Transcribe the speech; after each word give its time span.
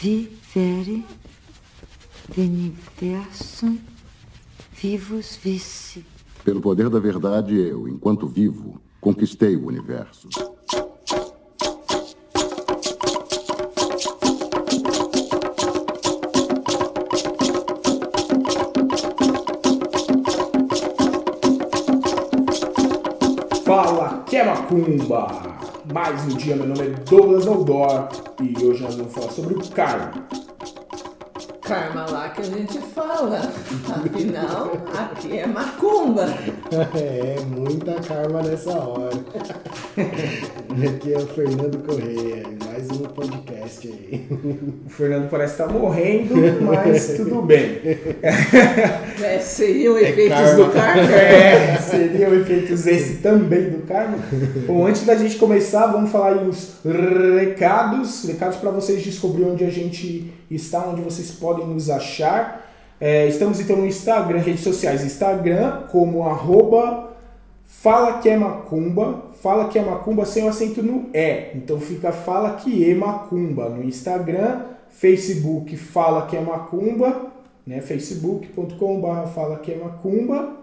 vivere, 0.00 1.04
veniversum, 2.28 3.76
vivus 4.72 5.36
vice. 5.42 6.04
Pelo 6.44 6.60
poder 6.60 6.88
da 6.88 7.00
verdade, 7.00 7.56
eu, 7.56 7.88
enquanto 7.88 8.28
vivo, 8.28 8.80
conquistei 9.00 9.56
o 9.56 9.66
universo. 9.66 10.28
Fala 23.64 24.22
que 24.28 24.36
é 24.36 24.44
macumba! 24.44 25.57
Mais 25.92 26.22
um 26.24 26.36
dia, 26.36 26.54
meu 26.54 26.66
nome 26.66 26.86
é 26.86 26.90
Douglas 27.08 27.46
Aldor 27.46 28.08
e 28.42 28.64
hoje 28.64 28.82
nós 28.82 28.94
vamos 28.96 29.14
falar 29.14 29.30
sobre 29.30 29.54
o 29.54 29.70
karma. 29.70 30.12
Karma 31.62 32.06
lá 32.10 32.28
que 32.28 32.42
a 32.42 32.44
gente 32.44 32.78
fala. 32.78 33.38
Afinal, 33.38 34.72
aqui 34.94 35.38
é 35.38 35.46
macumba. 35.46 36.26
É, 36.94 37.40
muita 37.40 37.94
karma 38.02 38.42
nessa 38.42 38.70
hora. 38.72 39.16
Aqui 40.86 41.14
é 41.14 41.16
o 41.16 41.26
Fernando 41.26 41.82
Correia, 41.84 42.44
mais 42.88 43.00
um 43.00 43.04
podcast 43.04 43.86
aí. 43.86 44.26
O 44.86 44.90
Fernando 44.90 45.28
parece 45.28 45.52
estar 45.52 45.68
morrendo, 45.68 46.34
mas 46.62 47.14
tudo 47.16 47.42
bem. 47.42 47.78
É, 49.20 49.40
seriam 49.40 49.98
efeitos 49.98 50.38
karma. 50.38 50.64
do 50.64 50.72
karma. 50.72 51.12
É, 51.12 51.76
seriam 51.76 52.34
efeitos 52.34 52.86
esse 52.86 53.16
também 53.16 53.68
do 53.68 53.84
karma. 53.86 54.16
Bom, 54.66 54.86
antes 54.86 55.04
da 55.04 55.16
gente 55.16 55.36
começar, 55.36 55.88
vamos 55.88 56.10
falar 56.10 56.34
aí 56.34 56.48
os 56.48 56.76
recados. 56.84 58.24
Recados 58.24 58.58
para 58.58 58.70
vocês 58.70 59.02
descobrirem 59.02 59.52
onde 59.52 59.64
a 59.64 59.70
gente 59.70 60.32
está, 60.48 60.86
onde 60.86 61.02
vocês 61.02 61.32
podem 61.32 61.66
nos 61.66 61.90
achar. 61.90 62.64
É, 63.00 63.26
estamos 63.26 63.58
então 63.60 63.76
no 63.76 63.86
Instagram, 63.86 64.38
redes 64.38 64.62
sociais, 64.62 65.04
Instagram 65.04 65.82
como 65.90 66.22
arroba 66.22 67.07
Fala 67.70 68.18
que 68.18 68.28
é 68.30 68.36
macumba, 68.36 69.26
fala 69.42 69.68
que 69.68 69.78
é 69.78 69.82
macumba 69.84 70.24
sem 70.24 70.42
o 70.44 70.48
acento 70.48 70.82
no 70.82 71.10
é. 71.12 71.52
Então 71.54 71.78
fica 71.78 72.10
fala 72.10 72.56
que 72.56 72.90
é 72.90 72.94
macumba 72.94 73.68
no 73.68 73.84
Instagram, 73.84 74.62
Facebook 74.88 75.76
fala 75.76 76.26
que 76.26 76.34
é 76.36 76.40
macumba, 76.40 77.26
né? 77.66 77.82
facebook.com.br 77.82 79.26
fala 79.34 79.58
que 79.58 79.72
é 79.72 79.76
macumba. 79.76 80.56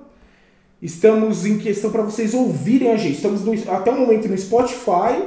Estamos 0.81 1.45
em 1.45 1.59
questão 1.59 1.91
para 1.91 2.01
vocês 2.01 2.33
ouvirem 2.33 2.91
a 2.91 2.97
gente. 2.97 3.13
Estamos 3.15 3.45
no- 3.45 3.71
até 3.71 3.91
o 3.91 3.99
momento 3.99 4.27
no 4.27 4.37
Spotify, 4.37 5.23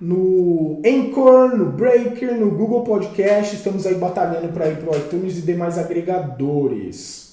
no 0.00 0.82
Anchor, 0.84 1.56
no 1.56 1.66
Breaker, 1.66 2.36
no 2.36 2.50
Google 2.50 2.82
Podcast. 2.82 3.54
Estamos 3.54 3.86
aí 3.86 3.94
batalhando 3.94 4.48
para 4.52 4.68
ir 4.68 4.76
para 4.78 4.92
o 4.92 4.96
iTunes 4.98 5.38
e 5.38 5.42
demais 5.42 5.78
agregadores. 5.78 7.27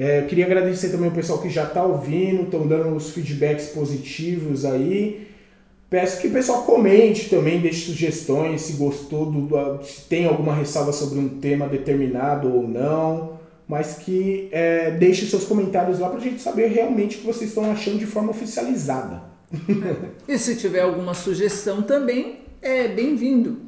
É, 0.00 0.22
queria 0.22 0.46
agradecer 0.46 0.90
também 0.90 1.08
o 1.08 1.12
pessoal 1.12 1.40
que 1.42 1.50
já 1.50 1.64
está 1.64 1.84
ouvindo, 1.84 2.42
estão 2.44 2.66
dando 2.68 2.94
os 2.94 3.10
feedbacks 3.10 3.66
positivos 3.70 4.64
aí. 4.64 5.26
Peço 5.90 6.20
que 6.20 6.28
o 6.28 6.30
pessoal 6.30 6.62
comente 6.62 7.28
também, 7.28 7.60
deixe 7.60 7.86
sugestões, 7.86 8.60
se 8.60 8.74
gostou, 8.74 9.26
do, 9.26 9.40
do- 9.40 9.82
se 9.82 10.02
tem 10.02 10.26
alguma 10.26 10.54
ressalva 10.54 10.92
sobre 10.92 11.18
um 11.18 11.28
tema 11.40 11.66
determinado 11.66 12.48
ou 12.54 12.68
não. 12.68 13.38
Mas 13.66 13.94
que 13.98 14.48
é, 14.52 14.92
deixe 14.92 15.26
seus 15.26 15.44
comentários 15.44 15.98
lá 15.98 16.08
para 16.08 16.18
a 16.18 16.22
gente 16.22 16.40
saber 16.40 16.68
realmente 16.68 17.16
o 17.16 17.20
que 17.20 17.26
vocês 17.26 17.50
estão 17.50 17.68
achando 17.70 17.98
de 17.98 18.06
forma 18.06 18.30
oficializada. 18.30 19.22
E 20.28 20.38
se 20.38 20.54
tiver 20.56 20.80
alguma 20.82 21.12
sugestão 21.14 21.82
também, 21.82 22.36
é 22.62 22.86
bem-vindo. 22.86 23.58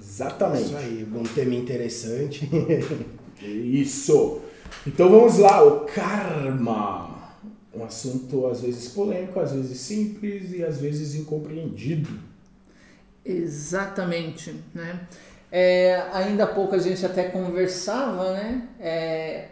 Exatamente. 0.00 0.64
Isso 0.66 0.76
aí, 0.76 1.06
um 1.14 1.22
tema 1.24 1.54
interessante. 1.54 2.48
Isso. 3.42 4.40
Então 4.86 5.10
vamos 5.10 5.38
lá, 5.38 5.62
o 5.62 5.80
karma. 5.80 7.14
Um 7.74 7.84
assunto 7.84 8.46
às 8.46 8.60
vezes 8.60 8.88
polêmico, 8.88 9.38
às 9.38 9.52
vezes 9.52 9.78
simples 9.80 10.52
e 10.52 10.64
às 10.64 10.78
vezes 10.78 11.14
incompreendido. 11.14 12.08
Exatamente, 13.24 14.54
né? 14.72 15.06
É, 15.50 16.02
ainda 16.12 16.44
há 16.44 16.46
pouco 16.46 16.74
a 16.74 16.78
gente 16.78 17.04
até 17.04 17.24
conversava, 17.24 18.32
né? 18.32 18.68
É, 18.78 19.48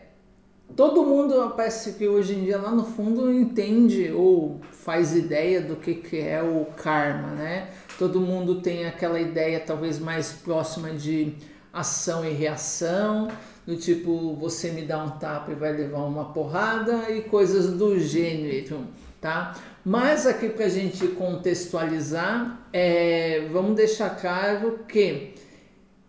todo 0.76 1.04
mundo 1.04 1.52
parece 1.56 1.92
que 1.92 2.06
hoje 2.06 2.34
em 2.34 2.44
dia 2.44 2.58
lá 2.58 2.70
no 2.70 2.84
fundo 2.84 3.32
entende 3.32 4.10
ou 4.12 4.60
faz 4.70 5.14
ideia 5.14 5.60
do 5.60 5.76
que, 5.76 5.94
que 5.94 6.18
é 6.18 6.42
o 6.42 6.66
karma, 6.76 7.28
né? 7.28 7.68
Todo 7.98 8.20
mundo 8.20 8.60
tem 8.60 8.86
aquela 8.86 9.20
ideia 9.20 9.60
talvez 9.60 9.98
mais 9.98 10.32
próxima 10.32 10.90
de 10.90 11.34
ação 11.72 12.24
e 12.24 12.32
reação, 12.32 13.28
do 13.66 13.76
tipo 13.76 14.34
você 14.34 14.70
me 14.70 14.82
dá 14.82 15.02
um 15.02 15.10
tapa 15.10 15.52
e 15.52 15.54
vai 15.54 15.72
levar 15.72 16.04
uma 16.04 16.32
porrada 16.32 17.10
e 17.10 17.22
coisas 17.22 17.72
do 17.72 17.98
gênero, 17.98 18.86
tá? 19.20 19.54
Mas 19.84 20.26
aqui 20.26 20.48
para 20.48 20.66
a 20.66 20.68
gente 20.68 21.06
contextualizar, 21.08 22.66
é, 22.72 23.46
vamos 23.52 23.76
deixar 23.76 24.10
claro 24.10 24.80
que 24.88 25.34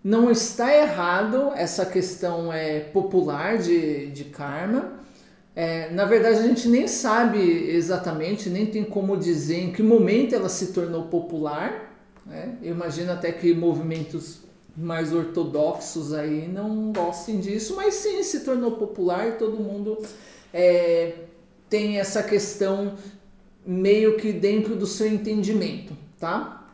não 0.03 0.29
está 0.29 0.73
errado 0.73 1.51
essa 1.55 1.85
questão 1.85 2.53
é, 2.53 2.79
popular 2.79 3.57
de, 3.57 4.07
de 4.11 4.25
karma. 4.25 4.99
É, 5.55 5.89
na 5.89 6.05
verdade, 6.05 6.39
a 6.39 6.41
gente 6.43 6.67
nem 6.67 6.87
sabe 6.87 7.39
exatamente, 7.69 8.49
nem 8.49 8.65
tem 8.65 8.83
como 8.83 9.17
dizer 9.17 9.57
em 9.57 9.71
que 9.71 9.81
momento 9.81 10.35
ela 10.35 10.47
se 10.47 10.73
tornou 10.73 11.03
popular. 11.07 11.91
Né? 12.25 12.55
Eu 12.61 12.75
imagino 12.75 13.11
até 13.11 13.31
que 13.31 13.53
movimentos 13.53 14.44
mais 14.75 15.13
ortodoxos 15.13 16.13
aí 16.13 16.47
não 16.47 16.91
gostem 16.91 17.39
disso, 17.39 17.75
mas 17.75 17.93
sim 17.95 18.21
se 18.23 18.41
tornou 18.41 18.71
popular 18.71 19.37
todo 19.37 19.57
mundo 19.57 19.97
é, 20.53 21.13
tem 21.69 21.99
essa 21.99 22.21
questão 22.21 22.95
meio 23.65 24.17
que 24.17 24.31
dentro 24.31 24.75
do 24.75 24.85
seu 24.85 25.07
entendimento, 25.07 25.95
tá? 26.19 26.65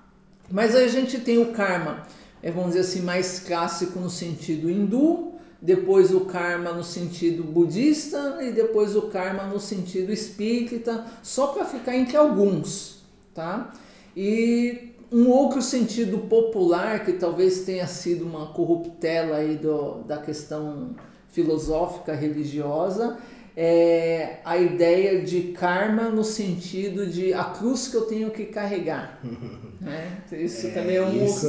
Mas 0.49 0.75
aí 0.75 0.85
a 0.85 0.89
gente 0.89 1.19
tem 1.19 1.37
o 1.37 1.53
karma, 1.53 2.05
é, 2.43 2.51
vamos 2.51 2.73
dizer 2.73 2.81
assim, 2.81 3.01
mais 3.01 3.39
clássico 3.39 3.99
no 3.99 4.09
sentido 4.09 4.69
hindu, 4.69 5.31
depois 5.61 6.13
o 6.13 6.21
karma 6.21 6.71
no 6.71 6.83
sentido 6.83 7.43
budista 7.43 8.39
e 8.41 8.51
depois 8.51 8.95
o 8.95 9.03
karma 9.03 9.43
no 9.43 9.59
sentido 9.59 10.11
espírita, 10.11 11.05
só 11.23 11.47
para 11.47 11.65
ficar 11.65 11.95
entre 11.95 12.17
alguns, 12.17 13.03
tá? 13.33 13.71
E 14.17 14.90
um 15.11 15.29
outro 15.29 15.61
sentido 15.61 16.19
popular 16.19 17.03
que 17.03 17.13
talvez 17.13 17.65
tenha 17.65 17.85
sido 17.85 18.25
uma 18.25 18.47
corruptela 18.47 19.37
aí 19.37 19.57
do, 19.57 20.03
da 20.03 20.17
questão 20.17 20.95
filosófica 21.29 22.13
religiosa 22.13 23.17
é 23.55 24.37
a 24.45 24.57
ideia 24.57 25.21
de 25.21 25.41
karma 25.53 26.03
no 26.09 26.23
sentido 26.23 27.05
de 27.05 27.33
a 27.33 27.43
cruz 27.45 27.87
que 27.89 27.95
eu 27.97 28.01
tenho 28.01 28.29
que 28.31 28.45
carregar. 28.45 29.19
né? 29.81 30.07
Isso 30.31 30.69
também 30.71 30.95
é 30.97 31.01
um 31.01 31.25
Isso 31.25 31.47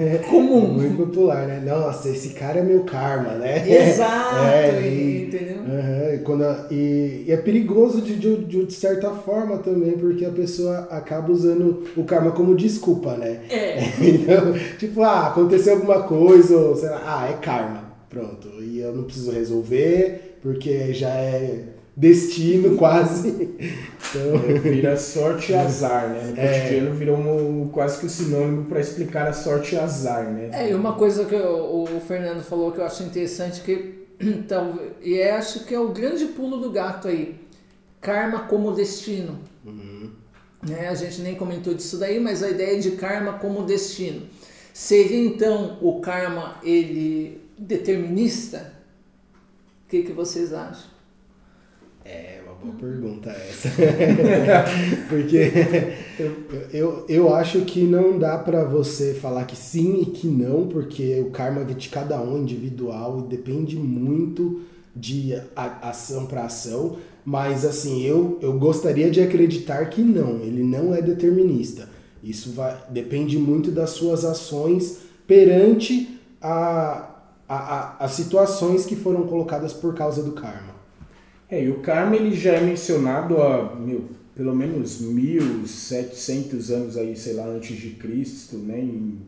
é 0.00 0.18
comum. 0.28 0.66
muito 0.72 0.96
popular, 0.96 1.46
né? 1.46 1.60
Nossa, 1.64 2.08
esse 2.08 2.30
cara 2.30 2.60
é 2.60 2.62
meu 2.62 2.84
karma, 2.84 3.32
né? 3.34 3.62
Exato, 3.90 4.36
É, 4.44 4.80
e- 4.88 5.26
entendeu? 5.26 5.56
E, 6.14 6.18
quando 6.18 6.42
a- 6.44 6.66
e, 6.70 7.24
e 7.26 7.32
é 7.32 7.36
perigoso 7.36 8.00
de, 8.00 8.16
de, 8.16 8.64
de 8.64 8.72
certa 8.72 9.10
forma 9.10 9.58
também, 9.58 9.92
porque 9.92 10.24
a 10.24 10.30
pessoa 10.30 10.88
acaba 10.90 11.30
usando 11.30 11.84
o 11.96 12.04
karma 12.04 12.30
como 12.32 12.54
desculpa, 12.56 13.14
né? 13.16 13.40
É. 13.50 13.78
Então, 14.00 14.52
tipo, 14.78 15.02
ah, 15.02 15.28
aconteceu 15.28 15.74
alguma 15.74 16.02
coisa, 16.04 16.56
ou 16.56 16.74
sei 16.76 16.88
lá, 16.88 17.02
ah, 17.04 17.28
é 17.30 17.34
karma. 17.34 17.84
Pronto. 18.08 18.48
E 18.62 18.78
eu 18.80 18.94
não 18.94 19.04
preciso 19.04 19.30
resolver, 19.32 20.25
porque 20.46 20.94
já 20.94 21.08
é 21.08 21.64
destino 21.96 22.76
quase. 22.78 23.30
Então, 23.30 24.60
Vira 24.62 24.96
sorte 24.96 25.50
e 25.50 25.54
azar, 25.56 26.08
né? 26.08 26.22
No 26.30 26.40
É. 26.40 26.60
cotidiano 26.60 26.94
virou 26.94 27.16
um, 27.18 27.68
quase 27.68 27.98
que 27.98 28.06
o 28.06 28.08
sinônimo 28.08 28.66
para 28.66 28.78
explicar 28.78 29.26
a 29.26 29.32
sorte 29.32 29.74
e 29.74 29.78
azar, 29.78 30.30
né? 30.30 30.50
É, 30.52 30.70
e 30.70 30.74
uma 30.74 30.92
coisa 30.92 31.24
que 31.24 31.34
o, 31.34 31.82
o 31.82 32.00
Fernando 32.00 32.44
falou 32.44 32.70
que 32.70 32.78
eu 32.78 32.84
acho 32.84 33.02
interessante 33.02 33.60
que 33.62 34.06
então, 34.22 34.78
e 35.02 35.18
é, 35.18 35.32
acho 35.32 35.64
que 35.64 35.74
é 35.74 35.80
o 35.80 35.88
grande 35.88 36.26
pulo 36.26 36.58
do 36.58 36.70
gato 36.70 37.08
aí. 37.08 37.34
Karma 38.00 38.40
como 38.44 38.70
destino. 38.70 39.40
Né? 39.64 40.88
A 40.88 40.94
gente 40.94 41.22
nem 41.22 41.34
comentou 41.34 41.74
disso 41.74 41.98
daí, 41.98 42.20
mas 42.20 42.40
a 42.40 42.50
ideia 42.50 42.78
de 42.80 42.92
karma 42.92 43.32
como 43.32 43.64
destino. 43.64 44.22
Seria 44.72 45.26
então 45.26 45.76
o 45.82 46.00
karma 46.00 46.56
ele 46.62 47.40
determinista? 47.58 48.75
O 49.86 49.88
que, 49.88 50.02
que 50.02 50.10
vocês 50.10 50.52
acham? 50.52 50.90
É 52.04 52.40
uma 52.44 52.54
boa 52.54 52.74
pergunta 52.74 53.30
essa. 53.30 53.68
Porque 55.08 55.52
eu, 56.72 57.04
eu, 57.08 57.32
acho 57.32 57.60
que 57.60 57.84
não 57.84 58.18
dá 58.18 58.36
pra 58.36 58.64
você 58.64 59.14
falar 59.14 59.44
que 59.44 59.54
sim 59.54 60.02
e 60.02 60.06
que 60.06 60.26
não, 60.26 60.66
porque 60.66 61.20
o 61.20 61.30
karma 61.30 61.60
é 61.60 61.64
de 61.64 61.88
cada 61.88 62.20
um 62.20 62.38
individual 62.38 63.20
e 63.20 63.28
depende 63.28 63.76
muito 63.76 64.62
de 64.94 65.40
ação 65.54 66.26
para 66.26 66.46
ação. 66.46 66.96
Mas 67.24 67.64
assim, 67.64 68.02
eu, 68.02 68.40
eu 68.42 68.58
gostaria 68.58 69.08
de 69.08 69.20
acreditar 69.20 69.84
que 69.86 70.02
não, 70.02 70.40
ele 70.40 70.64
não 70.64 70.92
é 70.92 71.00
determinista. 71.00 71.88
Isso 72.24 72.50
vai, 72.50 72.76
depende 72.90 73.38
muito 73.38 73.70
das 73.70 73.90
suas 73.90 74.24
ações 74.24 74.98
perante 75.28 76.18
a, 76.42 77.15
a, 77.48 77.56
a, 77.56 78.04
as 78.04 78.12
situações 78.12 78.84
que 78.84 78.96
foram 78.96 79.26
colocadas 79.26 79.72
por 79.72 79.94
causa 79.94 80.22
do 80.22 80.32
karma. 80.32 80.74
É, 81.48 81.64
e 81.64 81.70
o 81.70 81.80
karma 81.80 82.16
ele 82.16 82.34
já 82.34 82.54
é 82.54 82.60
mencionado 82.60 83.40
há 83.40 83.74
mil, 83.76 84.10
pelo 84.34 84.54
menos 84.54 85.00
1700 85.00 86.70
anos 86.70 86.96
aí, 86.96 87.16
sei 87.16 87.34
lá, 87.34 87.46
antes 87.46 87.76
de 87.76 87.90
Cristo, 87.90 88.56
né, 88.58 88.80
em 88.80 89.18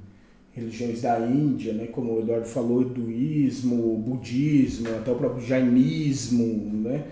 religiões 0.53 1.01
da 1.01 1.19
Índia, 1.21 1.73
né, 1.73 1.87
como 1.87 2.15
o 2.15 2.21
Eduardo 2.21 2.47
falou, 2.47 2.83
hinduísmo, 2.83 3.97
budismo, 3.99 4.89
até 4.97 5.13
o 5.13 5.15
próprio 5.15 5.47
jainismo, 5.47 6.45
né, 6.83 7.05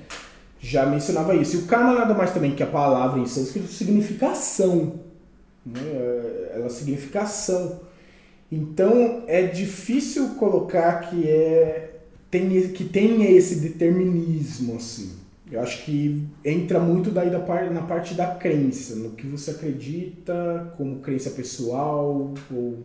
já 0.60 0.84
mencionava 0.86 1.36
isso. 1.36 1.56
E 1.56 1.58
o 1.60 1.66
karma 1.66 1.94
nada 1.94 2.12
mais 2.12 2.34
também 2.34 2.54
que 2.54 2.62
a 2.62 2.66
palavra 2.66 3.20
em 3.20 3.26
sânscrito 3.26 3.68
significa 3.68 4.30
ação, 4.32 5.00
né, 5.64 6.50
ela 6.52 6.68
significa 6.68 7.22
ação. 7.22 7.85
Então 8.56 9.24
é 9.26 9.42
difícil 9.42 10.30
colocar 10.36 11.10
que 11.10 11.28
é 11.28 12.00
tem, 12.30 12.48
que 12.68 12.84
tenha 12.84 13.30
esse 13.30 13.56
determinismo 13.56 14.76
assim. 14.76 15.12
Eu 15.50 15.60
acho 15.60 15.84
que 15.84 16.24
entra 16.44 16.80
muito 16.80 17.10
daí 17.10 17.30
da 17.30 17.38
parte, 17.38 17.72
na 17.72 17.82
parte 17.82 18.14
da 18.14 18.26
crença, 18.34 18.96
no 18.96 19.10
que 19.10 19.26
você 19.26 19.52
acredita, 19.52 20.72
como 20.76 21.00
crença 21.00 21.30
pessoal 21.30 22.34
ou 22.50 22.78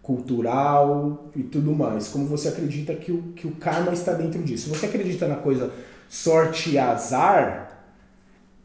cultural 0.00 1.30
e 1.34 1.42
tudo 1.42 1.72
mais. 1.72 2.06
Como 2.08 2.26
você 2.26 2.48
acredita 2.48 2.94
que 2.94 3.10
o, 3.10 3.22
que 3.34 3.46
o 3.46 3.52
karma 3.52 3.92
está 3.92 4.12
dentro 4.12 4.42
disso. 4.42 4.64
Se 4.68 4.78
você 4.78 4.86
acredita 4.86 5.26
na 5.26 5.36
coisa 5.36 5.72
sorte 6.08 6.70
e 6.70 6.78
azar, 6.78 7.84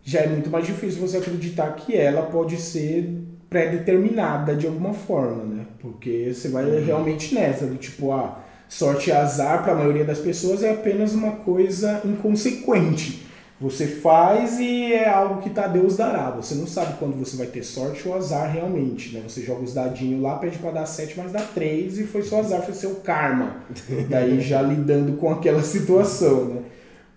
já 0.03 0.19
é 0.19 0.27
muito 0.27 0.49
mais 0.49 0.65
difícil 0.67 0.99
você 0.99 1.17
acreditar 1.17 1.71
que 1.71 1.95
ela 1.95 2.23
pode 2.23 2.57
ser 2.57 3.09
pré-determinada 3.49 4.55
de 4.55 4.67
alguma 4.67 4.93
forma, 4.93 5.43
né? 5.43 5.58
Porque 5.81 6.31
você 6.33 6.49
vai 6.49 6.65
uhum. 6.65 6.85
realmente 6.85 7.33
nessa, 7.33 7.65
do 7.65 7.75
tipo, 7.75 8.11
ah, 8.11 8.39
sorte 8.67 9.09
e 9.09 9.13
azar 9.13 9.63
para 9.63 9.73
a 9.73 9.75
maioria 9.75 10.05
das 10.05 10.19
pessoas 10.19 10.63
é 10.63 10.71
apenas 10.71 11.13
uma 11.13 11.31
coisa 11.37 12.01
inconsequente. 12.05 13.27
Você 13.61 13.87
faz 13.87 14.57
e 14.57 14.93
é 14.93 15.09
algo 15.09 15.41
que 15.41 15.49
tá 15.49 15.67
Deus 15.67 15.97
dará. 15.97 16.31
Você 16.31 16.55
não 16.55 16.65
sabe 16.65 16.97
quando 16.97 17.17
você 17.17 17.35
vai 17.35 17.47
ter 17.47 17.61
sorte 17.61 18.07
ou 18.07 18.15
azar 18.15 18.49
realmente, 18.49 19.13
né? 19.13 19.21
Você 19.27 19.41
joga 19.41 19.63
os 19.63 19.73
dadinhos 19.73 20.21
lá, 20.21 20.37
pede 20.37 20.57
para 20.59 20.71
dar 20.71 20.85
7, 20.85 21.15
mas 21.17 21.33
dá 21.33 21.41
3 21.41 21.99
e 21.99 22.03
foi 22.05 22.21
seu 22.23 22.39
azar, 22.39 22.61
foi 22.61 22.73
seu 22.73 22.95
karma. 22.95 23.57
Daí 24.09 24.39
já 24.39 24.61
lidando 24.61 25.17
com 25.17 25.29
aquela 25.29 25.61
situação, 25.61 26.45
né? 26.45 26.61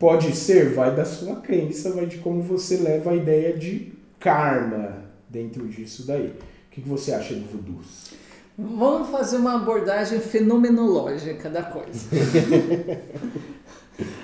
Pode 0.00 0.34
ser, 0.34 0.74
vai 0.74 0.92
da 0.92 1.04
sua 1.04 1.36
crença, 1.36 1.92
vai 1.92 2.06
de 2.06 2.18
como 2.18 2.42
você 2.42 2.78
leva 2.78 3.12
a 3.12 3.14
ideia 3.14 3.56
de 3.56 3.92
karma 4.18 5.04
dentro 5.28 5.68
disso 5.68 6.04
daí. 6.06 6.26
O 6.26 6.34
que, 6.72 6.80
que 6.80 6.88
você 6.88 7.12
acha 7.12 7.34
do 7.34 7.46
voodoo? 7.46 7.80
Vamos 8.58 9.08
fazer 9.08 9.36
uma 9.36 9.56
abordagem 9.56 10.20
fenomenológica 10.20 11.48
da 11.48 11.62
coisa. 11.62 12.06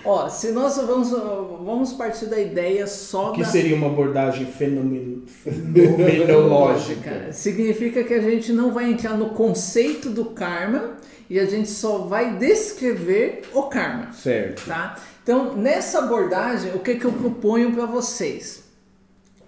Ó, 0.04 0.28
se 0.28 0.52
nós 0.52 0.76
vamos, 0.76 1.10
vamos 1.10 1.92
partir 1.92 2.26
da 2.26 2.38
ideia 2.38 2.86
só 2.86 3.30
o 3.30 3.32
que 3.32 3.42
da... 3.42 3.48
seria 3.48 3.76
uma 3.76 3.88
abordagem 3.88 4.46
fenomen... 4.46 5.24
fenomenológica? 5.26 7.32
Significa 7.32 8.04
que 8.04 8.14
a 8.14 8.20
gente 8.20 8.52
não 8.52 8.72
vai 8.72 8.90
entrar 8.90 9.16
no 9.16 9.30
conceito 9.30 10.10
do 10.10 10.26
karma 10.26 10.96
e 11.28 11.38
a 11.38 11.44
gente 11.44 11.68
só 11.68 11.98
vai 11.98 12.36
descrever 12.36 13.42
o 13.52 13.64
karma. 13.64 14.12
Certo. 14.12 14.66
Tá? 14.66 14.96
Então, 15.22 15.54
nessa 15.54 15.98
abordagem, 16.00 16.72
o 16.74 16.78
que, 16.78 16.94
que 16.94 17.04
eu 17.04 17.12
proponho 17.12 17.72
para 17.72 17.84
vocês? 17.84 18.67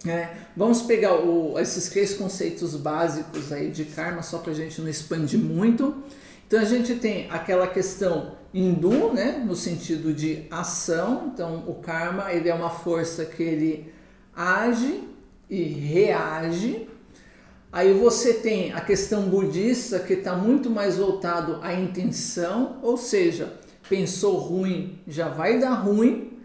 É, 0.05 0.35
vamos 0.57 0.81
pegar 0.81 1.13
o, 1.15 1.59
esses 1.59 1.89
três 1.89 2.13
conceitos 2.13 2.75
básicos 2.75 3.51
aí 3.51 3.69
de 3.69 3.85
karma, 3.85 4.23
só 4.23 4.39
para 4.39 4.51
a 4.51 4.55
gente 4.55 4.81
não 4.81 4.89
expandir 4.89 5.39
muito. 5.39 6.03
Então, 6.47 6.59
a 6.59 6.65
gente 6.65 6.95
tem 6.95 7.29
aquela 7.29 7.67
questão 7.67 8.35
hindu, 8.53 9.13
né, 9.13 9.43
no 9.45 9.55
sentido 9.55 10.13
de 10.13 10.45
ação. 10.49 11.31
Então, 11.33 11.63
o 11.67 11.75
karma 11.75 12.33
ele 12.33 12.49
é 12.49 12.53
uma 12.53 12.69
força 12.69 13.25
que 13.25 13.43
ele 13.43 13.93
age 14.35 15.03
e 15.49 15.63
reage. 15.63 16.89
Aí 17.71 17.93
você 17.93 18.33
tem 18.33 18.73
a 18.73 18.81
questão 18.81 19.29
budista 19.29 19.99
que 19.99 20.13
está 20.13 20.35
muito 20.35 20.69
mais 20.69 20.97
voltado 20.97 21.59
à 21.61 21.73
intenção, 21.73 22.79
ou 22.81 22.97
seja, 22.97 23.53
pensou 23.87 24.37
ruim, 24.37 24.99
já 25.07 25.29
vai 25.29 25.59
dar 25.59 25.75
ruim. 25.75 26.37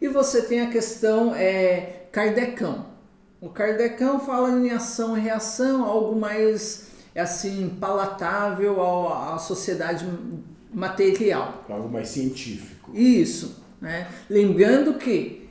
E 0.00 0.08
você 0.08 0.42
tem 0.42 0.60
a 0.60 0.68
questão 0.68 1.34
é, 1.34 2.06
kardecão. 2.12 2.93
O 3.44 3.50
kardecão 3.50 4.18
fala 4.18 4.52
em 4.52 4.70
ação 4.70 5.18
e 5.18 5.20
reação, 5.20 5.84
algo 5.84 6.18
mais 6.18 6.86
assim 7.14 7.76
palatável 7.78 8.82
à 8.82 9.36
sociedade 9.38 10.08
material. 10.72 11.62
Algo 11.68 11.90
mais 11.90 12.08
científico. 12.08 12.90
Isso. 12.96 13.62
Né? 13.82 14.08
Lembrando 14.30 14.94
que 14.94 15.46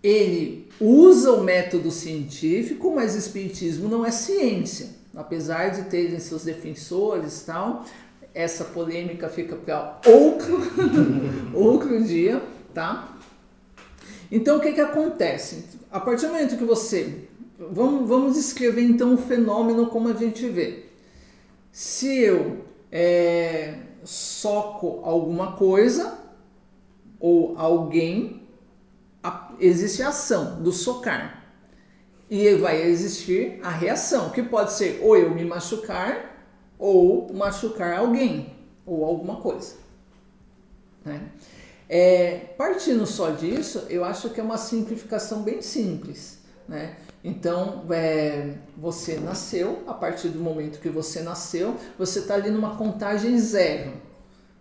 ele 0.00 0.68
usa 0.80 1.32
o 1.32 1.42
método 1.42 1.90
científico, 1.90 2.94
mas 2.94 3.16
espiritismo 3.16 3.88
não 3.88 4.06
é 4.06 4.12
ciência. 4.12 4.90
Apesar 5.12 5.70
de 5.70 5.90
terem 5.90 6.20
seus 6.20 6.44
defensores 6.44 7.42
tal, 7.42 7.86
essa 8.32 8.62
polêmica 8.66 9.28
fica 9.28 9.56
para 9.56 10.00
outro, 10.06 10.62
outro 11.52 12.04
dia, 12.04 12.40
tá? 12.72 13.18
Então 14.30 14.58
o 14.58 14.60
que, 14.60 14.72
que 14.72 14.80
acontece? 14.80 15.79
A 15.90 15.98
partir 15.98 16.26
do 16.26 16.32
momento 16.32 16.56
que 16.56 16.64
você. 16.64 17.28
Vamos, 17.58 18.08
vamos 18.08 18.34
descrever 18.34 18.82
então 18.82 19.14
o 19.14 19.18
fenômeno 19.18 19.86
como 19.86 20.08
a 20.08 20.14
gente 20.14 20.48
vê. 20.48 20.86
Se 21.72 22.18
eu 22.18 22.64
é, 22.90 23.78
soco 24.04 25.00
alguma 25.04 25.52
coisa 25.52 26.18
ou 27.18 27.58
alguém, 27.58 28.48
a, 29.22 29.52
existe 29.58 30.02
a 30.02 30.08
ação 30.08 30.62
do 30.62 30.72
socar. 30.72 31.44
E 32.30 32.54
vai 32.54 32.80
existir 32.82 33.58
a 33.62 33.70
reação, 33.70 34.30
que 34.30 34.42
pode 34.42 34.72
ser 34.72 35.00
ou 35.02 35.16
eu 35.16 35.34
me 35.34 35.44
machucar 35.44 36.30
ou 36.78 37.32
machucar 37.34 37.98
alguém 37.98 38.54
ou 38.86 39.04
alguma 39.04 39.40
coisa. 39.40 39.74
Né? 41.04 41.20
É, 41.92 42.54
partindo 42.56 43.04
só 43.04 43.30
disso, 43.30 43.84
eu 43.90 44.04
acho 44.04 44.30
que 44.30 44.38
é 44.38 44.44
uma 44.44 44.56
simplificação 44.56 45.42
bem 45.42 45.60
simples. 45.60 46.38
Né? 46.68 46.94
Então, 47.24 47.84
é, 47.90 48.54
você 48.76 49.18
nasceu, 49.18 49.82
a 49.88 49.92
partir 49.92 50.28
do 50.28 50.38
momento 50.38 50.78
que 50.78 50.88
você 50.88 51.20
nasceu, 51.20 51.74
você 51.98 52.20
está 52.20 52.34
ali 52.34 52.48
numa 52.48 52.76
contagem 52.76 53.36
zero. 53.36 53.94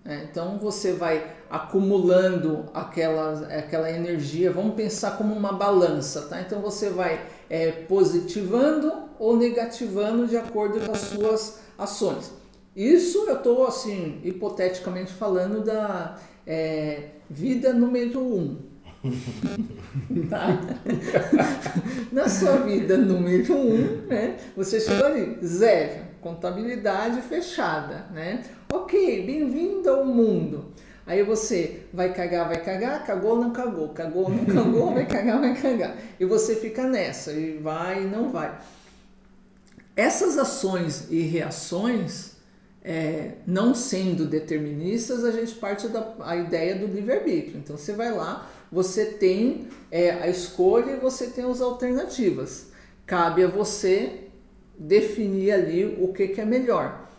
Né? 0.04 0.28
Então, 0.28 0.58
você 0.58 0.92
vai 0.92 1.36
acumulando 1.52 2.66
aquela, 2.74 3.46
aquela 3.56 3.92
energia, 3.92 4.52
vamos 4.52 4.74
pensar 4.74 5.12
como 5.12 5.32
uma 5.32 5.54
balança, 5.54 6.24
tá? 6.24 6.42
Então, 6.42 6.62
você 6.62 6.90
vai 6.90 7.28
é, 7.48 7.72
positivando 7.72 8.92
ou 9.20 9.38
negativando 9.38 10.26
de 10.26 10.36
acordo 10.36 10.84
com 10.84 10.92
as 10.92 11.02
suas 11.02 11.60
ações. 11.78 12.32
Isso 12.76 13.26
eu 13.28 13.36
estou, 13.36 13.68
assim, 13.68 14.20
hipoteticamente 14.24 15.14
falando 15.14 15.64
da 15.64 16.18
é, 16.50 17.10
vida 17.30 17.72
número 17.72 18.20
um. 18.20 18.58
tá? 20.30 20.60
Na 22.12 22.28
sua 22.28 22.58
vida 22.58 22.98
número 22.98 23.56
um, 23.56 24.08
né, 24.08 24.36
você 24.58 24.80
chegou 24.80 25.06
ali, 25.06 25.38
zero, 25.46 26.08
contabilidade 26.20 27.22
fechada, 27.22 28.08
né? 28.12 28.42
Ok, 28.74 29.26
bem-vindo 29.26 29.90
ao 29.92 30.04
mundo. 30.04 30.74
Aí 31.06 31.24
você 31.24 31.84
vai 31.94 32.14
cagar, 32.14 32.48
vai 32.48 32.62
cagar, 32.64 33.06
cagou, 33.06 33.40
não 33.40 33.52
cagou, 33.52 33.90
cagou, 33.90 34.28
não 34.28 34.46
cagou, 34.52 34.94
vai 34.94 35.06
cagar, 35.06 35.40
vai 35.40 35.54
cagar. 35.56 35.96
E 36.20 36.26
você 36.26 36.56
fica 36.56 36.84
nessa, 36.84 37.32
e 37.32 37.58
vai 37.60 38.04
e 38.04 38.08
não 38.08 38.32
vai. 38.32 38.60
Essas 39.96 40.38
ações 40.38 41.08
e 41.12 41.22
reações, 41.22 42.39
é, 42.84 43.34
não 43.46 43.76
sendo 43.76 44.26
deterministas, 44.26 45.24
a 45.24 45.32
gente 45.32 45.54
parte 45.56 45.88
da 45.88 46.16
a 46.22 46.36
ideia 46.36 46.76
do 46.76 46.88
livre-arbítrio. 46.88 47.58
Então 47.58 47.78
você 47.78 47.94
vai 47.94 48.12
lá, 48.12 48.50
você 48.72 49.06
tem 49.06 49.68
é, 49.92 50.12
a 50.12 50.28
escolha 50.28 50.92
e 50.92 51.00
você 51.00 51.28
tem 51.28 51.44
as 51.44 51.62
alternativas. 51.62 52.68
Cabe 53.06 53.44
a 53.44 53.48
você 53.48 54.28
definir 54.78 55.52
ali 55.52 55.98
o 56.00 56.14
que, 56.14 56.30
que 56.30 56.40
é 56.40 56.46
melhor. 56.46 57.10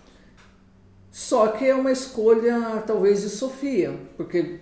Só 1.11 1.49
que 1.49 1.67
é 1.67 1.75
uma 1.75 1.91
escolha 1.91 2.83
talvez 2.87 3.23
de 3.23 3.29
Sofia, 3.29 3.99
porque 4.17 4.61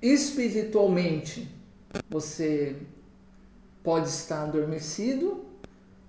espiritualmente 0.00 1.48
você 2.08 2.76
pode 3.82 4.08
estar 4.08 4.44
adormecido 4.44 5.44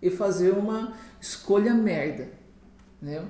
e 0.02 0.10
fazer 0.10 0.52
uma 0.52 0.96
escolha 1.20 1.74
merda, 1.74 2.30
né? 3.02 3.26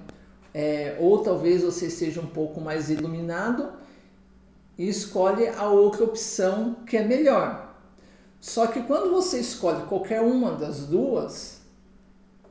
É, 0.53 0.97
ou 0.99 1.19
talvez 1.19 1.63
você 1.63 1.89
seja 1.89 2.19
um 2.19 2.27
pouco 2.27 2.59
mais 2.59 2.89
iluminado 2.89 3.71
e 4.77 4.87
escolhe 4.89 5.47
a 5.47 5.67
outra 5.67 6.03
opção 6.03 6.75
que 6.85 6.97
é 6.97 7.03
melhor. 7.03 7.75
Só 8.39 8.67
que 8.67 8.81
quando 8.81 9.11
você 9.11 9.39
escolhe 9.39 9.85
qualquer 9.85 10.21
uma 10.21 10.53
das 10.53 10.79
duas, 10.87 11.61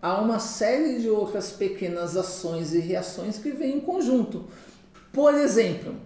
há 0.00 0.20
uma 0.20 0.38
série 0.38 1.00
de 1.00 1.10
outras 1.10 1.50
pequenas 1.50 2.16
ações 2.16 2.72
e 2.72 2.78
reações 2.78 3.38
que 3.38 3.50
vêm 3.50 3.78
em 3.78 3.80
conjunto. 3.80 4.44
Por 5.12 5.34
exemplo, 5.34 5.96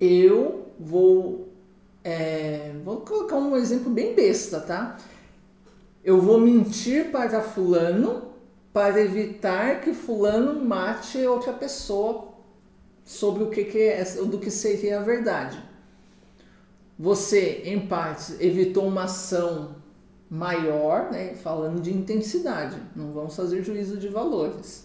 eu 0.00 0.66
vou. 0.78 1.48
É, 2.02 2.72
vou 2.84 3.00
colocar 3.00 3.36
um 3.36 3.56
exemplo 3.56 3.90
bem 3.90 4.14
besta, 4.14 4.60
tá? 4.60 4.96
Eu 6.04 6.20
vou 6.20 6.40
mentir 6.40 7.10
para 7.10 7.40
Fulano 7.40 8.25
para 8.76 9.00
evitar 9.00 9.80
que 9.80 9.94
Fulano 9.94 10.62
mate 10.62 11.26
outra 11.26 11.50
pessoa 11.50 12.34
sobre 13.06 13.42
o 13.42 13.48
que, 13.48 13.64
que 13.64 13.82
é, 13.82 14.04
do 14.04 14.36
que 14.36 14.50
seria 14.50 15.00
a 15.00 15.02
verdade. 15.02 15.58
Você, 16.98 17.62
em 17.64 17.86
parte, 17.86 18.36
evitou 18.38 18.86
uma 18.86 19.04
ação 19.04 19.76
maior, 20.28 21.10
né, 21.10 21.34
falando 21.36 21.80
de 21.80 21.90
intensidade, 21.90 22.76
não 22.94 23.12
vamos 23.12 23.34
fazer 23.34 23.62
juízo 23.62 23.96
de 23.96 24.08
valores. 24.08 24.84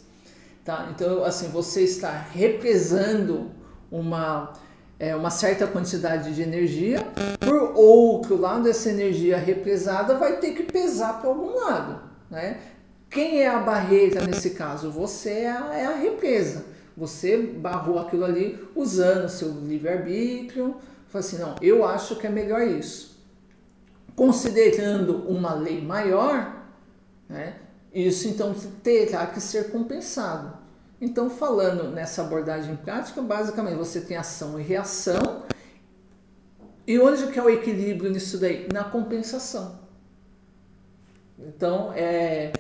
Tá? 0.63 0.89
Então, 0.95 1.25
assim, 1.25 1.50
você 1.50 1.81
está 1.81 2.12
represando 2.12 3.51
uma, 3.91 4.53
é, 4.98 5.13
uma 5.17 5.29
certa 5.29 5.67
quantidade 5.67 6.33
de 6.33 6.41
energia, 6.41 7.05
por 7.41 7.74
outro 7.75 8.39
lado, 8.39 8.69
essa 8.69 8.89
energia 8.89 9.36
represada 9.36 10.17
vai 10.17 10.38
ter 10.38 10.53
que 10.53 10.63
pesar 10.63 11.19
para 11.19 11.29
algum 11.29 11.60
lado. 11.60 12.10
Né? 12.29 12.57
Quem 13.12 13.41
é 13.41 13.50
a 13.50 13.60
barreira 13.60 14.25
nesse 14.25 14.51
caso? 14.51 14.89
Você 14.89 15.41
é 15.41 15.51
a, 15.51 15.75
é 15.75 15.86
a 15.86 15.96
represa. 15.98 16.63
Você 16.96 17.36
barrou 17.38 18.00
aquilo 18.00 18.24
ali 18.24 18.58
usando 18.74 19.27
seu 19.27 19.50
livre-arbítrio. 19.50 20.77
Fala 21.10 21.25
assim, 21.25 21.38
não, 21.38 21.56
eu 21.62 21.86
acho 21.86 22.15
que 22.15 22.25
é 22.25 22.30
melhor 22.30 22.62
isso. 22.62 23.22
Considerando 24.15 25.30
uma 25.30 25.53
lei 25.53 25.82
maior, 25.82 26.63
né, 27.27 27.58
isso 27.94 28.30
então 28.30 28.56
terá 28.82 29.27
que 29.27 29.41
ser 29.41 29.72
compensado. 29.72 30.58
Então, 31.01 31.30
falando 31.30 31.89
nessa 31.89 32.22
abordagem 32.22 32.77
prática, 32.77 33.22
basicamente 33.22 33.75
você 33.75 34.00
tem 34.00 34.15
ação 34.15 34.58
e 34.58 34.63
reação. 34.63 35.44
E 36.88 36.98
onde 36.98 37.27
que 37.27 37.39
é 37.39 37.44
o 37.44 37.50
equilíbrio 37.50 38.10
nisso 38.10 38.38
daí? 38.38 38.70
Na 38.72 38.86
compensação. 38.86 39.80
Então, 41.39 41.91
é, 41.94 42.53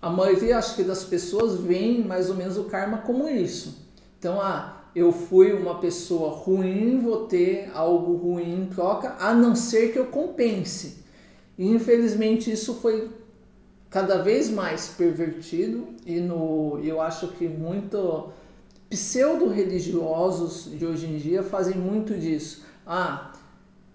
a 0.00 0.10
maioria 0.10 0.58
acho 0.58 0.76
que 0.76 0.84
das 0.84 1.04
pessoas 1.04 1.58
veem 1.58 2.04
mais 2.04 2.30
ou 2.30 2.36
menos 2.36 2.56
o 2.56 2.64
karma 2.64 2.98
como 2.98 3.28
isso. 3.28 3.86
Então, 4.18 4.40
ah, 4.40 4.78
eu 4.94 5.12
fui 5.12 5.52
uma 5.52 5.78
pessoa 5.78 6.30
ruim, 6.30 7.00
vou 7.00 7.26
ter 7.26 7.70
algo 7.74 8.14
ruim 8.14 8.62
em 8.62 8.66
troca, 8.66 9.16
a 9.18 9.34
não 9.34 9.54
ser 9.54 9.92
que 9.92 9.98
eu 9.98 10.06
compense. 10.06 11.04
E 11.56 11.66
infelizmente 11.68 12.50
isso 12.50 12.74
foi 12.74 13.10
cada 13.90 14.22
vez 14.22 14.48
mais 14.50 14.88
pervertido 14.88 15.88
e 16.04 16.20
no 16.20 16.78
eu 16.82 17.00
acho 17.00 17.28
que 17.28 17.48
muito 17.48 18.30
pseudo 18.88 19.48
religiosos 19.48 20.70
de 20.70 20.86
hoje 20.86 21.06
em 21.06 21.16
dia 21.16 21.42
fazem 21.42 21.76
muito 21.76 22.16
disso. 22.16 22.64
Ah, 22.86 23.32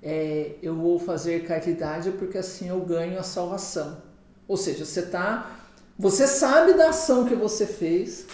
é, 0.01 0.55
eu 0.61 0.75
vou 0.75 0.99
fazer 0.99 1.45
caridade 1.45 2.11
porque 2.11 2.37
assim 2.37 2.67
eu 2.67 2.81
ganho 2.81 3.17
a 3.17 3.23
salvação. 3.23 4.01
Ou 4.47 4.57
seja, 4.57 4.83
você 4.83 5.03
tá 5.03 5.62
você 5.97 6.27
sabe 6.27 6.73
da 6.73 6.89
ação 6.89 7.25
que 7.25 7.35
você 7.35 7.65
fez, 7.65 8.25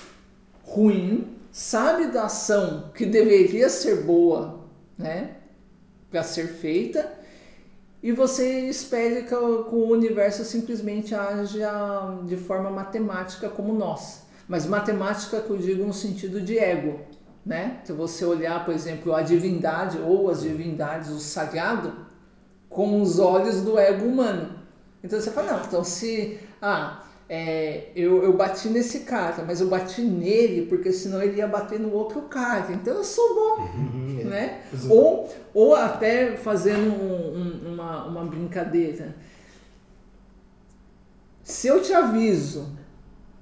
ruim, 0.63 1.35
sabe 1.51 2.07
da 2.07 2.25
ação 2.25 2.91
que 2.93 3.05
deveria 3.05 3.69
ser 3.69 4.03
boa, 4.03 4.59
né, 4.97 5.35
para 6.09 6.23
ser 6.23 6.47
feita, 6.47 7.19
e 8.01 8.13
você 8.13 8.61
espera 8.69 9.21
que 9.23 9.35
o 9.35 9.89
universo 9.89 10.45
simplesmente 10.45 11.13
haja 11.13 12.17
de 12.25 12.37
forma 12.37 12.69
matemática 12.69 13.49
como 13.49 13.73
nós. 13.73 14.21
Mas 14.47 14.65
matemática 14.65 15.41
que 15.41 15.49
eu 15.49 15.57
digo 15.57 15.85
no 15.85 15.93
sentido 15.93 16.39
de 16.39 16.57
ego, 16.57 17.01
né? 17.45 17.81
Se 17.83 17.91
você 17.91 18.23
olhar, 18.23 18.63
por 18.63 18.73
exemplo, 18.73 19.13
a 19.13 19.21
divindade 19.21 19.99
ou 19.99 20.29
as 20.29 20.41
divindades, 20.41 21.09
o 21.09 21.19
sagrado, 21.19 21.93
com 22.69 23.01
os 23.01 23.19
olhos 23.19 23.61
do 23.61 23.77
ego 23.77 24.05
humano. 24.05 24.59
Então 25.03 25.19
você 25.19 25.29
fala, 25.29 25.53
não, 25.53 25.61
então 25.65 25.83
se 25.83 26.39
ah, 26.61 27.03
é, 27.29 27.91
eu, 27.95 28.23
eu 28.23 28.35
bati 28.35 28.69
nesse 28.69 29.01
cara, 29.01 29.43
mas 29.45 29.61
eu 29.61 29.67
bati 29.67 30.01
nele 30.01 30.65
porque 30.65 30.91
senão 30.91 31.21
ele 31.21 31.37
ia 31.37 31.47
bater 31.47 31.79
no 31.79 31.93
outro 31.93 32.23
cara. 32.23 32.73
Então 32.73 32.95
eu 32.95 33.03
sou 33.03 33.35
bom, 33.35 33.61
uhum, 33.61 34.23
né? 34.25 34.63
É. 34.73 34.87
Ou, 34.89 35.29
ou 35.53 35.75
até 35.75 36.35
fazendo 36.37 36.91
um, 36.91 37.37
um, 37.37 37.73
uma, 37.73 38.05
uma 38.07 38.25
brincadeira. 38.25 39.15
Se 41.43 41.67
eu 41.67 41.79
te 41.83 41.93
aviso 41.93 42.75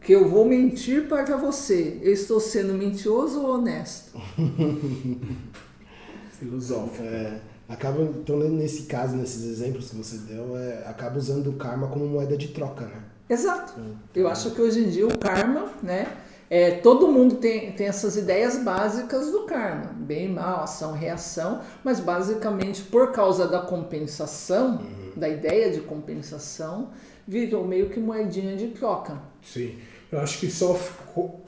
que 0.01 0.11
eu 0.11 0.27
vou 0.27 0.45
mentir 0.45 1.07
para 1.07 1.37
você, 1.37 1.97
eu 2.01 2.11
estou 2.11 2.41
sendo 2.41 2.73
mentiroso 2.73 3.41
ou 3.41 3.55
honesto? 3.55 4.19
Filosófico. 6.37 7.03
É, 7.03 7.39
acaba, 7.69 8.01
então, 8.01 8.37
nesse 8.37 8.83
caso, 8.83 9.15
nesses 9.15 9.45
exemplos 9.45 9.89
que 9.89 9.95
você 9.95 10.17
deu, 10.17 10.57
é, 10.57 10.83
acaba 10.87 11.17
usando 11.17 11.47
o 11.47 11.53
karma 11.53 11.87
como 11.87 12.05
moeda 12.05 12.37
de 12.37 12.49
troca, 12.49 12.85
né? 12.85 13.16
Exato. 13.29 13.73
Eu 14.15 14.27
acho 14.27 14.51
que 14.51 14.61
hoje 14.61 14.79
em 14.79 14.89
dia 14.89 15.07
o 15.07 15.17
karma, 15.17 15.71
né? 15.83 16.07
É, 16.49 16.71
todo 16.71 17.09
mundo 17.09 17.35
tem, 17.35 17.73
tem 17.73 17.87
essas 17.87 18.15
ideias 18.15 18.63
básicas 18.63 19.29
do 19.31 19.41
karma, 19.41 19.91
bem, 19.93 20.29
mal, 20.29 20.63
ação, 20.63 20.93
reação, 20.93 21.59
mas 21.83 21.99
basicamente 21.99 22.83
por 22.83 23.11
causa 23.11 23.45
da 23.45 23.59
compensação, 23.59 24.77
uhum. 24.77 25.11
da 25.17 25.27
ideia 25.27 25.69
de 25.71 25.81
compensação, 25.81 26.91
virou 27.27 27.67
meio 27.67 27.89
que 27.89 27.99
moedinha 27.99 28.55
de 28.55 28.67
troca. 28.67 29.21
Sim. 29.43 29.77
Eu 30.09 30.19
acho 30.19 30.39
que 30.39 30.49
só 30.49 30.79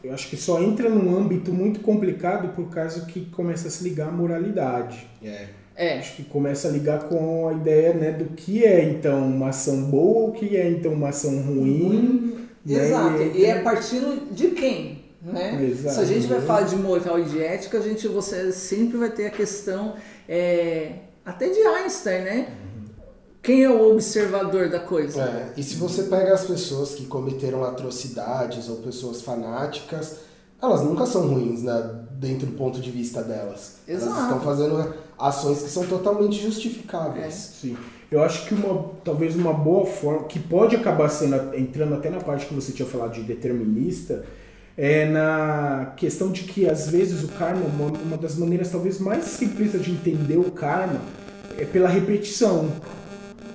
eu 0.03 0.13
acho 0.13 0.29
que 0.29 0.35
só 0.35 0.61
entra 0.61 0.89
num 0.89 1.15
âmbito 1.15 1.53
muito 1.53 1.79
complicado 1.79 2.53
por 2.53 2.69
causa 2.69 3.05
que 3.05 3.25
começa 3.27 3.69
a 3.69 3.71
se 3.71 3.83
ligar 3.83 4.09
à 4.09 4.11
moralidade. 4.11 5.07
É. 5.23 5.47
É. 5.79 5.99
Acho 5.99 6.17
que 6.17 6.23
começa 6.23 6.67
a 6.67 6.71
ligar 6.71 7.07
com 7.07 7.47
a 7.47 7.53
ideia 7.53 7.93
né, 7.93 8.11
do 8.11 8.25
que 8.25 8.65
é 8.65 8.83
então 8.83 9.25
uma 9.25 9.47
ação 9.47 9.83
boa, 9.83 10.29
o 10.29 10.31
que 10.33 10.57
é 10.57 10.69
então 10.69 10.91
uma 10.91 11.07
ação 11.07 11.41
ruim. 11.41 12.37
Né? 12.65 12.85
Exato. 12.85 13.21
E, 13.21 13.37
e 13.37 13.45
é 13.45 13.61
partindo 13.61 14.29
de 14.29 14.49
quem? 14.49 15.05
Né? 15.21 15.69
Exato. 15.71 15.95
Se 15.95 16.01
a 16.01 16.05
gente 16.05 16.27
vai 16.27 16.41
falar 16.41 16.63
de 16.63 16.75
moral 16.75 17.17
e 17.17 17.23
de 17.23 17.41
ética, 17.41 17.77
a 17.77 17.81
gente 17.81 18.09
você 18.09 18.51
sempre 18.51 18.97
vai 18.97 19.09
ter 19.09 19.27
a 19.27 19.29
questão 19.29 19.95
é, 20.27 20.95
até 21.25 21.47
de 21.47 21.59
Einstein, 21.61 22.23
né? 22.23 22.53
Quem 23.41 23.63
é 23.63 23.69
o 23.69 23.93
observador 23.93 24.69
da 24.69 24.81
coisa? 24.81 25.21
É, 25.21 25.53
e 25.55 25.63
se 25.63 25.75
você 25.75 26.03
pega 26.03 26.33
as 26.33 26.43
pessoas 26.43 26.93
que 26.95 27.05
cometeram 27.05 27.63
atrocidades 27.63 28.67
ou 28.67 28.77
pessoas 28.77 29.21
fanáticas, 29.21 30.17
elas 30.61 30.81
nunca 30.83 31.05
são 31.05 31.25
ruins 31.25 31.63
né, 31.63 32.05
dentro 32.11 32.47
do 32.47 32.57
ponto 32.57 32.81
de 32.81 32.91
vista 32.91 33.23
delas. 33.23 33.77
Exato. 33.87 34.11
Elas 34.11 34.23
estão 34.23 34.41
fazendo 34.41 34.93
ações 35.19 35.61
que 35.61 35.69
são 35.69 35.85
totalmente 35.85 36.41
justificáveis. 36.41 37.25
É. 37.25 37.29
Sim. 37.31 37.77
Eu 38.11 38.23
acho 38.23 38.47
que 38.47 38.55
uma 38.55 38.85
talvez 39.03 39.35
uma 39.35 39.53
boa 39.53 39.85
forma, 39.85 40.23
que 40.23 40.39
pode 40.39 40.75
acabar 40.75 41.09
sendo, 41.09 41.55
entrando 41.55 41.93
até 41.93 42.09
na 42.09 42.19
parte 42.19 42.47
que 42.47 42.53
você 42.53 42.71
tinha 42.71 42.87
falado 42.87 43.13
de 43.13 43.21
determinista, 43.21 44.25
é 44.75 45.05
na 45.05 45.93
questão 45.97 46.31
de 46.31 46.43
que 46.43 46.67
às 46.67 46.89
vezes 46.89 47.23
o 47.23 47.27
karma, 47.27 47.61
uma, 47.65 47.91
uma 47.99 48.17
das 48.17 48.35
maneiras 48.35 48.71
talvez 48.71 48.99
mais 48.99 49.25
simples 49.25 49.73
de 49.79 49.91
entender 49.91 50.37
o 50.37 50.51
karma 50.51 51.01
é 51.57 51.65
pela 51.65 51.89
repetição. 51.89 52.69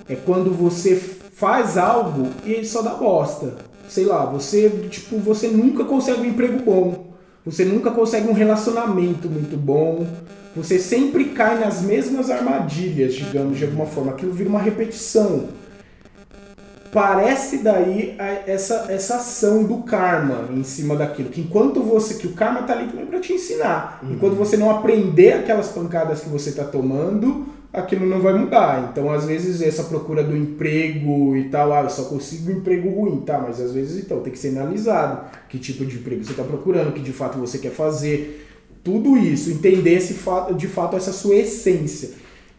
É 0.07 0.15
quando 0.15 0.51
você 0.51 0.95
faz 0.95 1.77
algo 1.77 2.29
e 2.45 2.53
ele 2.53 2.65
só 2.65 2.81
dá 2.81 2.93
bosta. 2.93 3.55
Sei 3.89 4.05
lá, 4.05 4.25
você 4.25 4.69
tipo, 4.89 5.17
você 5.17 5.47
nunca 5.47 5.83
consegue 5.83 6.21
um 6.21 6.25
emprego 6.25 6.63
bom. 6.63 7.13
Você 7.43 7.65
nunca 7.65 7.91
consegue 7.91 8.27
um 8.27 8.33
relacionamento 8.33 9.27
muito 9.27 9.57
bom 9.57 10.07
você 10.55 10.79
sempre 10.79 11.25
cai 11.25 11.59
nas 11.59 11.81
mesmas 11.81 12.29
armadilhas, 12.29 13.13
digamos, 13.13 13.57
de 13.57 13.65
alguma 13.65 13.85
forma. 13.85 14.11
Aquilo 14.11 14.31
vira 14.31 14.49
uma 14.49 14.61
repetição. 14.61 15.49
Parece 16.91 17.57
daí 17.57 18.15
essa, 18.47 18.85
essa 18.87 19.17
ação 19.17 19.65
do 19.65 19.79
karma 19.79 20.47
em 20.51 20.63
cima 20.63 20.95
daquilo. 20.95 21.29
Que 21.29 21.41
enquanto 21.41 21.83
você. 21.83 22.13
Que 22.13 22.27
o 22.27 22.31
karma 22.31 22.63
tá 22.63 22.71
ali 22.71 22.87
também 22.87 23.05
para 23.05 23.19
te 23.19 23.33
ensinar. 23.33 23.99
Uhum. 24.01 24.13
Enquanto 24.13 24.35
você 24.35 24.55
não 24.55 24.71
aprender 24.71 25.33
aquelas 25.33 25.67
pancadas 25.67 26.21
que 26.21 26.29
você 26.29 26.53
tá 26.53 26.63
tomando, 26.63 27.47
aquilo 27.73 28.05
não 28.05 28.21
vai 28.21 28.33
mudar. 28.33 28.89
Então, 28.89 29.11
às 29.11 29.25
vezes, 29.25 29.61
essa 29.61 29.83
procura 29.83 30.23
do 30.23 30.37
emprego 30.37 31.35
e 31.35 31.49
tal, 31.49 31.73
ah, 31.73 31.81
eu 31.81 31.89
só 31.89 32.05
consigo 32.05 32.49
um 32.49 32.55
emprego 32.55 32.89
ruim, 32.89 33.19
tá? 33.25 33.43
Mas 33.45 33.59
às 33.59 33.73
vezes, 33.73 34.01
então, 34.01 34.21
tem 34.21 34.31
que 34.31 34.39
ser 34.39 34.57
analisado 34.57 35.29
que 35.49 35.59
tipo 35.59 35.85
de 35.85 35.97
emprego 35.97 36.23
você 36.23 36.31
está 36.31 36.43
procurando, 36.43 36.93
que 36.93 37.01
de 37.01 37.11
fato 37.11 37.37
você 37.37 37.57
quer 37.57 37.71
fazer 37.71 38.47
tudo 38.85 39.17
isso, 39.17 39.49
entender 39.49 39.95
esse 39.95 40.13
fato, 40.13 40.53
de 40.53 40.67
fato 40.67 40.95
essa 40.95 41.11
sua 41.11 41.35
essência. 41.35 42.11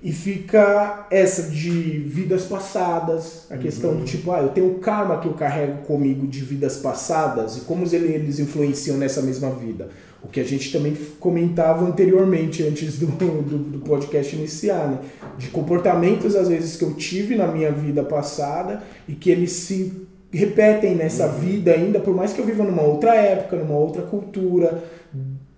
E 0.03 0.13
fica 0.13 1.07
essa 1.11 1.45
de 1.45 1.71
vidas 1.71 2.45
passadas, 2.45 3.47
a 3.49 3.55
uhum. 3.55 3.61
questão 3.61 3.97
do 3.97 4.05
tipo, 4.05 4.31
ah, 4.33 4.43
eu 4.43 4.49
tenho 4.49 4.73
o 4.73 4.79
karma 4.79 5.19
que 5.19 5.27
eu 5.27 5.33
carrego 5.33 5.85
comigo 5.87 6.27
de 6.27 6.41
vidas 6.41 6.77
passadas 6.79 7.57
e 7.57 7.61
como 7.61 7.87
eles 7.95 8.39
influenciam 8.41 8.99
nessa 8.99 9.23
mesma 9.23 9.51
vida. 9.51 9.89
O 10.23 10.29
que 10.29 10.41
a 10.41 10.45
gente 10.45 10.73
também 10.73 10.95
comentava 11.21 11.87
anteriormente, 11.87 12.63
antes 12.65 12.99
do, 12.99 13.07
do, 13.07 13.59
do 13.59 13.79
podcast 13.79 14.35
iniciar, 14.35 14.89
né? 14.89 14.99
De 15.39 15.49
comportamentos, 15.49 16.35
às 16.35 16.49
vezes, 16.49 16.77
que 16.77 16.85
eu 16.85 16.95
tive 16.95 17.37
na 17.37 17.47
minha 17.47 17.71
vida 17.71 18.03
passada 18.03 18.83
e 19.09 19.15
que 19.15 19.31
eles 19.31 19.53
se 19.53 20.07
repetem 20.33 20.95
nessa 20.95 21.29
vida 21.29 21.73
ainda, 21.73 22.01
por 22.01 22.15
mais 22.15 22.33
que 22.33 22.41
eu 22.41 22.45
viva 22.45 22.65
numa 22.65 22.83
outra 22.83 23.15
época, 23.15 23.57
numa 23.57 23.77
outra 23.77 24.03
cultura, 24.03 24.83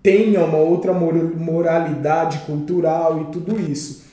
tenha 0.09 0.43
uma 0.43 0.57
outra 0.57 0.91
moralidade 0.91 2.39
cultural 2.39 3.21
e 3.21 3.31
tudo 3.31 3.59
isso. 3.59 4.09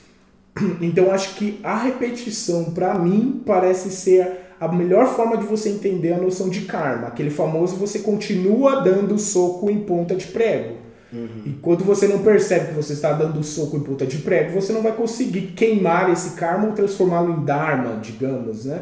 Então 0.79 1.11
acho 1.11 1.35
que 1.35 1.59
a 1.63 1.75
repetição, 1.75 2.65
para 2.65 2.93
mim, 2.95 3.41
parece 3.43 3.89
ser 3.89 4.47
a 4.59 4.67
melhor 4.67 5.07
forma 5.15 5.37
de 5.37 5.45
você 5.45 5.69
entender 5.69 6.13
a 6.13 6.17
noção 6.17 6.49
de 6.49 6.61
karma. 6.61 7.07
Aquele 7.07 7.29
famoso 7.31 7.75
você 7.75 7.99
continua 7.99 8.81
dando 8.81 9.17
soco 9.17 9.69
em 9.71 9.79
ponta 9.81 10.15
de 10.15 10.27
prego. 10.27 10.75
Uhum. 11.11 11.43
Enquanto 11.45 11.83
você 11.83 12.07
não 12.07 12.19
percebe 12.19 12.67
que 12.67 12.73
você 12.73 12.93
está 12.93 13.13
dando 13.13 13.43
soco 13.43 13.77
em 13.77 13.81
ponta 13.81 14.05
de 14.05 14.17
prego, 14.17 14.59
você 14.59 14.73
não 14.73 14.83
vai 14.83 14.91
conseguir 14.91 15.53
queimar 15.55 16.11
esse 16.11 16.31
karma 16.35 16.67
ou 16.67 16.73
transformá-lo 16.73 17.39
em 17.39 17.45
dharma, 17.45 17.99
digamos, 18.01 18.65
né? 18.65 18.81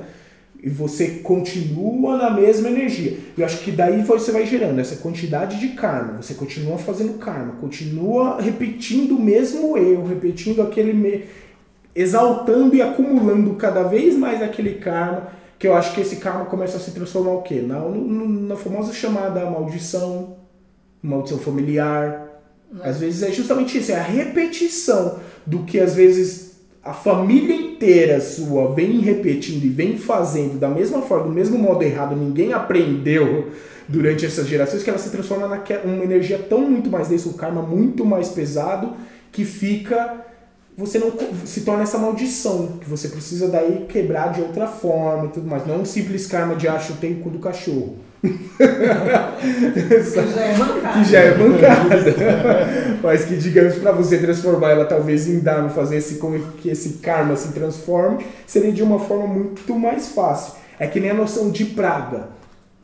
E 0.61 0.69
você 0.69 1.19
continua 1.23 2.17
na 2.17 2.29
mesma 2.31 2.69
energia. 2.69 3.17
Eu 3.37 3.45
acho 3.45 3.59
que 3.63 3.71
daí 3.71 4.01
você 4.01 4.31
vai 4.31 4.45
gerando 4.45 4.79
essa 4.79 4.95
quantidade 4.95 5.59
de 5.59 5.69
karma. 5.69 6.21
Você 6.21 6.33
continua 6.33 6.77
fazendo 6.77 7.19
karma, 7.19 7.53
continua 7.61 8.41
repetindo 8.41 9.15
o 9.15 9.21
mesmo 9.21 9.77
erro, 9.77 10.07
repetindo 10.07 10.61
aquele. 10.61 10.93
Me... 10.93 11.25
exaltando 11.93 12.75
e 12.75 12.81
acumulando 12.81 13.53
cada 13.55 13.83
vez 13.83 14.17
mais 14.17 14.41
aquele 14.41 14.75
karma 14.75 15.29
que 15.57 15.67
eu 15.67 15.73
acho 15.73 15.93
que 15.93 16.01
esse 16.01 16.17
karma 16.17 16.45
começa 16.45 16.77
a 16.77 16.79
se 16.79 16.91
transformar 16.91 17.31
o 17.31 17.41
quê? 17.41 17.61
Na, 17.61 17.79
na 17.79 18.55
famosa 18.55 18.93
chamada 18.93 19.49
maldição, 19.49 20.37
maldição 21.01 21.39
familiar. 21.39 22.23
Às 22.81 22.99
vezes 22.99 23.23
é 23.23 23.31
justamente 23.31 23.77
isso, 23.77 23.91
é 23.91 23.95
a 23.95 24.03
repetição 24.03 25.19
do 25.45 25.59
que 25.63 25.79
às 25.79 25.95
vezes 25.95 26.54
a 26.85 26.93
família 26.93 27.55
inteira 27.55 28.21
sua 28.21 28.71
vem 28.75 28.99
repetindo 28.99 29.63
e 29.63 29.69
vem 29.69 29.97
fazendo 29.97 30.59
da 30.59 30.69
mesma 30.69 31.01
forma, 31.01 31.25
do 31.25 31.33
mesmo 31.33 31.57
modo 31.57 31.81
errado, 31.81 32.15
ninguém 32.15 32.53
aprendeu 32.53 33.49
durante 33.87 34.23
essas 34.23 34.47
gerações, 34.47 34.83
que 34.83 34.89
ela 34.89 34.99
se 34.99 35.09
transforma 35.09 35.47
numa 35.83 36.03
energia 36.03 36.37
tão 36.37 36.61
muito 36.61 36.89
mais 36.89 37.07
densa, 37.07 37.27
um 37.27 37.33
karma 37.33 37.63
muito 37.63 38.05
mais 38.05 38.29
pesado, 38.29 38.93
que 39.31 39.43
fica 39.43 40.23
você 40.77 40.99
não 40.99 41.11
se 41.45 41.61
torna 41.61 41.83
essa 41.83 41.97
maldição, 41.97 42.77
que 42.81 42.89
você 42.89 43.07
precisa 43.07 43.47
daí 43.47 43.85
quebrar 43.87 44.33
de 44.33 44.41
outra 44.41 44.67
forma 44.67 45.27
e 45.27 45.29
tudo 45.29 45.47
mais. 45.47 45.65
Não 45.65 45.75
é 45.75 45.77
um 45.77 45.85
simples 45.85 46.27
karma 46.27 46.53
de 46.53 46.67
acho 46.67 46.93
tem 46.95 47.13
o 47.13 47.19
cu 47.21 47.29
do 47.29 47.39
cachorro. 47.39 47.95
Que 48.33 50.23
já 50.33 50.41
é 50.41 50.57
mancada. 50.57 50.93
Que 50.93 51.11
já 51.11 51.19
é 51.19 51.37
mancada. 51.37 52.15
Mas 53.03 53.25
que, 53.25 53.35
digamos, 53.37 53.75
para 53.75 53.91
você 53.91 54.17
transformar 54.17 54.71
ela 54.71 54.85
talvez 54.85 55.27
em 55.27 55.39
Dharma, 55.39 55.69
fazer 55.69 55.97
esse, 55.97 56.15
como 56.15 56.39
que 56.53 56.69
esse 56.69 56.93
karma 56.99 57.35
se 57.35 57.53
transforme, 57.53 58.25
seria 58.45 58.71
de 58.71 58.81
uma 58.81 58.99
forma 58.99 59.27
muito 59.27 59.77
mais 59.77 60.09
fácil. 60.09 60.53
É 60.79 60.87
que 60.87 60.99
nem 60.99 61.11
a 61.11 61.13
noção 61.13 61.49
de 61.49 61.65
praga. 61.65 62.29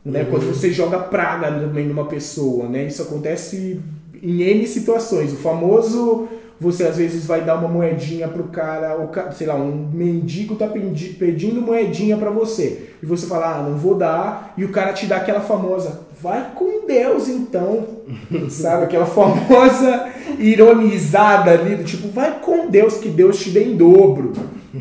Né? 0.04 0.22
Uhum. 0.22 0.26
Quando 0.30 0.48
você 0.48 0.72
joga 0.72 0.98
praga 0.98 1.50
também 1.50 1.86
numa 1.86 2.06
pessoa, 2.06 2.68
né? 2.68 2.84
Isso 2.84 3.02
acontece 3.02 3.80
em 4.22 4.42
N 4.42 4.66
situações. 4.66 5.32
O 5.32 5.36
famoso 5.36 6.28
você 6.62 6.84
às 6.84 6.96
vezes 6.96 7.26
vai 7.26 7.40
dar 7.40 7.56
uma 7.56 7.66
moedinha 7.66 8.28
pro 8.28 8.44
cara, 8.44 8.94
ou 8.94 9.10
sei 9.32 9.48
lá, 9.48 9.56
um 9.56 9.90
mendigo 9.92 10.54
tá 10.54 10.68
pedindo 10.68 11.60
moedinha 11.60 12.16
para 12.16 12.30
você. 12.30 12.90
E 13.02 13.06
você 13.06 13.26
fala, 13.26 13.56
ah, 13.56 13.62
não 13.62 13.76
vou 13.76 13.96
dar, 13.96 14.54
e 14.56 14.64
o 14.64 14.68
cara 14.68 14.92
te 14.92 15.06
dá 15.06 15.16
aquela 15.16 15.40
famosa, 15.40 16.02
vai 16.20 16.52
com 16.54 16.86
Deus 16.86 17.28
então. 17.28 17.84
Sabe? 18.48 18.84
Aquela 18.84 19.06
famosa 19.06 20.08
ironizada 20.38 21.50
ali, 21.50 21.74
do 21.74 21.84
tipo, 21.84 22.08
vai 22.08 22.38
com 22.40 22.70
Deus, 22.70 22.98
que 22.98 23.08
Deus 23.08 23.40
te 23.40 23.50
dê 23.50 23.64
em 23.64 23.76
dobro 23.76 24.32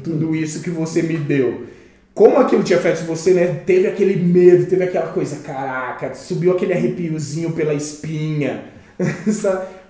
tudo 0.04 0.36
isso 0.36 0.62
que 0.62 0.70
você 0.70 1.02
me 1.02 1.18
deu. 1.18 1.66
Como 2.14 2.38
aquilo 2.38 2.64
tinha 2.64 2.80
feito 2.80 3.06
você, 3.06 3.34
né? 3.34 3.62
Teve 3.66 3.88
aquele 3.88 4.16
medo, 4.16 4.66
teve 4.66 4.84
aquela 4.84 5.08
coisa, 5.08 5.38
caraca, 5.38 6.14
subiu 6.14 6.52
aquele 6.52 6.74
arrepiozinho 6.74 7.52
pela 7.52 7.74
espinha. 7.74 8.66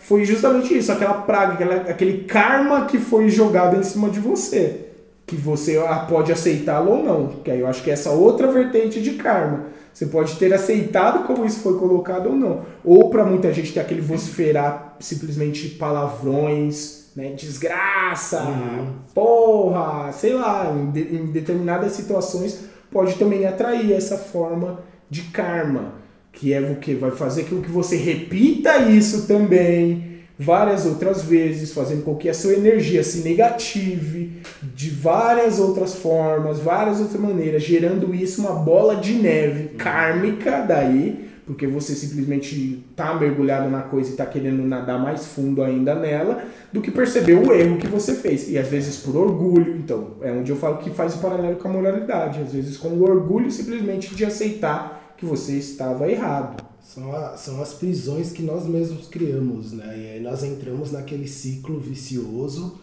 foi 0.02 0.26
justamente 0.26 0.76
isso, 0.76 0.92
aquela 0.92 1.14
praga, 1.14 1.54
aquela, 1.54 1.76
aquele 1.76 2.24
karma 2.24 2.86
que 2.86 2.98
foi 2.98 3.30
jogado 3.30 3.78
em 3.78 3.84
cima 3.84 4.10
de 4.10 4.20
você. 4.20 4.88
Que 5.28 5.36
você 5.36 5.80
pode 6.10 6.32
aceitá-lo 6.32 6.92
ou 6.92 7.04
não. 7.04 7.28
Que 7.44 7.52
aí 7.52 7.60
eu 7.60 7.68
acho 7.68 7.84
que 7.84 7.90
é 7.90 7.94
essa 7.94 8.10
outra 8.10 8.52
vertente 8.52 9.02
de 9.02 9.12
karma. 9.12 9.66
Você 9.94 10.08
pode 10.08 10.36
ter 10.36 10.54
aceitado 10.54 11.26
como 11.26 11.46
isso 11.46 11.62
foi 11.62 11.78
colocado 11.78 12.28
ou 12.28 12.36
não. 12.36 12.66
Ou 12.84 13.10
para 13.10 13.24
muita 13.24 13.54
gente 13.54 13.74
tem 13.74 13.82
aquele 13.82 14.02
vociferar 14.02 14.96
simplesmente 15.00 15.70
palavrões, 15.70 17.12
né? 17.16 17.34
Desgraça, 17.34 18.42
uhum. 18.42 18.94
porra, 19.14 20.12
sei 20.12 20.34
lá, 20.34 20.74
em, 20.76 20.92
de, 20.92 21.16
em 21.16 21.26
determinadas 21.28 21.92
situações 21.94 22.66
pode 22.90 23.16
também 23.16 23.46
atrair 23.46 23.94
essa 23.94 24.18
forma 24.18 24.80
de 25.10 25.24
karma 25.24 26.01
que 26.32 26.54
é 26.54 26.62
o 26.62 26.76
que 26.76 26.94
vai 26.94 27.12
fazer 27.12 27.44
com 27.44 27.62
que 27.62 27.70
você 27.70 27.96
repita 27.96 28.78
isso 28.90 29.28
também 29.28 30.12
várias 30.42 30.88
outras 30.88 31.24
vezes, 31.24 31.72
fazendo 31.72 32.04
com 32.04 32.16
que 32.16 32.28
a 32.28 32.34
sua 32.34 32.54
energia 32.54 33.04
se 33.04 33.20
negative 33.20 34.42
de 34.74 34.90
várias 34.90 35.60
outras 35.60 35.94
formas, 35.94 36.58
várias 36.58 37.00
outras 37.00 37.22
maneiras, 37.22 37.62
gerando 37.62 38.16
isso 38.16 38.42
uma 38.42 38.54
bola 38.54 38.96
de 38.96 39.14
neve 39.14 39.76
kármica 39.78 40.66
daí, 40.68 41.30
porque 41.46 41.68
você 41.68 41.94
simplesmente 41.94 42.84
tá 42.96 43.14
mergulhado 43.14 43.70
na 43.70 43.82
coisa 43.82 44.14
e 44.14 44.16
tá 44.16 44.26
querendo 44.26 44.64
nadar 44.64 45.00
mais 45.00 45.28
fundo 45.28 45.62
ainda 45.62 45.94
nela, 45.94 46.44
do 46.74 46.82
que 46.82 46.90
perceber 46.90 47.36
o 47.36 47.54
erro 47.54 47.78
que 47.78 47.88
você 47.88 48.16
fez. 48.16 48.50
E 48.50 48.58
às 48.58 48.68
vezes 48.68 48.98
por 48.98 49.16
orgulho, 49.16 49.76
então, 49.76 50.16
é 50.22 50.32
onde 50.32 50.52
eu 50.52 50.56
falo 50.56 50.78
que 50.78 50.90
faz 50.90 51.14
o 51.14 51.20
paralelo 51.20 51.58
com 51.58 51.68
a 51.68 51.72
moralidade, 51.72 52.42
às 52.42 52.52
vezes 52.52 52.78
com 52.78 52.88
o 52.88 53.04
orgulho 53.04 53.52
simplesmente 53.52 54.16
de 54.16 54.26
aceitar 54.26 54.91
que 55.22 55.26
você 55.28 55.56
estava 55.56 56.10
errado. 56.10 56.66
São, 56.82 57.16
a, 57.16 57.38
são 57.38 57.62
as 57.62 57.76
prisões 57.76 58.32
que 58.32 58.42
nós 58.42 58.66
mesmos 58.66 59.08
criamos, 59.08 59.72
né? 59.72 59.86
E 59.96 60.10
aí 60.14 60.20
nós 60.20 60.44
entramos 60.44 60.92
naquele 60.92 61.28
ciclo 61.28 61.80
vicioso, 61.80 62.80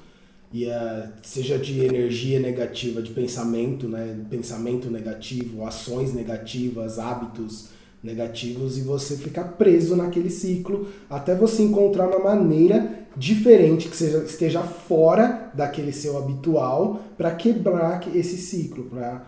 e 0.53 0.70
a, 0.70 1.12
seja 1.20 1.59
de 1.59 1.81
energia 1.81 2.38
negativa, 2.38 3.03
de 3.03 3.11
pensamento, 3.11 3.88
né? 3.88 4.24
Pensamento 4.31 4.88
negativo, 4.88 5.66
ações 5.66 6.14
negativas, 6.14 7.01
hábitos 7.01 7.70
negativos, 8.01 8.79
e 8.79 8.83
você 8.83 9.16
fica 9.16 9.42
preso 9.42 9.96
naquele 9.96 10.31
ciclo 10.31 10.87
até 11.11 11.35
você 11.35 11.64
encontrar 11.64 12.07
uma 12.07 12.20
maneira 12.20 13.09
diferente, 13.16 13.88
que 13.88 13.96
seja, 13.96 14.18
esteja 14.18 14.62
fora 14.62 15.51
daquele 15.53 15.92
seu 15.92 16.16
habitual, 16.16 17.01
para 17.16 17.33
quebrar 17.35 18.01
esse 18.14 18.37
ciclo, 18.37 18.85
para 18.85 19.27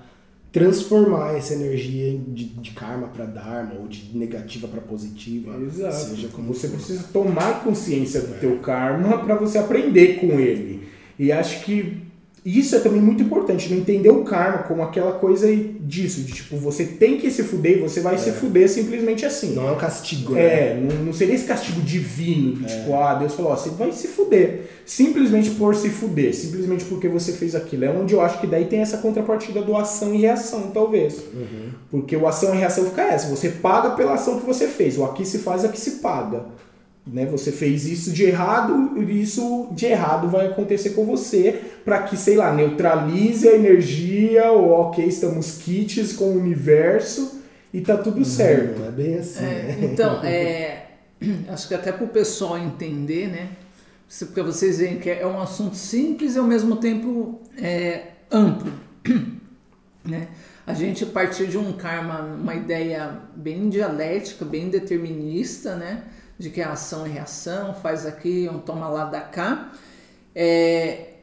transformar 0.53 1.37
essa 1.37 1.55
energia 1.55 2.19
de, 2.29 2.45
de 2.45 2.71
karma 2.73 3.09
para 3.09 3.25
dharma 3.25 3.75
ou 3.79 3.87
de 3.87 4.17
negativa 4.17 4.67
para 4.67 4.81
positiva. 4.81 5.57
Exato. 5.63 5.95
Seja 5.95 6.29
como 6.29 6.53
você 6.53 6.69
for. 6.69 6.77
precisa 6.77 7.05
tomar 7.13 7.63
consciência 7.63 8.21
do 8.21 8.35
é. 8.35 8.39
teu 8.39 8.59
karma 8.59 9.19
para 9.19 9.37
você 9.37 9.59
aprender 9.59 10.19
com 10.19 10.39
ele. 10.39 10.89
E 11.19 11.31
acho 11.31 11.65
que 11.65 12.10
isso 12.45 12.75
é 12.75 12.79
também 12.79 13.01
muito 13.01 13.23
importante, 13.23 13.71
não 13.71 13.79
entender 13.79 14.09
o 14.09 14.25
karma 14.25 14.63
como 14.63 14.83
aquela 14.83 15.13
coisa 15.13 15.47
disso, 15.81 16.23
de 16.23 16.33
tipo, 16.33 16.57
você 16.57 16.85
tem 16.85 17.19
que 17.19 17.31
se 17.31 17.43
fuder 17.43 17.79
e 17.79 17.81
você 17.81 18.01
vai 18.01 18.15
é. 18.15 18.19
se 18.19 18.33
fuder 18.33 18.69
simplesmente 18.69 19.27
assim. 19.27 19.55
Não 19.55 19.69
é 19.69 19.73
um 19.73 19.77
castigo, 19.77 20.35
É, 20.37 20.75
né? 20.75 20.89
não, 20.91 21.05
não 21.07 21.13
seria 21.13 21.35
esse 21.35 21.45
castigo 21.45 21.83
divino, 21.83 22.53
do 22.53 22.65
é. 22.65 22.69
tipo, 22.69 22.95
ah, 22.95 23.15
Deus 23.15 23.35
falou, 23.35 23.53
ó, 23.53 23.57
você 23.57 23.69
vai 23.71 23.93
se 23.93 24.09
fuder. 24.09 24.63
Simplesmente 24.87 25.51
por 25.51 25.75
se 25.77 25.91
fuder, 25.91 26.35
simplesmente 26.35 26.85
porque 26.87 27.09
você 27.09 27.33
fez 27.33 27.55
aquilo. 27.55 27.85
É 27.85 27.91
onde 27.91 28.15
eu 28.15 28.21
acho 28.23 28.41
que 28.41 28.47
daí 28.47 28.65
tem 28.65 28.81
essa 28.81 28.99
contrapartida 28.99 29.61
do 29.61 29.77
ação 29.77 30.15
e 30.15 30.19
reação, 30.19 30.71
talvez. 30.73 31.19
Uhum. 31.35 31.71
Porque 31.91 32.17
o 32.17 32.27
ação 32.27 32.55
e 32.55 32.59
reação 32.59 32.87
fica 32.87 33.03
essa, 33.03 33.29
você 33.29 33.51
paga 33.51 33.91
pela 33.91 34.15
ação 34.15 34.41
que 34.41 34.47
você 34.47 34.67
fez, 34.67 34.97
o 34.97 35.05
aqui 35.05 35.27
se 35.27 35.39
faz, 35.39 35.65
aqui 35.65 35.79
se 35.79 35.93
paga. 35.93 36.45
Né? 37.07 37.27
Você 37.27 37.51
fez 37.51 37.87
isso 37.87 38.13
de 38.13 38.25
errado, 38.25 39.03
isso 39.11 39.69
de 39.73 39.87
errado 39.87 40.29
vai 40.29 40.47
acontecer 40.47 40.91
com 40.91 41.05
você 41.05 41.61
para 41.85 42.03
que, 42.03 42.17
sei 42.17 42.37
lá, 42.37 42.53
neutralize 42.53 43.49
a 43.49 43.55
energia 43.55 44.51
ou 44.53 44.71
ok, 44.71 45.05
estamos 45.05 45.59
kits 45.59 46.13
com 46.13 46.25
o 46.27 46.39
universo 46.39 47.41
e 47.73 47.81
tá 47.81 47.97
tudo 47.97 48.25
certo. 48.25 48.81
Não 48.81 48.89
é 48.89 48.91
bem 48.91 49.15
assim. 49.17 49.45
É, 49.45 49.49
né? 49.49 49.79
Então, 49.83 50.23
é, 50.25 50.87
acho 51.49 51.69
que 51.69 51.75
até 51.75 51.91
para 51.93 52.05
o 52.05 52.09
pessoal 52.09 52.59
entender, 52.59 53.29
né? 53.29 53.49
Para 54.35 54.43
vocês 54.43 54.79
verem 54.79 54.99
que 54.99 55.09
é 55.09 55.27
um 55.27 55.41
assunto 55.41 55.77
simples 55.77 56.35
e 56.35 56.39
ao 56.39 56.45
mesmo 56.45 56.77
tempo 56.77 57.41
é, 57.61 58.03
amplo. 58.31 58.73
Né? 60.03 60.29
A 60.71 60.75
gente 60.75 61.05
partiu 61.07 61.47
de 61.47 61.59
um 61.59 61.73
karma, 61.73 62.21
uma 62.21 62.55
ideia 62.55 63.21
bem 63.35 63.69
dialética, 63.69 64.45
bem 64.45 64.69
determinista, 64.69 65.75
né? 65.75 66.05
de 66.41 66.49
que 66.49 66.63
é 66.63 66.65
ação 66.65 67.07
e 67.07 67.11
reação, 67.11 67.75
faz 67.75 68.07
aqui, 68.07 68.49
um 68.51 68.59
toma 68.59 68.89
lá 68.89 69.05
da 69.05 69.21
cá. 69.21 69.71
É, 70.35 71.17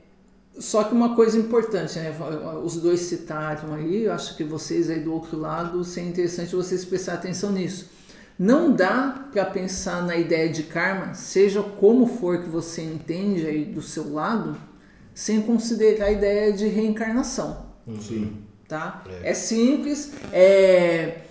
só 0.60 0.84
que 0.84 0.94
uma 0.94 1.16
coisa 1.16 1.40
importante, 1.40 1.98
né? 1.98 2.16
Os 2.64 2.76
dois 2.78 3.00
citaram 3.00 3.74
aí, 3.74 4.04
eu 4.04 4.14
acho 4.14 4.38
que 4.38 4.44
vocês 4.44 4.92
aí 4.92 5.00
do 5.00 5.12
outro 5.12 5.36
lado, 5.40 5.84
seria 5.84 6.10
interessante 6.10 6.56
vocês 6.56 6.86
prestarem 6.86 7.20
atenção 7.20 7.52
nisso. 7.52 7.90
Não 8.38 8.72
dá 8.72 9.28
para 9.32 9.44
pensar 9.46 10.06
na 10.06 10.16
ideia 10.16 10.48
de 10.50 10.64
karma, 10.64 11.16
seja 11.16 11.64
como 11.64 12.06
for 12.06 12.44
que 12.44 12.50
você 12.50 12.84
entende 12.84 13.44
aí 13.48 13.66
do 13.66 13.82
seu 13.82 14.14
lado, 14.14 14.56
sem 15.16 15.42
considerar 15.42 16.06
a 16.06 16.12
ideia 16.12 16.54
de 16.54 16.68
reencarnação. 16.68 17.66
Sim. 18.00 18.47
Tá? 18.68 19.04
É, 19.24 19.32
é 19.32 19.34
simples, 19.34 20.14
é 20.32 21.22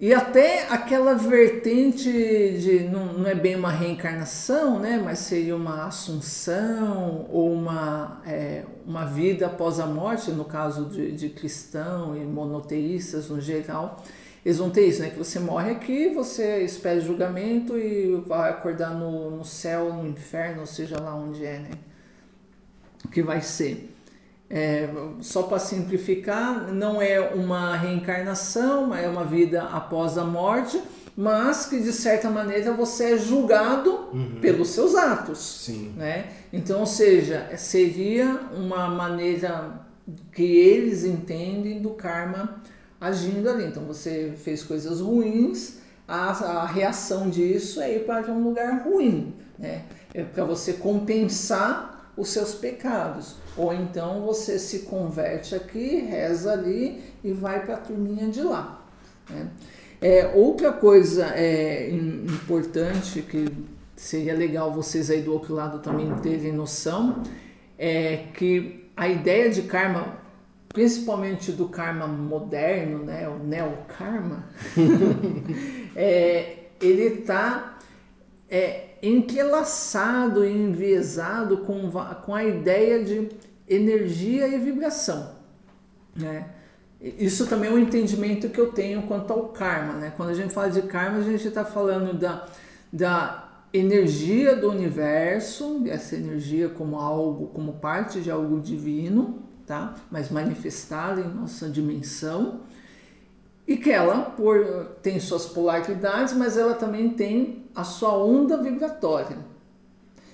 e 0.00 0.14
até 0.14 0.66
aquela 0.70 1.12
vertente 1.12 2.10
de 2.10 2.88
não, 2.90 3.12
não, 3.12 3.26
é 3.26 3.34
bem 3.34 3.54
uma 3.54 3.70
reencarnação, 3.70 4.78
né? 4.78 4.98
Mas 5.04 5.18
seria 5.18 5.54
uma 5.54 5.84
assunção 5.84 7.26
ou 7.30 7.52
uma, 7.52 8.22
é, 8.26 8.64
uma 8.86 9.04
vida 9.04 9.44
após 9.44 9.78
a 9.78 9.84
morte, 9.84 10.30
no 10.30 10.46
caso 10.46 10.86
de, 10.86 11.12
de 11.12 11.28
cristão 11.28 12.16
e 12.16 12.20
monoteístas 12.20 13.28
no 13.28 13.42
geral. 13.42 14.02
Eles 14.42 14.56
vão 14.56 14.70
ter 14.70 14.86
isso, 14.86 15.02
né? 15.02 15.10
Que 15.10 15.18
você 15.18 15.38
morre 15.38 15.72
aqui, 15.72 16.08
você 16.14 16.64
espera 16.64 16.98
julgamento 16.98 17.76
e 17.76 18.24
vai 18.26 18.48
acordar 18.48 18.94
no, 18.94 19.30
no 19.36 19.44
céu, 19.44 19.92
no 19.92 20.08
inferno, 20.08 20.60
ou 20.60 20.66
seja 20.66 20.98
lá 20.98 21.14
onde 21.14 21.44
é, 21.44 21.58
né? 21.58 21.70
Que 23.12 23.22
vai 23.22 23.42
ser. 23.42 23.89
É, 24.52 24.88
só 25.20 25.44
para 25.44 25.60
simplificar, 25.60 26.72
não 26.72 27.00
é 27.00 27.20
uma 27.20 27.76
reencarnação, 27.76 28.92
é 28.92 29.08
uma 29.08 29.24
vida 29.24 29.62
após 29.62 30.18
a 30.18 30.24
morte, 30.24 30.82
mas 31.16 31.66
que 31.66 31.78
de 31.80 31.92
certa 31.92 32.28
maneira 32.28 32.72
você 32.72 33.12
é 33.12 33.18
julgado 33.18 34.08
uhum. 34.12 34.40
pelos 34.40 34.70
seus 34.70 34.96
atos. 34.96 35.38
Sim. 35.38 35.94
Né? 35.96 36.30
Então, 36.52 36.80
ou 36.80 36.86
seja, 36.86 37.48
seria 37.56 38.40
uma 38.52 38.88
maneira 38.88 39.86
que 40.32 40.42
eles 40.42 41.04
entendem 41.04 41.80
do 41.80 41.90
karma 41.90 42.60
agindo 43.00 43.48
ali. 43.48 43.64
Então, 43.66 43.84
você 43.84 44.34
fez 44.36 44.64
coisas 44.64 45.00
ruins, 45.00 45.78
a, 46.08 46.30
a 46.30 46.66
reação 46.66 47.30
disso 47.30 47.80
é 47.80 47.94
ir 47.94 48.00
para 48.00 48.32
um 48.32 48.42
lugar 48.42 48.82
ruim, 48.82 49.32
né? 49.56 49.84
É 50.12 50.24
para 50.24 50.44
você 50.44 50.72
compensar 50.72 52.12
os 52.16 52.30
seus 52.30 52.52
pecados. 52.52 53.36
Ou 53.60 53.74
então 53.74 54.22
você 54.22 54.58
se 54.58 54.80
converte 54.80 55.54
aqui, 55.54 55.96
reza 55.96 56.50
ali 56.50 57.02
e 57.22 57.30
vai 57.30 57.62
para 57.62 57.74
a 57.74 57.76
turminha 57.76 58.26
de 58.28 58.40
lá. 58.40 58.82
Né? 59.28 59.50
É, 60.00 60.32
outra 60.34 60.72
coisa 60.72 61.26
é, 61.34 61.90
importante 61.90 63.20
que 63.20 63.52
seria 63.94 64.34
legal 64.34 64.72
vocês 64.72 65.10
aí 65.10 65.20
do 65.20 65.30
outro 65.30 65.54
lado 65.54 65.80
também 65.80 66.10
terem 66.22 66.52
noção 66.52 67.22
é 67.78 68.28
que 68.32 68.88
a 68.96 69.06
ideia 69.06 69.50
de 69.50 69.60
karma, 69.62 70.16
principalmente 70.70 71.52
do 71.52 71.68
karma 71.68 72.06
moderno, 72.06 73.04
né, 73.04 73.28
o 73.28 73.38
neokarma, 73.44 74.46
é, 75.94 76.56
ele 76.80 77.20
está 77.20 77.78
é, 78.48 78.94
entrelaçado 79.02 80.46
e 80.46 80.50
enviesado 80.50 81.58
com, 81.58 81.90
com 82.24 82.34
a 82.34 82.42
ideia 82.42 83.04
de 83.04 83.28
energia 83.70 84.48
e 84.48 84.58
vibração. 84.58 85.36
Né? 86.14 86.50
Isso 87.00 87.46
também 87.46 87.70
é 87.70 87.72
um 87.72 87.78
entendimento 87.78 88.50
que 88.50 88.60
eu 88.60 88.72
tenho 88.72 89.02
quanto 89.02 89.32
ao 89.32 89.48
karma. 89.48 89.94
Né? 89.94 90.12
Quando 90.16 90.30
a 90.30 90.34
gente 90.34 90.52
fala 90.52 90.68
de 90.68 90.82
karma, 90.82 91.18
a 91.18 91.22
gente 91.22 91.46
está 91.46 91.64
falando 91.64 92.18
da, 92.18 92.46
da 92.92 93.48
energia 93.72 94.56
do 94.56 94.68
universo, 94.68 95.84
essa 95.86 96.16
energia 96.16 96.68
como 96.68 96.98
algo, 96.98 97.46
como 97.48 97.74
parte 97.74 98.20
de 98.20 98.30
algo 98.30 98.60
divino, 98.60 99.44
tá? 99.64 99.94
mas 100.10 100.30
manifestada 100.30 101.20
em 101.20 101.28
nossa 101.28 101.68
dimensão 101.68 102.62
e 103.66 103.76
que 103.76 103.90
ela 103.90 104.22
por, 104.22 104.96
tem 105.00 105.20
suas 105.20 105.46
polaridades, 105.46 106.34
mas 106.34 106.56
ela 106.56 106.74
também 106.74 107.10
tem 107.10 107.66
a 107.72 107.84
sua 107.84 108.16
onda 108.16 108.60
vibratória. 108.60 109.38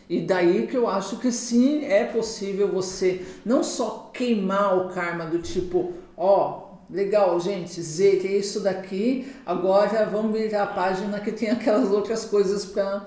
E 0.09 0.21
daí 0.21 0.67
que 0.67 0.77
eu 0.77 0.89
acho 0.89 1.19
que 1.19 1.33
sim, 1.33 1.85
é 1.85 2.05
possível 2.05 2.69
você 2.69 3.23
não 3.45 3.63
só 3.63 4.11
queimar 4.13 4.79
o 4.79 4.89
karma 4.89 5.27
do 5.27 5.41
tipo, 5.41 5.95
ó, 6.17 6.61
oh, 6.61 6.93
legal, 6.93 7.39
gente, 7.41 7.83
Z, 7.83 8.17
que 8.17 8.29
é 8.29 8.37
isso 8.39 8.61
daqui, 8.61 9.33
agora 9.45 10.07
vamos 10.07 10.39
virar 10.39 10.63
a 10.63 10.67
página 10.67 11.19
que 11.19 11.33
tem 11.33 11.51
aquelas 11.51 11.91
outras 11.91 12.25
coisas 12.25 12.65
para. 12.65 13.07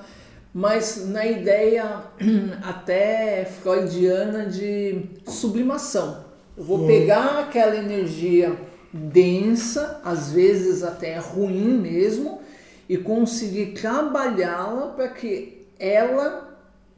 Mas 0.53 1.07
na 1.07 1.25
ideia 1.25 2.03
até 2.63 3.45
freudiana 3.45 4.47
de 4.47 5.05
sublimação. 5.25 6.25
Eu 6.57 6.63
vou 6.63 6.85
pegar 6.85 7.39
aquela 7.39 7.77
energia 7.77 8.57
densa, 8.91 10.01
às 10.03 10.31
vezes 10.31 10.83
até 10.83 11.17
ruim 11.17 11.77
mesmo, 11.79 12.41
e 12.89 12.97
conseguir 12.97 13.67
trabalhá-la 13.67 14.87
para 14.87 15.07
que 15.07 15.67
ela 15.79 16.48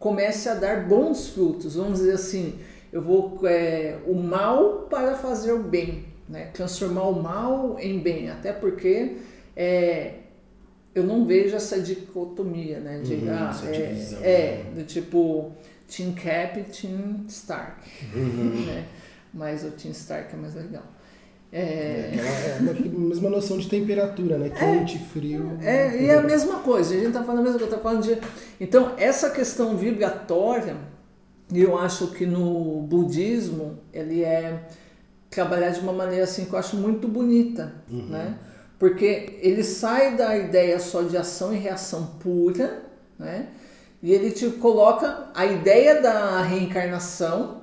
comece 0.02 0.50
a 0.50 0.56
dar 0.56 0.88
bons 0.88 1.30
frutos. 1.30 1.76
Vamos 1.76 2.00
dizer 2.00 2.14
assim, 2.14 2.60
eu 2.92 3.02
vou 3.02 3.40
é, 3.48 4.00
o 4.08 4.16
mal 4.16 4.88
para 4.90 5.16
fazer 5.16 5.54
o 5.54 5.64
bem, 5.64 6.06
né? 6.28 6.50
transformar 6.54 7.04
o 7.04 7.22
mal 7.22 7.78
em 7.80 8.00
bem, 8.00 8.30
até 8.30 8.52
porque 8.52 9.18
é, 9.56 10.16
eu 10.96 11.04
não 11.04 11.24
vejo 11.26 11.56
essa 11.56 11.80
dicotomia, 11.80 12.80
né? 12.80 13.00
De, 13.00 13.14
uhum, 13.14 13.30
ah, 13.30 13.56
é, 14.24 14.28
é, 14.28 14.64
do 14.76 14.84
tipo 14.84 15.52
Team 15.88 16.14
Cap 16.14 16.60
e 16.60 16.64
Team 16.64 17.24
Stark, 17.28 17.88
uhum. 18.16 18.66
né? 18.66 18.88
Mas 19.32 19.64
o 19.64 19.70
Team 19.70 19.92
Stark 19.92 20.34
é 20.34 20.38
mais 20.38 20.56
legal. 20.56 20.84
É, 21.52 21.60
é, 21.60 22.18
é 22.18 22.58
a 22.58 23.00
mesma 23.00 23.30
noção 23.30 23.58
de 23.58 23.68
temperatura, 23.68 24.38
né? 24.38 24.50
Quente, 24.50 24.96
é, 24.96 25.00
frio. 25.00 25.58
É, 25.62 26.02
e 26.02 26.06
é 26.08 26.16
a 26.16 26.22
mesma 26.22 26.60
coisa, 26.60 26.94
a 26.94 26.98
gente 26.98 27.08
está 27.08 27.24
falando 27.24 27.40
a 27.40 27.44
mesma 27.44 27.60
coisa, 27.60 27.76
tá 27.76 27.82
falando 27.82 28.04
de. 28.04 28.18
Então, 28.60 28.94
essa 28.98 29.30
questão 29.32 29.76
vibratória, 29.76 30.78
eu 31.54 31.78
acho 31.78 32.08
que 32.08 32.26
no 32.26 32.82
budismo 32.84 33.80
ele 33.92 34.24
é 34.24 34.66
trabalhar 35.30 35.72
de 35.72 35.82
uma 35.82 35.92
maneira 35.92 36.24
assim 36.24 36.46
que 36.46 36.54
eu 36.54 36.60
acho 36.60 36.78
muito 36.78 37.08
bonita, 37.08 37.74
uhum. 37.90 38.08
né? 38.08 38.38
Porque 38.80 39.38
ele 39.42 39.64
sai 39.64 40.16
da 40.16 40.38
ideia 40.38 40.80
só 40.80 41.02
de 41.02 41.18
ação 41.18 41.54
e 41.54 41.58
reação 41.58 42.16
pura, 42.20 42.82
né? 43.20 43.48
E 44.02 44.14
ele 44.14 44.32
te 44.32 44.50
coloca 44.52 45.28
a 45.36 45.46
ideia 45.46 46.02
da 46.02 46.42
reencarnação 46.42 47.62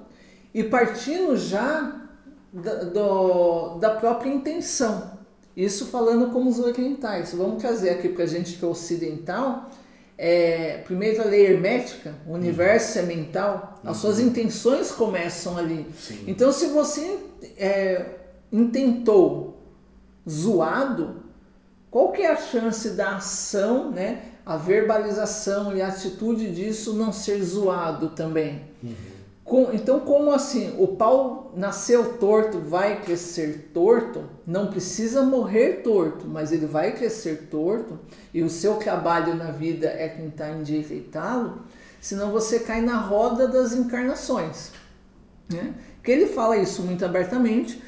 e 0.55 0.63
partindo 0.63 1.37
já 1.37 2.08
da, 2.53 2.85
do, 2.85 3.79
da 3.79 3.91
própria 3.91 4.31
intenção. 4.31 5.19
Isso 5.57 5.87
falando 5.87 6.31
como 6.33 6.49
os 6.49 6.59
orientais. 6.59 7.35
Vamos 7.35 7.61
trazer 7.61 7.91
aqui 7.91 8.09
para 8.09 8.25
a 8.25 8.27
gente 8.27 8.55
que 8.55 8.65
é 8.65 8.69
ocidental. 8.69 9.69
É, 10.17 10.79
primeiro 10.85 11.23
a 11.23 11.25
lei 11.25 11.47
hermética, 11.47 12.15
o 12.27 12.33
universo 12.33 12.99
uhum. 12.99 13.05
é 13.05 13.07
mental, 13.07 13.81
as 13.85 13.97
uhum. 13.97 14.03
suas 14.03 14.21
intenções 14.21 14.91
começam 14.91 15.57
ali. 15.57 15.87
Sim. 15.97 16.25
Então, 16.27 16.51
se 16.51 16.67
você 16.69 17.19
é, 17.57 18.05
intentou 18.53 19.63
zoado, 20.29 21.23
qual 21.91 22.11
que 22.11 22.23
é 22.23 22.33
a 22.33 22.37
chance 22.37 22.91
da 22.91 23.17
ação, 23.17 23.93
né, 23.93 24.23
a 24.45 24.57
verbalização 24.57 25.77
e 25.77 25.81
a 25.81 25.89
atitude 25.89 26.53
disso 26.53 26.95
não 26.95 27.13
ser 27.13 27.41
zoado 27.43 28.09
também? 28.11 28.63
Uhum. 28.83 29.18
Com, 29.49 29.73
então, 29.73 30.01
como 30.01 30.31
assim? 30.31 30.75
O 30.79 30.89
pau 30.89 31.51
nasceu 31.57 32.19
torto, 32.19 32.59
vai 32.59 33.01
crescer 33.01 33.71
torto? 33.73 34.25
Não 34.47 34.67
precisa 34.67 35.23
morrer 35.23 35.81
torto, 35.83 36.29
mas 36.29 36.53
ele 36.53 36.67
vai 36.67 36.93
crescer 36.93 37.49
torto 37.51 37.99
e 38.35 38.43
o 38.43 38.51
seu 38.51 38.75
trabalho 38.75 39.35
na 39.35 39.51
vida 39.51 39.87
é 39.87 40.07
tentar 40.07 40.51
endireitá-lo, 40.51 41.63
senão 41.99 42.31
você 42.31 42.61
cai 42.61 42.83
na 42.83 42.99
roda 42.99 43.49
das 43.49 43.73
encarnações. 43.73 44.71
Né? 45.51 45.73
Que 46.05 46.13
ele 46.13 46.27
fala 46.27 46.59
isso 46.59 46.83
muito 46.83 47.03
abertamente 47.03 47.83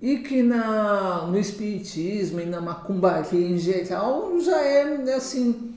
e 0.00 0.18
que 0.18 0.44
na, 0.44 1.26
no 1.26 1.40
espiritismo 1.40 2.40
e 2.40 2.46
na 2.46 2.60
macumbaria 2.60 3.48
em 3.48 3.58
geral 3.58 4.38
já 4.38 4.62
é 4.62 5.12
assim 5.12 5.71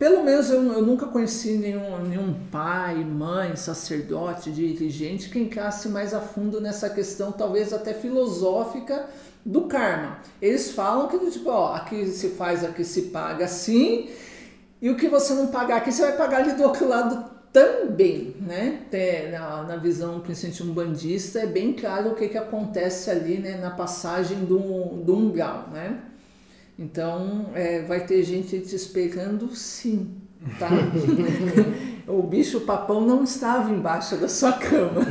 pelo 0.00 0.24
menos 0.24 0.48
eu, 0.48 0.62
eu 0.72 0.80
nunca 0.80 1.04
conheci 1.04 1.58
nenhum, 1.58 2.02
nenhum 2.02 2.32
pai, 2.50 3.04
mãe, 3.04 3.54
sacerdote, 3.54 4.50
dirigente 4.50 5.28
que 5.28 5.38
encasse 5.38 5.90
mais 5.90 6.14
a 6.14 6.22
fundo 6.22 6.58
nessa 6.58 6.88
questão, 6.88 7.30
talvez 7.30 7.70
até 7.70 7.92
filosófica, 7.92 9.10
do 9.44 9.66
karma. 9.66 10.16
Eles 10.40 10.70
falam 10.70 11.06
que, 11.06 11.18
tipo, 11.30 11.50
ó, 11.50 11.74
aqui 11.74 12.06
se 12.06 12.30
faz, 12.30 12.64
aqui 12.64 12.82
se 12.82 13.02
paga 13.02 13.44
assim, 13.44 14.08
e 14.80 14.88
o 14.88 14.96
que 14.96 15.06
você 15.06 15.34
não 15.34 15.48
pagar 15.48 15.76
aqui, 15.76 15.92
você 15.92 16.00
vai 16.00 16.16
pagar 16.16 16.38
ali 16.38 16.54
do 16.54 16.62
outro 16.62 16.88
lado 16.88 17.22
também, 17.52 18.34
né? 18.40 18.86
Na, 19.30 19.64
na 19.64 19.76
visão 19.76 20.22
um 20.62 20.72
bandista, 20.72 21.40
é 21.40 21.46
bem 21.46 21.74
claro 21.74 22.12
o 22.12 22.14
que, 22.14 22.26
que 22.26 22.38
acontece 22.38 23.10
ali, 23.10 23.36
né, 23.36 23.58
na 23.58 23.70
passagem 23.70 24.46
do, 24.46 24.58
do 25.04 25.14
umbral, 25.14 25.68
né? 25.70 26.09
Então, 26.80 27.50
é, 27.54 27.82
vai 27.82 28.06
ter 28.06 28.22
gente 28.22 28.58
te 28.58 28.74
esperando 28.74 29.54
sim, 29.54 30.14
tá? 30.58 30.70
o 32.10 32.22
bicho 32.22 32.60
papão 32.62 33.02
não 33.02 33.22
estava 33.22 33.70
embaixo 33.70 34.16
da 34.16 34.26
sua 34.26 34.54
cama. 34.54 35.02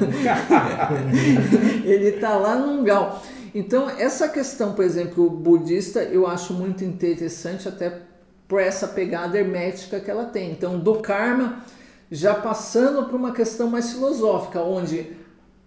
Ele 1.86 2.08
está 2.08 2.36
lá 2.36 2.56
no 2.56 2.84
gal. 2.84 3.22
Então, 3.54 3.88
essa 3.88 4.28
questão, 4.28 4.74
por 4.74 4.84
exemplo, 4.84 5.30
budista, 5.30 6.02
eu 6.02 6.26
acho 6.26 6.56
muito 6.56 6.84
interessante 6.84 7.68
até 7.68 8.02
por 8.48 8.60
essa 8.60 8.88
pegada 8.88 9.38
hermética 9.38 10.00
que 10.00 10.10
ela 10.10 10.26
tem. 10.26 10.52
Então, 10.52 10.80
do 10.80 10.96
karma, 10.96 11.64
já 12.10 12.34
passando 12.34 13.06
para 13.06 13.16
uma 13.16 13.32
questão 13.32 13.70
mais 13.70 13.92
filosófica, 13.92 14.60
onde 14.60 15.12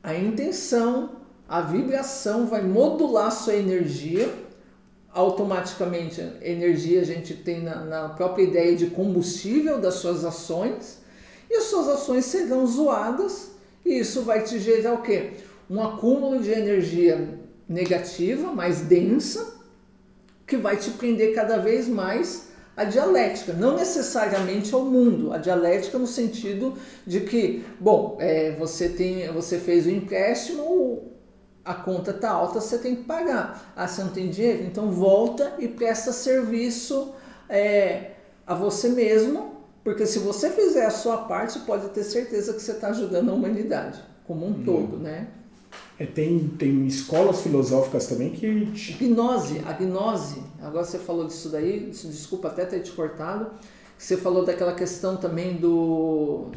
a 0.03 0.17
intenção, 0.17 1.11
a 1.49 1.61
vibração 1.61 2.49
vai 2.49 2.61
modular 2.61 3.31
sua 3.31 3.55
energia. 3.55 4.29
Automaticamente, 5.12 6.22
energia 6.40 7.03
a 7.03 7.05
gente 7.05 7.35
tem 7.35 7.61
na, 7.61 7.85
na 7.85 8.09
própria 8.09 8.44
ideia 8.44 8.75
de 8.75 8.87
combustível 8.87 9.79
das 9.79 9.94
suas 9.94 10.25
ações, 10.25 10.98
e 11.51 11.57
as 11.57 11.64
suas 11.64 11.87
ações 11.88 12.25
serão 12.25 12.66
zoadas, 12.66 13.51
e 13.85 13.98
isso 13.98 14.22
vai 14.22 14.42
te 14.42 14.59
gerar 14.59 14.94
o 14.94 15.03
quê? 15.03 15.33
Um 15.68 15.83
acúmulo 15.83 16.42
de 16.42 16.51
energia 16.51 17.38
negativa, 17.68 18.53
mais 18.53 18.81
densa, 18.81 19.55
que 20.46 20.57
vai 20.57 20.77
te 20.77 20.90
prender 20.90 21.35
cada 21.35 21.59
vez 21.59 21.88
mais 21.88 22.48
a 22.75 22.85
dialética, 22.85 23.53
não 23.53 23.77
necessariamente 23.77 24.72
ao 24.75 24.85
mundo, 24.85 25.33
a 25.33 25.37
dialética 25.37 25.98
no 25.98 26.07
sentido 26.07 26.75
de 27.07 27.20
que, 27.20 27.64
bom, 27.79 28.16
é, 28.18 28.53
você 28.53 28.88
tem, 28.88 29.31
você 29.31 29.59
fez 29.59 29.85
o 29.87 29.90
empréstimo, 29.90 31.12
a 31.64 31.75
conta 31.75 32.11
está 32.11 32.31
alta, 32.31 32.61
você 32.61 32.79
tem 32.79 32.96
que 32.96 33.05
pagar. 33.05 33.72
Ah, 33.77 33.87
você 33.87 34.03
não 34.03 34.11
tem 34.11 34.31
dinheiro? 34.31 34.64
Então 34.64 34.90
volta 34.90 35.55
e 35.59 35.68
presta 35.68 36.12
serviço 36.12 37.12
é, 37.48 38.12
a 38.46 38.55
você 38.55 38.88
mesmo, 38.88 39.53
porque 39.85 40.07
se 40.07 40.18
você 40.18 40.51
fizer 40.51 40.87
a 40.87 40.90
sua 40.90 41.18
parte, 41.18 41.59
pode 41.61 41.88
ter 41.90 42.05
certeza 42.05 42.53
que 42.53 42.61
você 42.61 42.72
está 42.72 42.88
ajudando 42.88 43.31
a 43.31 43.33
humanidade 43.35 44.03
como 44.27 44.46
um 44.46 44.51
hum. 44.51 44.62
todo, 44.64 44.96
né? 44.98 45.29
É, 45.98 46.07
tem, 46.07 46.48
tem 46.59 46.87
escolas 46.87 47.42
filosóficas 47.42 48.07
também 48.07 48.31
que. 48.31 48.48
Gnose, 48.98 49.62
a 49.66 49.72
gnose. 49.72 50.42
Agora 50.61 50.85
você 50.85 50.98
falou 50.98 51.27
disso 51.27 51.48
daí, 51.48 51.90
desculpa 51.90 52.48
até 52.48 52.64
ter 52.64 52.81
te 52.81 52.90
cortado. 52.92 53.51
Você 53.96 54.16
falou 54.16 54.44
daquela 54.44 54.75
questão 54.75 55.16
também 55.16 55.57
do. 55.57 56.51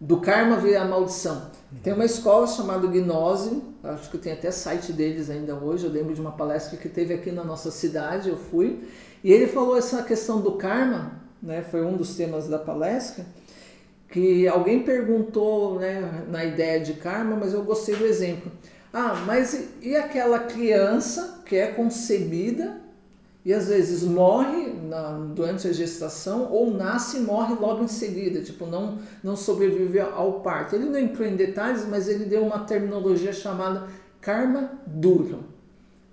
Do 0.00 0.20
karma 0.20 0.56
virar 0.56 0.84
maldição. 0.84 1.50
Tem 1.82 1.92
uma 1.92 2.04
escola 2.04 2.46
chamada 2.46 2.86
Gnose, 2.86 3.62
acho 3.82 4.10
que 4.10 4.18
tem 4.18 4.32
até 4.32 4.50
site 4.50 4.92
deles 4.92 5.30
ainda 5.30 5.54
hoje. 5.54 5.86
Eu 5.86 5.90
lembro 5.90 6.14
de 6.14 6.20
uma 6.20 6.32
palestra 6.32 6.76
que 6.76 6.88
teve 6.88 7.14
aqui 7.14 7.30
na 7.32 7.42
nossa 7.42 7.70
cidade, 7.70 8.28
eu 8.28 8.36
fui. 8.36 8.88
E 9.24 9.32
ele 9.32 9.46
falou 9.46 9.76
essa 9.76 10.02
questão 10.02 10.40
do 10.40 10.52
karma, 10.52 11.20
né, 11.42 11.62
foi 11.62 11.84
um 11.84 11.96
dos 11.96 12.16
temas 12.16 12.48
da 12.48 12.58
palestra 12.58 13.24
que 14.08 14.46
alguém 14.46 14.82
perguntou 14.82 15.78
né, 15.78 16.24
na 16.28 16.44
ideia 16.44 16.80
de 16.80 16.94
karma, 16.94 17.36
mas 17.36 17.52
eu 17.52 17.62
gostei 17.64 17.96
do 17.96 18.06
exemplo. 18.06 18.50
Ah, 18.92 19.22
mas 19.26 19.68
e 19.82 19.96
aquela 19.96 20.38
criança 20.38 21.42
que 21.44 21.56
é 21.56 21.66
concebida 21.66 22.80
e 23.46 23.54
às 23.54 23.68
vezes 23.68 24.02
morre 24.02 24.72
na, 24.88 25.12
durante 25.32 25.68
a 25.68 25.72
gestação 25.72 26.50
ou 26.50 26.68
nasce 26.74 27.18
e 27.18 27.20
morre 27.20 27.54
logo 27.54 27.84
em 27.84 27.88
seguida, 27.88 28.42
tipo, 28.42 28.66
não, 28.66 28.98
não 29.22 29.36
sobrevive 29.36 30.00
ao 30.00 30.40
parto. 30.40 30.74
Ele 30.74 30.86
não 30.86 30.98
entrou 30.98 31.24
em 31.28 31.36
detalhes, 31.36 31.86
mas 31.88 32.08
ele 32.08 32.24
deu 32.24 32.44
uma 32.44 32.64
terminologia 32.64 33.32
chamada 33.32 33.86
karma 34.20 34.72
duro. 34.84 35.44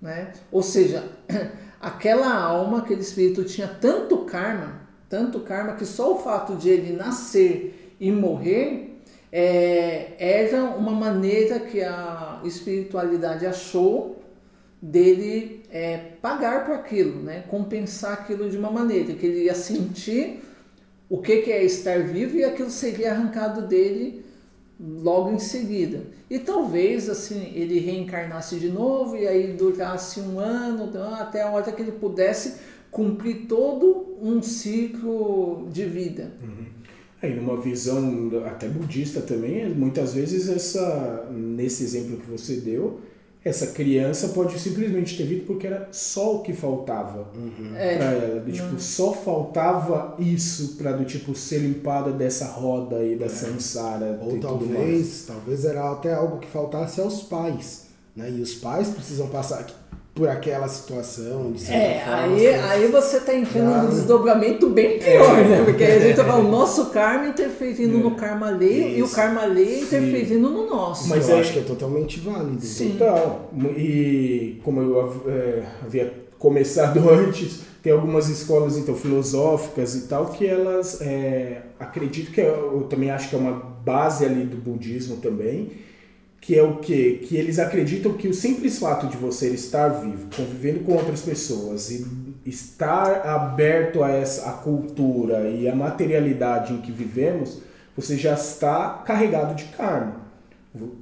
Né? 0.00 0.32
Ou 0.52 0.62
seja, 0.62 1.10
aquela 1.82 2.32
alma, 2.32 2.78
aquele 2.78 3.00
espírito 3.00 3.42
tinha 3.42 3.66
tanto 3.66 4.18
karma, 4.18 4.82
tanto 5.08 5.40
karma 5.40 5.72
que 5.72 5.84
só 5.84 6.14
o 6.14 6.20
fato 6.20 6.54
de 6.54 6.68
ele 6.68 6.94
nascer 6.94 7.96
e 7.98 8.12
morrer 8.12 9.00
é, 9.32 10.12
era 10.20 10.62
uma 10.62 10.92
maneira 10.92 11.58
que 11.58 11.82
a 11.82 12.40
espiritualidade 12.44 13.44
achou 13.44 14.22
dele 14.80 15.63
é, 15.74 15.96
pagar 16.22 16.64
por 16.64 16.76
aquilo, 16.76 17.20
né? 17.20 17.42
compensar 17.48 18.12
aquilo 18.12 18.48
de 18.48 18.56
uma 18.56 18.70
maneira, 18.70 19.12
que 19.12 19.26
ele 19.26 19.42
ia 19.46 19.56
sentir 19.56 20.40
o 21.10 21.18
que, 21.18 21.38
que 21.38 21.50
é 21.50 21.64
estar 21.64 22.00
vivo 22.04 22.36
e 22.36 22.44
aquilo 22.44 22.70
seria 22.70 23.10
arrancado 23.10 23.66
dele 23.66 24.24
logo 24.78 25.32
em 25.32 25.38
seguida. 25.40 26.02
E 26.30 26.38
talvez 26.38 27.10
assim 27.10 27.52
ele 27.56 27.80
reencarnasse 27.80 28.54
de 28.56 28.68
novo 28.68 29.16
e 29.16 29.26
aí 29.26 29.52
durasse 29.52 30.20
um 30.20 30.38
ano, 30.38 30.92
até 31.14 31.42
a 31.42 31.50
hora 31.50 31.72
que 31.72 31.82
ele 31.82 31.92
pudesse 31.92 32.54
cumprir 32.88 33.46
todo 33.48 34.16
um 34.22 34.40
ciclo 34.40 35.68
de 35.72 35.84
vida. 35.86 36.30
Uhum. 36.40 36.66
Aí, 37.20 37.34
numa 37.34 37.60
visão 37.60 38.30
até 38.46 38.68
budista 38.68 39.20
também, 39.20 39.68
muitas 39.70 40.14
vezes 40.14 40.48
essa, 40.48 41.28
nesse 41.32 41.82
exemplo 41.82 42.18
que 42.18 42.30
você 42.30 42.56
deu, 42.56 43.00
essa 43.44 43.66
criança 43.68 44.28
pode 44.28 44.58
simplesmente 44.58 45.16
ter 45.18 45.24
vindo 45.24 45.44
porque 45.44 45.66
era 45.66 45.86
só 45.92 46.36
o 46.36 46.42
que 46.42 46.54
faltava 46.54 47.28
uhum. 47.36 47.76
É. 47.76 47.96
para 47.98 48.12
ela. 48.12 48.40
Do, 48.40 48.50
tipo, 48.50 48.68
uhum. 48.68 48.78
só 48.78 49.12
faltava 49.12 50.16
isso 50.18 50.76
para 50.76 50.92
do 50.92 51.04
tipo 51.04 51.34
ser 51.34 51.58
limpada 51.58 52.10
dessa 52.10 52.46
roda 52.46 52.96
aí 52.96 53.16
da 53.16 53.26
é. 53.26 53.28
samsara. 53.28 54.18
Ou 54.22 54.40
talvez, 54.40 55.24
talvez 55.26 55.64
era 55.66 55.92
até 55.92 56.14
algo 56.14 56.38
que 56.38 56.46
faltasse 56.46 57.02
aos 57.02 57.22
pais, 57.22 57.88
né? 58.16 58.30
E 58.30 58.40
os 58.40 58.54
pais 58.54 58.88
precisam 58.88 59.28
passar 59.28 59.66
por 60.14 60.28
aquela 60.28 60.68
situação. 60.68 61.52
De 61.52 61.72
é, 61.72 62.02
forma, 62.04 62.22
aí, 62.22 62.46
aí 62.46 62.86
você 62.86 63.16
está 63.16 63.34
entrando 63.34 63.82
num 63.82 63.90
desdobramento 63.90 64.70
bem 64.70 65.00
pior, 65.00 65.38
é. 65.38 65.44
né? 65.44 65.62
Porque 65.64 65.82
a 65.82 65.98
gente 65.98 66.16
tá 66.16 66.24
falando 66.24 66.46
o 66.46 66.50
nosso 66.52 66.86
karma 66.90 67.26
interferindo 67.26 67.98
é. 67.98 68.02
no 68.02 68.12
karma 68.12 68.46
alheio 68.46 68.88
Isso. 68.90 68.98
e 68.98 69.02
o 69.02 69.08
karma 69.08 69.42
alheio 69.42 69.82
interferindo 69.82 70.48
no 70.48 70.70
nosso. 70.70 71.08
Mas 71.08 71.28
eu 71.28 71.36
é, 71.36 71.40
acho 71.40 71.52
que 71.52 71.58
é 71.58 71.62
totalmente 71.62 72.20
válido. 72.20 72.64
Sim. 72.64 72.92
Então, 72.94 73.40
e 73.76 74.60
como 74.62 74.80
eu 74.80 75.22
é, 75.26 75.64
havia 75.84 76.14
começado 76.38 77.00
antes, 77.10 77.62
tem 77.82 77.92
algumas 77.92 78.28
escolas 78.28 78.78
então 78.78 78.94
filosóficas 78.94 79.96
e 79.96 80.02
tal 80.02 80.26
que 80.26 80.46
elas 80.46 81.00
é, 81.00 81.62
acredito 81.78 82.30
que 82.30 82.40
eu, 82.40 82.72
eu 82.72 82.82
também 82.84 83.10
acho 83.10 83.28
que 83.28 83.34
é 83.34 83.38
uma 83.38 83.52
base 83.52 84.24
ali 84.24 84.44
do 84.44 84.56
budismo 84.56 85.16
também 85.16 85.83
que 86.44 86.58
é 86.58 86.62
o 86.62 86.76
quê? 86.76 87.22
Que 87.26 87.38
eles 87.38 87.58
acreditam 87.58 88.12
que 88.12 88.28
o 88.28 88.34
simples 88.34 88.78
fato 88.78 89.06
de 89.06 89.16
você 89.16 89.48
estar 89.48 89.88
vivo, 89.88 90.28
convivendo 90.36 90.80
com 90.80 90.92
outras 90.92 91.22
pessoas 91.22 91.90
e 91.90 92.06
estar 92.44 93.26
aberto 93.26 94.02
a 94.02 94.10
essa 94.10 94.50
a 94.50 94.52
cultura 94.52 95.48
e 95.48 95.66
a 95.66 95.74
materialidade 95.74 96.74
em 96.74 96.82
que 96.82 96.92
vivemos, 96.92 97.62
você 97.96 98.18
já 98.18 98.34
está 98.34 99.02
carregado 99.06 99.54
de 99.54 99.64
karma. 99.74 100.16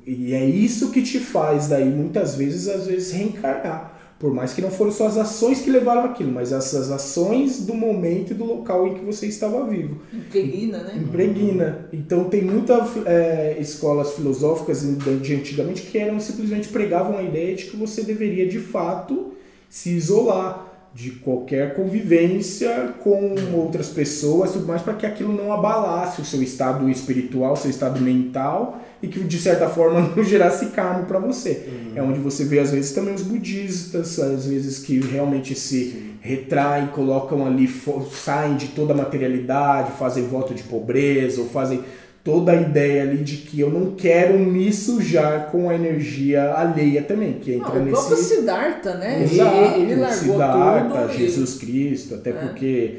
E 0.07 0.33
é 0.33 0.45
isso 0.45 0.93
que 0.93 1.03
te 1.03 1.19
faz 1.19 1.67
daí 1.67 1.91
muitas 1.91 2.37
vezes 2.37 2.69
às 2.69 2.87
vezes 2.87 3.11
reencarnar. 3.11 3.93
Por 4.23 4.33
mais 4.33 4.53
que 4.53 4.63
não 4.63 4.71
foram 4.71 4.93
suas 4.93 5.19
ações 5.19 5.63
que 5.63 5.69
levaram 5.69 6.05
aquilo, 6.05 6.31
mas 6.31 6.53
essas 6.53 6.93
ações 6.93 7.67
do 7.67 7.75
momento 7.75 8.31
e 8.31 8.35
do 8.35 8.45
local 8.45 8.87
em 8.87 8.95
que 8.95 9.05
você 9.05 9.27
estava 9.27 9.67
vivo. 9.67 10.01
Impregna, 10.13 10.79
né? 10.79 10.95
Impregna. 10.97 11.89
Então 11.93 12.23
tem 12.31 12.41
muitas 12.41 13.05
é, 13.05 13.57
escolas 13.59 14.13
filosóficas 14.13 14.83
de 15.21 15.35
antigamente 15.35 15.83
que 15.83 15.99
eram 15.99 16.21
simplesmente 16.21 16.69
pregavam 16.69 17.19
a 17.19 17.23
ideia 17.25 17.57
de 17.57 17.65
que 17.65 17.77
você 17.77 18.05
deveria 18.05 18.49
de 18.49 18.61
fato 18.61 19.33
se 19.69 19.91
isolar 19.91 20.72
de 20.95 21.13
qualquer 21.13 21.75
convivência 21.75 22.95
com 23.03 23.35
outras 23.55 23.89
pessoas, 23.89 24.53
tudo 24.53 24.67
mais 24.67 24.83
para 24.83 24.93
que 24.93 25.07
aquilo 25.07 25.33
não 25.33 25.51
abalasse 25.51 26.21
o 26.21 26.25
seu 26.25 26.43
estado 26.43 26.89
espiritual, 26.91 27.57
seu 27.57 27.71
estado 27.71 27.99
mental 27.99 28.79
e 29.03 29.09
que 29.09 29.21
de 29.21 29.39
certa 29.39 29.69
forma 29.69 30.01
não 30.15 30.23
gerasse 30.23 30.67
karma 30.67 31.05
para 31.05 31.19
você. 31.19 31.67
Uhum. 31.67 31.93
É 31.97 32.03
onde 32.03 32.21
você 32.21 32.45
vê 32.45 32.59
às 32.59 32.71
vezes 32.71 32.93
também 32.93 33.15
os 33.15 33.23
budistas, 33.23 34.19
às 34.19 34.47
vezes 34.47 34.81
que 34.81 35.01
realmente 35.01 35.55
se 35.55 35.93
Sim. 35.93 36.11
retraem, 36.21 36.89
colocam 36.89 37.47
ali, 37.47 37.67
saem 38.13 38.57
de 38.57 38.69
toda 38.69 38.93
a 38.93 38.97
materialidade, 38.97 39.93
fazem 39.93 40.27
voto 40.27 40.55
de 40.55 40.63
pobreza 40.63 41.41
ou 41.41 41.49
fazem 41.49 41.83
toda 42.25 42.53
a 42.53 42.57
ideia 42.57 43.03
ali 43.03 43.19
de 43.19 43.39
que 43.39 43.59
eu 43.61 43.71
não 43.71 43.93
quero 43.93 44.39
me 44.39 44.73
sujar 44.73 45.51
com 45.51 45.69
a 45.69 45.75
energia 45.75 46.55
alheia 46.55 47.03
também, 47.03 47.35
que 47.35 47.53
entra 47.53 47.75
não, 47.75 47.85
nesse... 47.85 48.01
O 48.01 48.07
próprio 48.07 48.17
Siddhartha, 48.17 48.95
né? 48.95 49.25
Exato, 49.25 49.57
ele, 49.57 49.93
ele 49.93 50.01
largou 50.01 50.33
Siddhartha, 50.33 51.01
tudo 51.01 51.19
Jesus 51.19 51.55
e... 51.55 51.59
Cristo, 51.59 52.15
até 52.15 52.31
é. 52.31 52.33
porque 52.33 52.99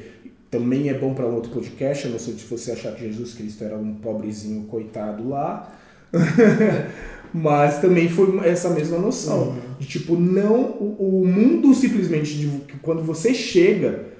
também 0.51 0.89
é 0.89 0.93
bom 0.93 1.13
para 1.13 1.25
um 1.25 1.35
outro 1.35 1.51
podcast, 1.51 2.05
eu 2.05 2.11
não 2.11 2.19
sei 2.19 2.33
se 2.33 2.45
você 2.45 2.73
achar 2.73 2.93
que 2.93 3.05
Jesus 3.05 3.33
Cristo 3.33 3.63
era 3.63 3.77
um 3.77 3.95
pobrezinho 3.95 4.63
coitado 4.63 5.29
lá, 5.29 5.73
mas 7.33 7.79
também 7.79 8.09
foi 8.09 8.45
essa 8.45 8.69
mesma 8.71 8.97
noção, 8.97 9.47
uhum. 9.47 9.59
de 9.79 9.87
tipo, 9.87 10.17
não, 10.17 10.61
o, 10.61 11.21
o 11.23 11.27
mundo 11.27 11.73
simplesmente, 11.73 12.37
de, 12.37 12.61
quando 12.81 13.01
você 13.01 13.33
chega 13.33 14.12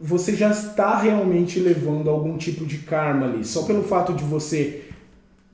você 0.00 0.34
já 0.34 0.50
está 0.50 0.98
realmente 0.98 1.58
levando 1.60 2.10
algum 2.10 2.36
tipo 2.36 2.66
de 2.66 2.78
karma 2.78 3.26
ali. 3.26 3.44
Só 3.44 3.62
pelo 3.62 3.82
fato 3.82 4.12
de 4.12 4.24
você, 4.24 4.82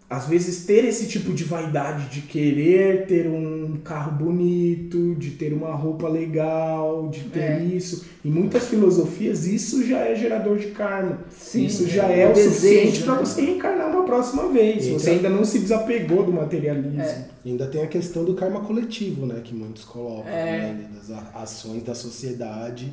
às 0.08 0.26
vezes, 0.26 0.64
ter 0.64 0.84
esse 0.84 1.06
tipo 1.06 1.32
de 1.32 1.44
vaidade 1.44 2.08
de 2.08 2.22
querer 2.22 3.06
ter 3.06 3.28
um 3.28 3.78
carro 3.84 4.12
bonito, 4.12 5.14
de 5.16 5.32
ter 5.32 5.52
uma 5.52 5.74
roupa 5.74 6.08
legal, 6.08 7.08
de 7.08 7.20
ter 7.24 7.40
é. 7.40 7.62
isso. 7.62 8.06
Em 8.24 8.30
muitas 8.30 8.66
filosofias, 8.66 9.46
isso 9.46 9.86
já 9.86 9.98
é 10.00 10.16
gerador 10.16 10.56
de 10.56 10.68
karma. 10.68 11.20
Sim, 11.30 11.66
isso 11.66 11.86
já 11.86 12.08
é, 12.08 12.22
é 12.22 12.30
o 12.30 12.32
desejo, 12.32 12.54
suficiente 12.54 13.02
para 13.02 13.14
né? 13.16 13.20
você 13.20 13.40
reencarnar 13.42 13.90
uma 13.90 14.04
próxima 14.04 14.48
vez. 14.48 14.86
Então, 14.86 14.98
você 14.98 15.10
ainda 15.10 15.28
não 15.28 15.44
se 15.44 15.58
desapegou 15.58 16.24
do 16.24 16.32
materialismo. 16.32 17.00
É. 17.00 17.26
Ainda 17.44 17.66
tem 17.66 17.82
a 17.82 17.86
questão 17.86 18.24
do 18.24 18.34
karma 18.34 18.60
coletivo, 18.60 19.26
né? 19.26 19.40
Que 19.44 19.54
muitos 19.54 19.84
colocam, 19.84 20.32
é. 20.32 20.72
né? 20.72 20.86
Das 20.94 21.10
ações 21.34 21.82
da 21.82 21.94
sociedade 21.94 22.92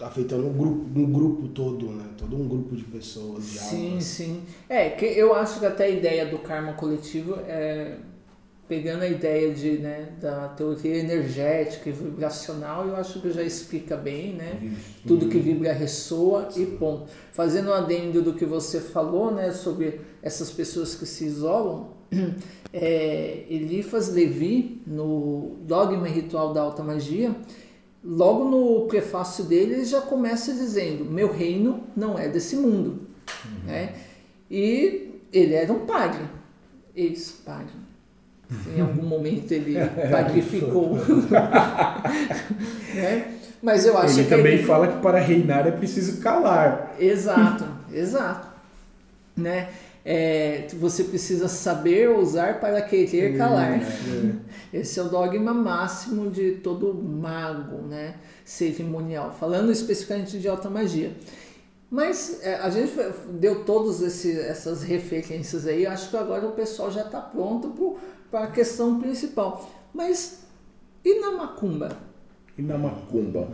afetando 0.00 0.46
um 0.46 0.52
grupo, 0.52 0.98
um 0.98 1.12
grupo 1.12 1.48
todo, 1.48 1.86
né? 1.86 2.04
Todo 2.18 2.36
um 2.36 2.48
grupo 2.48 2.74
de 2.74 2.84
pessoas, 2.84 3.44
de 3.44 3.58
Sim, 3.58 3.88
almas. 3.90 4.04
sim. 4.04 4.42
É, 4.68 4.90
que 4.90 5.04
eu 5.04 5.34
acho 5.34 5.60
que 5.60 5.66
até 5.66 5.84
a 5.84 5.88
ideia 5.88 6.26
do 6.26 6.38
karma 6.38 6.72
coletivo 6.72 7.34
é 7.46 7.96
pegando 8.68 9.02
a 9.02 9.08
ideia 9.08 9.52
de, 9.52 9.72
né, 9.78 10.08
da 10.20 10.48
teoria 10.48 10.96
energética 10.96 11.88
e 11.88 11.92
vibracional, 11.92 12.88
eu 12.88 12.96
acho 12.96 13.20
que 13.20 13.30
já 13.30 13.42
explica 13.42 13.96
bem, 13.96 14.32
né? 14.32 14.58
Tudo 15.06 15.28
que 15.28 15.38
vibra 15.38 15.72
ressoa 15.72 16.48
e 16.56 16.64
ponto. 16.64 17.04
Fazendo 17.32 17.70
um 17.70 17.74
adendo 17.74 18.22
do 18.22 18.32
que 18.32 18.44
você 18.44 18.80
falou, 18.80 19.30
né, 19.30 19.52
sobre 19.52 20.00
essas 20.22 20.50
pessoas 20.50 20.94
que 20.94 21.04
se 21.04 21.26
isolam, 21.26 21.90
é, 22.72 23.44
Eliphas 23.50 24.08
Levi, 24.12 24.82
no 24.86 25.56
Dogma 25.66 26.08
Ritual 26.08 26.54
da 26.54 26.62
Alta 26.62 26.82
Magia, 26.82 27.36
logo 28.04 28.44
no 28.44 28.86
prefácio 28.86 29.44
dele, 29.44 29.74
ele 29.74 29.84
já 29.84 30.00
começa 30.00 30.52
dizendo: 30.52 31.04
Meu 31.04 31.32
reino 31.32 31.84
não 31.96 32.18
é 32.18 32.28
desse 32.28 32.56
mundo. 32.56 33.00
Né? 33.64 33.94
E 34.50 35.20
ele 35.32 35.54
era 35.54 35.72
um 35.72 35.86
padre, 35.86 36.20
ex-padre. 36.94 37.72
Em 38.76 38.80
algum 38.80 39.02
momento 39.04 39.50
ele 39.52 39.74
padrificou. 40.10 40.98
né? 42.94 43.34
Mas 43.62 43.86
eu 43.86 43.96
acho 43.96 44.18
Ele 44.18 44.24
que 44.24 44.28
também 44.36 44.54
ele- 44.54 44.62
fala 44.64 44.88
que 44.88 44.98
para 45.00 45.18
reinar 45.18 45.66
é 45.66 45.70
preciso 45.70 46.20
calar. 46.20 46.94
Exato, 46.98 47.64
exato. 47.92 48.48
Né? 49.36 49.68
É, 50.04 50.66
você 50.74 51.04
precisa 51.04 51.48
saber 51.48 52.10
usar 52.10 52.60
para 52.60 52.82
querer 52.82 53.38
calar. 53.38 53.80
Esse 54.72 55.00
é 55.00 55.02
o 55.02 55.08
dogma 55.08 55.54
máximo 55.54 56.30
de 56.30 56.52
todo 56.56 56.92
mago 56.92 57.86
né? 57.86 58.16
cerimonial, 58.44 59.32
falando 59.32 59.72
especificamente 59.72 60.38
de 60.38 60.46
alta 60.46 60.68
magia. 60.68 61.16
Mas 61.90 62.40
é, 62.42 62.56
a 62.56 62.68
gente 62.68 62.92
deu 63.30 63.64
todas 63.64 64.02
essas 64.26 64.82
referências 64.82 65.66
aí, 65.66 65.86
acho 65.86 66.10
que 66.10 66.16
agora 66.16 66.46
o 66.46 66.52
pessoal 66.52 66.90
já 66.90 67.02
está 67.02 67.20
pronto 67.20 67.98
para 68.30 68.44
a 68.44 68.50
questão 68.50 69.00
principal. 69.00 69.70
Mas 69.94 70.40
e 71.04 71.20
na 71.20 71.32
macumba? 71.32 71.96
E 72.58 72.62
na 72.62 72.76
macumba? 72.76 73.48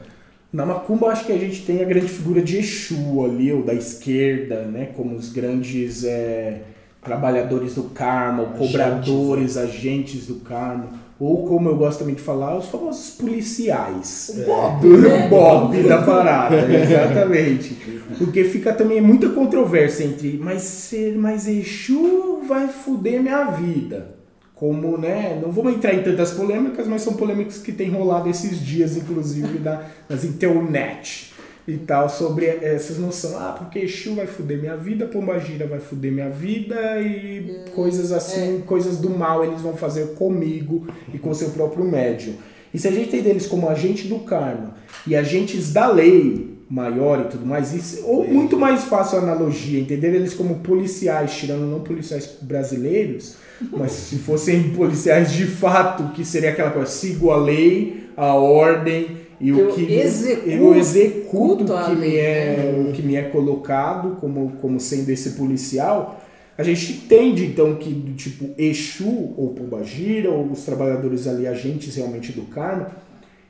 Na 0.53 0.67
macumba 0.67 1.09
acho 1.09 1.27
que 1.27 1.33
a 1.33 1.39
gente 1.39 1.63
tem 1.65 1.81
a 1.81 1.85
grande 1.85 2.09
figura 2.09 2.43
de 2.43 2.59
Exu 2.59 3.25
ali, 3.25 3.53
ou 3.53 3.63
da 3.63 3.73
esquerda, 3.75 4.63
né? 4.63 4.89
Como 4.97 5.15
os 5.15 5.31
grandes 5.33 6.03
é, 6.05 6.63
trabalhadores 7.03 7.75
do 7.75 7.85
karma, 7.85 8.43
ou 8.43 8.49
cobradores, 8.49 9.57
agentes 9.57 10.27
do 10.27 10.37
karma. 10.37 10.89
Ou 11.21 11.47
como 11.47 11.69
eu 11.69 11.77
gosto 11.77 12.01
também 12.01 12.15
de 12.15 12.23
falar, 12.23 12.57
os 12.57 12.67
famosos 12.69 13.11
policiais. 13.11 14.33
O 14.35 14.47
Bob, 14.47 14.81
do 14.89 14.99
né? 15.01 15.29
Bob 15.29 15.83
da 15.83 16.03
parada, 16.03 16.57
exatamente. 16.73 17.77
Porque 18.19 18.43
fica 18.45 18.73
também 18.73 19.01
muita 19.01 19.29
controvérsia 19.29 20.05
entre, 20.05 20.39
mas, 20.43 20.63
se- 20.63 21.13
mas 21.17 21.47
Exu 21.47 22.41
vai 22.49 22.69
fuder 22.69 23.23
minha 23.23 23.45
vida. 23.51 24.19
Como, 24.61 24.99
né? 24.99 25.41
Não 25.43 25.51
vamos 25.51 25.73
entrar 25.73 25.95
em 25.95 26.03
tantas 26.03 26.33
polêmicas, 26.33 26.87
mas 26.87 27.01
são 27.01 27.15
polêmicas 27.15 27.57
que 27.57 27.73
têm 27.73 27.89
rolado 27.89 28.29
esses 28.29 28.61
dias, 28.61 28.95
inclusive, 28.95 29.59
na, 29.59 29.87
nas 30.07 30.23
internet 30.23 31.33
e 31.67 31.79
tal, 31.79 32.11
sobre 32.11 32.45
essas 32.45 32.99
noções. 32.99 33.37
Ah, 33.37 33.57
porque 33.59 33.79
Exu 33.79 34.15
vai 34.15 34.27
fuder 34.27 34.59
minha 34.59 34.77
vida, 34.77 35.07
Pombagira 35.07 35.67
vai 35.67 35.81
fuder 35.81 36.13
minha 36.13 36.29
vida 36.29 37.01
e 37.01 37.65
coisas 37.75 38.13
assim, 38.13 38.63
coisas 38.67 38.99
do 38.99 39.09
mal 39.09 39.43
eles 39.43 39.63
vão 39.63 39.75
fazer 39.75 40.09
comigo 40.09 40.87
e 41.15 41.19
com 41.19 41.33
seu 41.33 41.49
próprio 41.53 41.83
médium. 41.83 42.35
E 42.75 42.79
se 42.79 42.87
a 42.87 42.91
gente 42.91 43.09
tem 43.09 43.23
deles 43.23 43.47
como 43.47 43.67
agente 43.67 44.09
do 44.09 44.19
karma 44.21 44.75
e 45.07 45.17
agentes 45.17 45.73
da 45.73 45.91
lei 45.91 46.60
maior 46.71 47.21
e 47.21 47.25
tudo 47.25 47.45
mais, 47.45 47.75
isso, 47.75 48.07
ou 48.07 48.27
muito 48.27 48.57
mais 48.57 48.85
fácil 48.85 49.19
a 49.19 49.23
analogia, 49.23 49.81
entender 49.81 50.15
eles 50.15 50.35
como 50.35 50.61
policiais, 50.61 51.35
tirando 51.35 51.67
não 51.67 51.81
policiais 51.81 52.31
brasileiros, 52.41 53.35
mas 53.73 53.91
se 53.91 54.17
fossem 54.17 54.71
policiais 54.71 55.33
de 55.33 55.47
fato, 55.47 56.13
que 56.15 56.25
seria 56.25 56.51
aquela 56.51 56.71
coisa, 56.71 56.89
sigo 56.89 57.33
a 57.33 57.37
lei, 57.37 58.09
a 58.17 58.35
ordem 58.35 59.19
e 59.41 59.53
o 59.53 59.59
Eu 59.59 59.69
que 59.73 59.93
executo 59.93 60.49
eu 60.49 60.75
executo 60.77 61.73
o 61.73 61.85
que 61.87 61.97
me 61.97 62.17
é 62.17 62.57
né? 62.57 62.89
o 62.89 62.93
que 62.93 63.03
me 63.03 63.17
é 63.17 63.23
colocado 63.23 64.17
como, 64.21 64.53
como 64.61 64.79
sendo 64.79 65.09
esse 65.09 65.31
policial, 65.31 66.23
a 66.57 66.63
gente 66.63 66.93
entende 66.93 67.47
então 67.47 67.75
que 67.77 67.91
do 67.91 68.13
tipo 68.13 68.51
Exu 68.57 69.35
ou 69.37 69.55
Pombagira 69.55 70.31
ou 70.31 70.53
os 70.53 70.63
trabalhadores 70.63 71.27
ali 71.27 71.47
agentes 71.47 71.97
realmente 71.97 72.33
do 72.33 72.43
karma, 72.43 72.91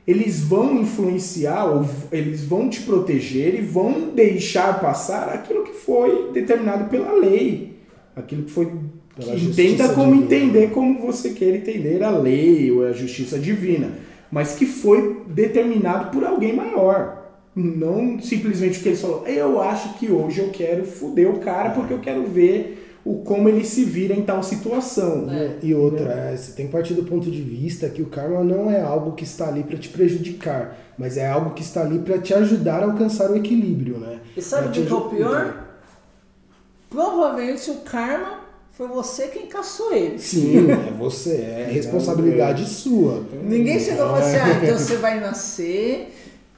eles 0.07 0.41
vão 0.41 0.81
influenciar 0.81 1.65
ou 1.65 1.85
eles 2.11 2.43
vão 2.43 2.69
te 2.69 2.81
proteger 2.81 3.55
e 3.55 3.61
vão 3.61 4.09
deixar 4.15 4.79
passar 4.79 5.29
aquilo 5.29 5.63
que 5.63 5.73
foi 5.73 6.31
determinado 6.31 6.89
pela 6.89 7.13
lei, 7.13 7.77
aquilo 8.15 8.43
que 8.43 8.51
foi 8.51 8.71
Pela 9.15 9.35
que 9.35 9.45
entenda 9.45 9.89
como 9.89 10.13
divina. 10.13 10.25
entender 10.25 10.69
como 10.71 10.99
você 10.99 11.31
quer 11.31 11.55
entender 11.55 12.01
a 12.01 12.09
lei 12.09 12.71
ou 12.71 12.85
a 12.85 12.93
justiça 12.93 13.37
divina, 13.37 13.91
mas 14.31 14.55
que 14.55 14.65
foi 14.65 15.23
determinado 15.27 16.11
por 16.11 16.23
alguém 16.23 16.53
maior. 16.53 17.19
Não 17.53 18.17
simplesmente 18.21 18.79
que 18.79 18.89
ele 18.89 18.95
falou, 18.95 19.27
eu 19.27 19.61
acho 19.61 19.95
que 19.99 20.09
hoje 20.09 20.39
eu 20.39 20.49
quero 20.49 20.85
foder 20.85 21.29
o 21.29 21.39
cara 21.39 21.71
porque 21.71 21.93
eu 21.93 21.99
quero 21.99 22.23
ver 22.23 22.90
o 23.03 23.17
como 23.23 23.49
ele 23.49 23.65
se 23.65 23.83
vira 23.83 24.13
em 24.13 24.21
tal 24.21 24.43
situação. 24.43 25.29
É. 25.29 25.57
E 25.61 25.73
outra, 25.73 26.11
é, 26.11 26.37
você 26.37 26.51
tem 26.53 26.67
que 26.67 26.71
partir 26.71 26.93
do 26.93 27.03
ponto 27.03 27.29
de 27.31 27.41
vista 27.41 27.89
que 27.89 28.01
o 28.01 28.07
karma 28.07 28.43
não 28.43 28.69
é 28.69 28.81
algo 28.81 29.13
que 29.13 29.23
está 29.23 29.47
ali 29.47 29.63
para 29.63 29.77
te 29.77 29.89
prejudicar, 29.89 30.77
mas 30.97 31.17
é 31.17 31.27
algo 31.27 31.53
que 31.53 31.61
está 31.61 31.81
ali 31.81 31.99
para 31.99 32.19
te 32.19 32.33
ajudar 32.33 32.83
a 32.83 32.85
alcançar 32.85 33.31
o 33.31 33.35
equilíbrio, 33.35 33.97
né? 33.97 34.19
E 34.37 34.41
sabe 34.41 34.67
o 34.67 34.71
que 34.71 34.91
é 34.91 34.93
o 34.93 35.09
pior? 35.09 35.67
Provavelmente 36.89 37.71
o 37.71 37.75
karma 37.77 38.41
foi 38.71 38.87
você 38.87 39.27
quem 39.27 39.47
caçou 39.47 39.93
ele. 39.93 40.19
Sim, 40.19 40.69
é 40.71 40.91
você, 40.91 41.35
é 41.35 41.69
responsabilidade 41.71 42.67
sua. 42.67 43.25
Ninguém 43.43 43.79
chegou 43.79 44.05
e 44.05 44.09
falou 44.09 44.15
assim, 44.15 44.37
ah, 44.37 44.63
então 44.63 44.77
você 44.77 44.97
vai 44.97 45.19
nascer, 45.19 46.13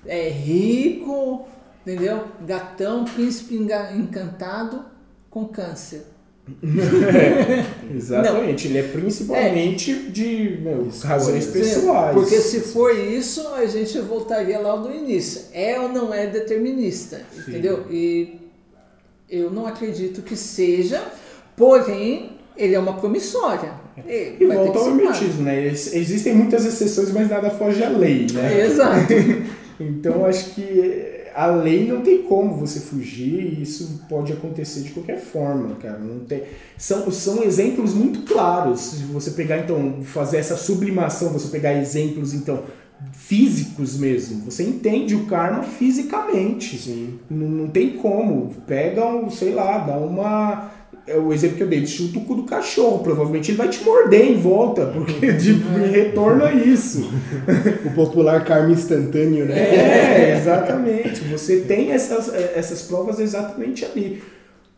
é 0.05 0.29
rico, 0.29 1.47
entendeu? 1.81 2.25
Gatão, 2.45 3.05
príncipe 3.05 3.55
encantado 3.55 4.85
com 5.29 5.45
câncer. 5.45 6.12
Exatamente, 7.95 8.67
ele 8.67 8.79
é 8.79 8.83
principalmente 8.83 9.93
de 10.09 10.59
meu, 10.61 10.89
razões 11.03 11.45
pessoais. 11.47 12.13
Porque 12.13 12.37
se 12.41 12.59
for 12.61 12.93
isso, 12.97 13.47
a 13.49 13.65
gente 13.65 13.99
voltaria 13.99 14.59
lá 14.59 14.75
do 14.75 14.91
início. 14.93 15.43
É 15.53 15.79
ou 15.79 15.89
não 15.89 16.13
é 16.13 16.27
determinista, 16.27 17.21
entendeu? 17.47 17.85
E 17.89 18.39
eu 19.29 19.49
não 19.51 19.65
acredito 19.65 20.21
que 20.21 20.35
seja, 20.35 21.01
porém, 21.55 22.31
ele 22.57 22.75
é 22.75 22.79
uma 22.79 22.93
promissória. 22.93 23.73
Ele 24.07 24.37
E 24.43 24.45
volta 24.47 24.79
ao 24.79 24.87
hermetismo, 24.89 25.43
né? 25.43 25.65
Ex- 25.67 25.93
Existem 25.93 26.33
muitas 26.33 26.65
exceções, 26.65 27.11
mas 27.11 27.29
nada 27.29 27.49
foge 27.51 27.83
à 27.83 27.89
lei, 27.89 28.27
né? 28.33 28.65
Exato. 28.65 29.13
Então 29.79 30.23
acho 30.23 30.51
que 30.51 31.12
a 31.35 31.47
lei 31.47 31.87
não 31.87 32.01
tem 32.01 32.23
como 32.23 32.55
você 32.55 32.79
fugir 32.79 33.61
isso 33.61 34.01
pode 34.09 34.31
acontecer 34.31 34.81
de 34.81 34.91
qualquer 34.91 35.19
forma, 35.19 35.75
cara. 35.75 35.99
Não 35.99 36.19
tem... 36.19 36.43
são, 36.77 37.09
são 37.11 37.43
exemplos 37.43 37.93
muito 37.93 38.21
claros. 38.21 38.79
Se 38.79 39.03
você 39.05 39.31
pegar, 39.31 39.59
então, 39.59 40.01
fazer 40.03 40.37
essa 40.37 40.55
sublimação, 40.55 41.29
você 41.29 41.47
pegar 41.47 41.73
exemplos, 41.73 42.33
então, 42.33 42.63
físicos 43.11 43.97
mesmo, 43.97 44.45
você 44.45 44.63
entende 44.63 45.15
o 45.15 45.25
karma 45.25 45.63
fisicamente. 45.63 46.77
Sim. 46.77 47.19
Não, 47.29 47.47
não 47.47 47.67
tem 47.67 47.97
como. 47.97 48.53
Pega 48.67 49.05
um, 49.05 49.29
sei 49.29 49.53
lá, 49.53 49.79
dá 49.79 49.97
uma. 49.97 50.71
É 51.05 51.17
o 51.17 51.33
exemplo 51.33 51.57
que 51.57 51.63
eu 51.63 51.67
dei, 51.67 51.85
chuta 51.85 52.17
o 52.17 52.25
cu 52.25 52.35
do 52.35 52.43
cachorro. 52.43 52.99
Provavelmente 52.99 53.51
ele 53.51 53.57
vai 53.57 53.67
te 53.67 53.83
morder 53.83 54.25
em 54.25 54.39
volta, 54.39 54.85
porque 54.85 55.31
de 55.33 55.53
retorno 55.91 56.45
é 56.45 56.53
isso. 56.53 57.11
O 57.85 57.91
popular 57.91 58.45
karma 58.45 58.71
instantâneo, 58.71 59.45
né? 59.45 59.59
É, 59.59 60.37
exatamente. 60.37 61.21
Você 61.25 61.61
tem 61.61 61.91
essas, 61.91 62.33
essas 62.33 62.83
provas 62.83 63.19
exatamente 63.19 63.83
ali. 63.83 64.23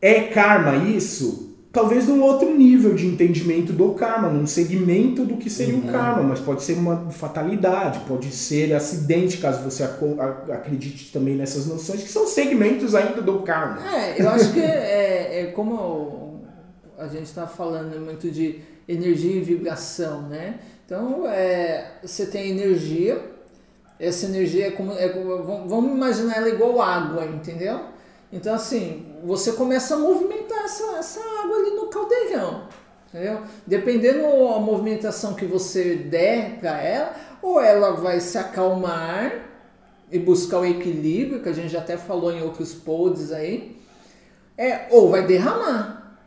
É 0.01 0.21
karma 0.21 0.75
isso? 0.89 1.54
Talvez 1.75 2.07
num 2.07 2.21
outro 2.23 2.55
nível 2.55 2.95
de 2.95 3.05
entendimento 3.05 3.73
do 3.73 3.91
karma, 3.93 4.29
num 4.29 4.47
segmento 4.47 5.25
do 5.25 5.35
que 5.35 5.49
seria 5.49 5.75
o 5.77 5.81
karma, 5.81 6.23
mas 6.23 6.39
pode 6.39 6.63
ser 6.63 6.73
uma 6.77 7.11
fatalidade, 7.11 7.99
pode 8.07 8.31
ser 8.31 8.73
acidente, 8.73 9.37
caso 9.39 9.61
você 9.61 9.83
acredite 9.83 11.11
também 11.11 11.35
nessas 11.35 11.67
noções, 11.67 12.01
que 12.01 12.09
são 12.09 12.25
segmentos 12.27 12.95
ainda 12.95 13.21
do 13.21 13.39
karma. 13.41 13.79
É, 13.93 14.21
eu 14.21 14.29
acho 14.29 14.53
que 14.53 14.61
é, 14.61 15.41
é 15.41 15.45
como 15.47 16.39
a 16.97 17.07
gente 17.07 17.25
está 17.25 17.45
falando 17.45 17.99
muito 17.99 18.31
de 18.31 18.61
energia 18.87 19.35
e 19.35 19.41
vibração, 19.41 20.21
né? 20.29 20.55
Então, 20.85 21.27
é, 21.27 21.91
você 22.01 22.25
tem 22.25 22.51
energia, 22.51 23.19
essa 23.99 24.27
energia 24.27 24.67
é 24.67 24.71
como, 24.71 24.93
é 24.93 25.09
como- 25.09 25.43
vamos- 25.43 25.69
vamos 25.69 25.91
imaginar 25.91 26.37
ela 26.37 26.47
igual 26.47 26.81
água, 26.81 27.25
entendeu? 27.25 27.81
Então, 28.31 28.53
assim, 28.55 29.04
você 29.23 29.53
começa 29.53 29.95
a 29.95 29.97
movimentar 29.97 30.65
essa, 30.65 30.97
essa 30.97 31.19
água 31.19 31.57
ali 31.57 31.71
no 31.71 31.87
caldeirão, 31.87 32.67
entendeu? 33.09 33.41
Dependendo 33.65 34.21
da 34.21 34.59
movimentação 34.59 35.33
que 35.33 35.45
você 35.45 35.95
der 35.95 36.59
para 36.59 36.81
ela, 36.81 37.15
ou 37.41 37.59
ela 37.59 37.91
vai 37.91 38.19
se 38.19 38.37
acalmar 38.37 39.45
e 40.11 40.19
buscar 40.19 40.59
o 40.59 40.65
equilíbrio, 40.65 41.41
que 41.41 41.49
a 41.49 41.53
gente 41.53 41.69
já 41.69 41.79
até 41.79 41.97
falou 41.97 42.31
em 42.31 42.41
outros 42.41 42.73
pods 42.73 43.31
aí, 43.31 43.79
é, 44.57 44.87
ou 44.91 45.09
vai 45.09 45.25
derramar, 45.25 46.17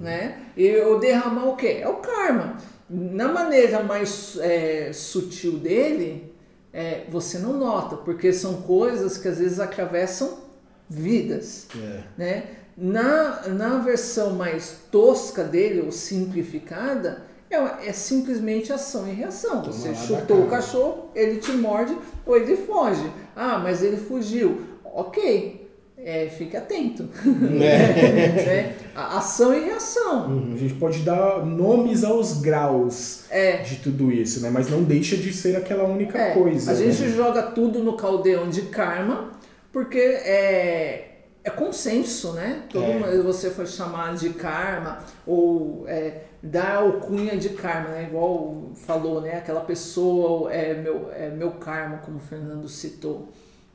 né? 0.00 0.42
E 0.56 0.76
o 0.78 0.98
derramar 0.98 1.48
o 1.48 1.56
quê? 1.56 1.78
É 1.80 1.88
o 1.88 1.96
karma. 1.96 2.56
Na 2.88 3.28
maneira 3.28 3.82
mais 3.82 4.38
é, 4.40 4.92
sutil 4.92 5.58
dele, 5.58 6.34
é, 6.72 7.04
você 7.08 7.38
não 7.38 7.54
nota, 7.54 7.96
porque 7.96 8.32
são 8.32 8.62
coisas 8.62 9.18
que 9.18 9.28
às 9.28 9.38
vezes 9.38 9.60
atravessam 9.60 10.45
vidas. 10.88 11.66
É. 11.76 12.00
Né? 12.16 12.42
Na, 12.76 13.48
na 13.48 13.78
versão 13.78 14.34
mais 14.34 14.76
tosca 14.90 15.42
dele, 15.42 15.80
ou 15.80 15.90
simplificada, 15.90 17.22
é, 17.50 17.88
é 17.88 17.92
simplesmente 17.92 18.72
ação 18.72 19.08
e 19.08 19.12
reação. 19.12 19.62
Toma 19.62 19.72
Você 19.72 19.94
chutou 19.94 20.42
o 20.42 20.46
cachorro, 20.48 21.10
ele 21.14 21.36
te 21.40 21.52
morde 21.52 21.96
ou 22.26 22.36
ele 22.36 22.56
foge. 22.56 23.08
Ah, 23.34 23.58
mas 23.58 23.82
ele 23.82 23.96
fugiu. 23.96 24.60
Ok, 24.84 25.66
é, 25.98 26.28
fique 26.28 26.56
atento. 26.56 27.08
Né? 27.24 28.74
A- 28.94 29.18
Ação 29.18 29.54
e 29.54 29.64
reação. 29.64 30.50
A 30.54 30.56
gente 30.56 30.74
pode 30.74 31.00
dar 31.00 31.44
nomes 31.44 32.02
aos 32.04 32.40
graus 32.40 33.24
É. 33.30 33.58
de 33.58 33.76
tudo 33.76 34.10
isso, 34.12 34.40
né? 34.40 34.50
Mas 34.50 34.68
não 34.70 34.82
deixa 34.82 35.16
de 35.16 35.32
ser 35.32 35.56
aquela 35.56 35.84
única 35.84 36.18
É, 36.18 36.30
coisa. 36.32 36.72
a 36.72 36.74
gente 36.74 37.02
né? 37.02 37.08
joga 37.08 37.42
tudo 37.42 37.80
no 37.82 37.94
caldeirão 37.96 38.48
de 38.48 38.62
karma, 38.62 39.30
porque 39.76 39.98
é, 39.98 41.18
é 41.44 41.50
consenso, 41.50 42.32
né? 42.32 42.62
Todo 42.72 42.82
É. 42.82 42.94
mundo, 42.94 43.22
você 43.22 43.50
foi 43.50 43.66
chamado 43.66 44.16
de 44.16 44.30
karma, 44.30 45.00
ou 45.26 45.84
é, 45.86 46.22
dar 46.42 46.76
alcunha 46.76 47.36
de 47.36 47.50
karma, 47.50 47.90
né? 47.90 48.04
Igual 48.04 48.70
falou, 48.74 49.20
né? 49.20 49.36
Aquela 49.36 49.60
pessoa 49.60 50.50
é 50.50 50.72
meu, 50.72 51.10
é 51.12 51.28
meu 51.28 51.50
karma, 51.50 51.98
como 51.98 52.16
o 52.16 52.20
Fernando 52.20 52.66
citou, 52.70 53.28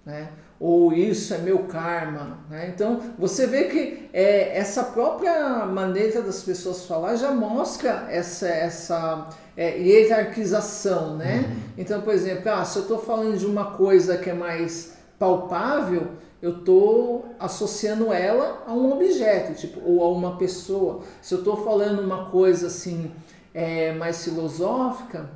né? 0.04 0.30
Ou 0.60 0.92
isso 0.92 1.36
é 1.36 1.38
meu 1.38 1.60
karma, 1.66 2.40
né? 2.50 2.72
Então, 2.74 3.00
você 3.16 3.46
vê 3.46 3.66
que 3.66 4.10
é, 4.12 4.58
essa 4.58 4.86
própria 4.86 5.68
maneira 5.68 6.24
das 6.24 6.42
pessoas 6.42 6.88
falar 6.88 7.16
já 7.16 7.32
mostra 7.32 8.08
essa, 8.10 8.48
essa 8.48 9.30
é, 9.56 9.78
hierarquização, 9.78 11.16
né? 11.16 11.46
Então, 11.78 12.02
por 12.02 12.12
exemplo, 12.12 12.52
ah, 12.52 12.66
se 12.66 12.80
eu 12.80 12.82
estou 12.82 12.98
falando 12.98 13.38
de 13.38 13.46
uma 13.46 13.74
coisa 13.74 14.18
que 14.18 14.32
é 14.32 14.34
mais 14.34 15.00
palpável, 15.22 16.08
eu 16.42 16.58
estou 16.58 17.26
associando 17.40 18.12
ela 18.12 18.64
a 18.66 18.74
um 18.74 18.92
objeto, 18.92 19.54
tipo, 19.54 19.80
ou 19.88 20.04
a 20.04 20.10
uma 20.10 20.36
pessoa. 20.36 21.02
Se 21.22 21.36
eu 21.36 21.40
estou 21.40 21.64
falando 21.64 22.00
uma 22.02 22.26
coisa 22.32 22.66
assim 22.66 23.12
é, 23.54 23.94
mais 23.94 24.24
filosófica, 24.24 25.30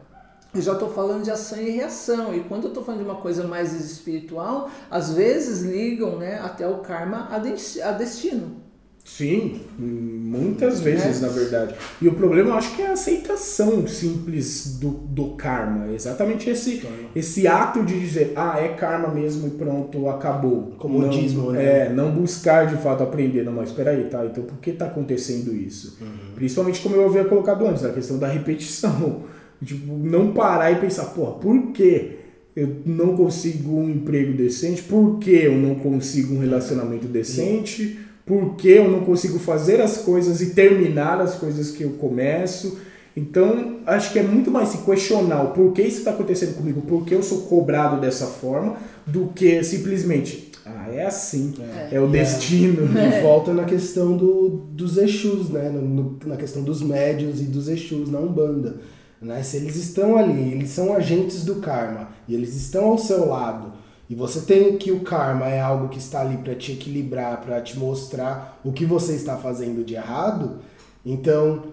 eu 0.55 0.59
já 0.61 0.73
estou 0.73 0.89
falando 0.89 1.23
de 1.23 1.29
ação 1.29 1.59
e 1.59 1.69
reação. 1.69 2.33
E 2.33 2.39
quando 2.45 2.63
eu 2.63 2.69
estou 2.69 2.83
falando 2.83 3.01
de 3.03 3.05
uma 3.05 3.21
coisa 3.21 3.43
mais 3.43 3.73
espiritual, 3.73 4.71
às 4.89 5.13
vezes 5.13 5.61
ligam 5.61 6.17
né, 6.17 6.39
até 6.43 6.67
o 6.67 6.79
karma 6.79 7.27
a, 7.29 7.37
des- 7.37 7.79
a 7.79 7.91
destino. 7.91 8.64
Sim, 9.07 9.61
muitas 9.77 10.79
vezes, 10.81 11.21
É. 11.21 11.27
na 11.27 11.31
verdade. 11.31 11.75
E 12.01 12.07
o 12.07 12.13
problema, 12.15 12.49
eu 12.49 12.53
acho 12.55 12.75
que 12.75 12.81
é 12.81 12.87
a 12.87 12.93
aceitação 12.93 13.85
simples 13.87 14.79
do, 14.79 14.89
do 14.89 15.35
karma. 15.35 15.93
Exatamente 15.93 16.49
esse, 16.49 16.81
esse 17.15 17.47
ato 17.47 17.83
de 17.83 17.99
dizer, 17.99 18.33
ah, 18.35 18.59
é 18.59 18.69
karma 18.69 19.09
mesmo 19.09 19.47
e 19.47 19.51
pronto, 19.51 20.09
acabou. 20.09 20.73
Comodismo, 20.79 21.43
não, 21.43 21.51
né? 21.51 21.85
É, 21.85 21.93
não 21.93 22.09
buscar 22.11 22.65
de 22.65 22.77
fato 22.81 23.03
aprender. 23.03 23.43
Não, 23.43 23.53
mas 23.53 23.71
peraí, 23.71 24.05
tá? 24.05 24.25
Então 24.25 24.43
por 24.43 24.57
que 24.57 24.71
tá 24.71 24.87
acontecendo 24.87 25.55
isso? 25.55 25.99
Principalmente 26.33 26.81
como 26.81 26.95
eu 26.95 27.05
havia 27.05 27.25
colocado 27.25 27.63
antes, 27.67 27.85
a 27.85 27.93
questão 27.93 28.17
da 28.17 28.27
repetição. 28.27 29.21
Tipo, 29.63 29.93
não 29.93 30.33
parar 30.33 30.71
e 30.71 30.77
pensar, 30.77 31.05
porra, 31.05 31.33
por 31.33 31.71
que 31.71 32.17
eu 32.55 32.77
não 32.85 33.15
consigo 33.15 33.77
um 33.77 33.87
emprego 33.89 34.33
decente? 34.33 34.81
Por 34.81 35.19
que 35.19 35.29
eu 35.29 35.55
não 35.55 35.75
consigo 35.75 36.33
um 36.33 36.39
relacionamento 36.39 37.05
decente? 37.07 37.99
Por 38.25 38.55
que 38.55 38.69
eu 38.69 38.89
não 38.89 39.01
consigo 39.01 39.37
fazer 39.37 39.79
as 39.81 39.97
coisas 39.97 40.41
e 40.41 40.47
terminar 40.51 41.21
as 41.21 41.35
coisas 41.35 41.71
que 41.71 41.83
eu 41.83 41.91
começo? 41.91 42.79
Então, 43.15 43.77
acho 43.85 44.11
que 44.11 44.19
é 44.19 44.23
muito 44.23 44.51
mais 44.51 44.69
se 44.69 44.79
questionar 44.79 45.41
o 45.43 45.51
porquê 45.51 45.83
isso 45.83 45.99
está 45.99 46.11
acontecendo 46.11 46.55
comigo, 46.57 46.81
por 46.81 47.05
que 47.05 47.13
eu 47.15 47.23
sou 47.23 47.43
cobrado 47.43 48.01
dessa 48.01 48.25
forma, 48.25 48.75
do 49.05 49.27
que 49.27 49.63
simplesmente, 49.63 50.51
ah, 50.65 50.89
é 50.91 51.05
assim, 51.05 51.53
é, 51.91 51.99
o 52.01 52.07
destino. 52.07 52.81
E 52.99 53.21
volta 53.23 53.53
na 53.53 53.63
questão 53.63 54.17
do, 54.17 54.49
dos 54.71 54.97
Exus, 54.97 55.49
né? 55.49 55.69
No- 55.69 55.81
no- 55.81 56.17
na 56.25 56.35
questão 56.35 56.61
dos 56.61 56.81
médios 56.81 57.39
e 57.39 57.43
dos 57.45 57.69
Exus 57.69 58.09
na 58.11 58.19
Umbanda. 58.19 58.77
Né? 59.21 59.41
Se 59.43 59.57
eles 59.57 59.75
estão 59.77 60.17
ali, 60.17 60.51
eles 60.51 60.71
são 60.71 60.93
agentes 60.93 61.45
do 61.45 61.55
karma 61.55 62.09
e 62.27 62.35
eles 62.35 62.53
estão 62.55 62.85
ao 62.85 62.97
seu 62.97 63.27
lado, 63.29 63.71
e 64.09 64.15
você 64.15 64.41
tem 64.41 64.77
que 64.77 64.91
o 64.91 65.01
karma 65.01 65.47
é 65.47 65.59
algo 65.59 65.89
que 65.89 65.97
está 65.97 66.21
ali 66.21 66.37
para 66.37 66.55
te 66.55 66.73
equilibrar, 66.73 67.41
para 67.41 67.61
te 67.61 67.77
mostrar 67.77 68.59
o 68.63 68.71
que 68.71 68.85
você 68.85 69.13
está 69.13 69.37
fazendo 69.37 69.83
de 69.83 69.95
errado, 69.95 70.59
então 71.05 71.63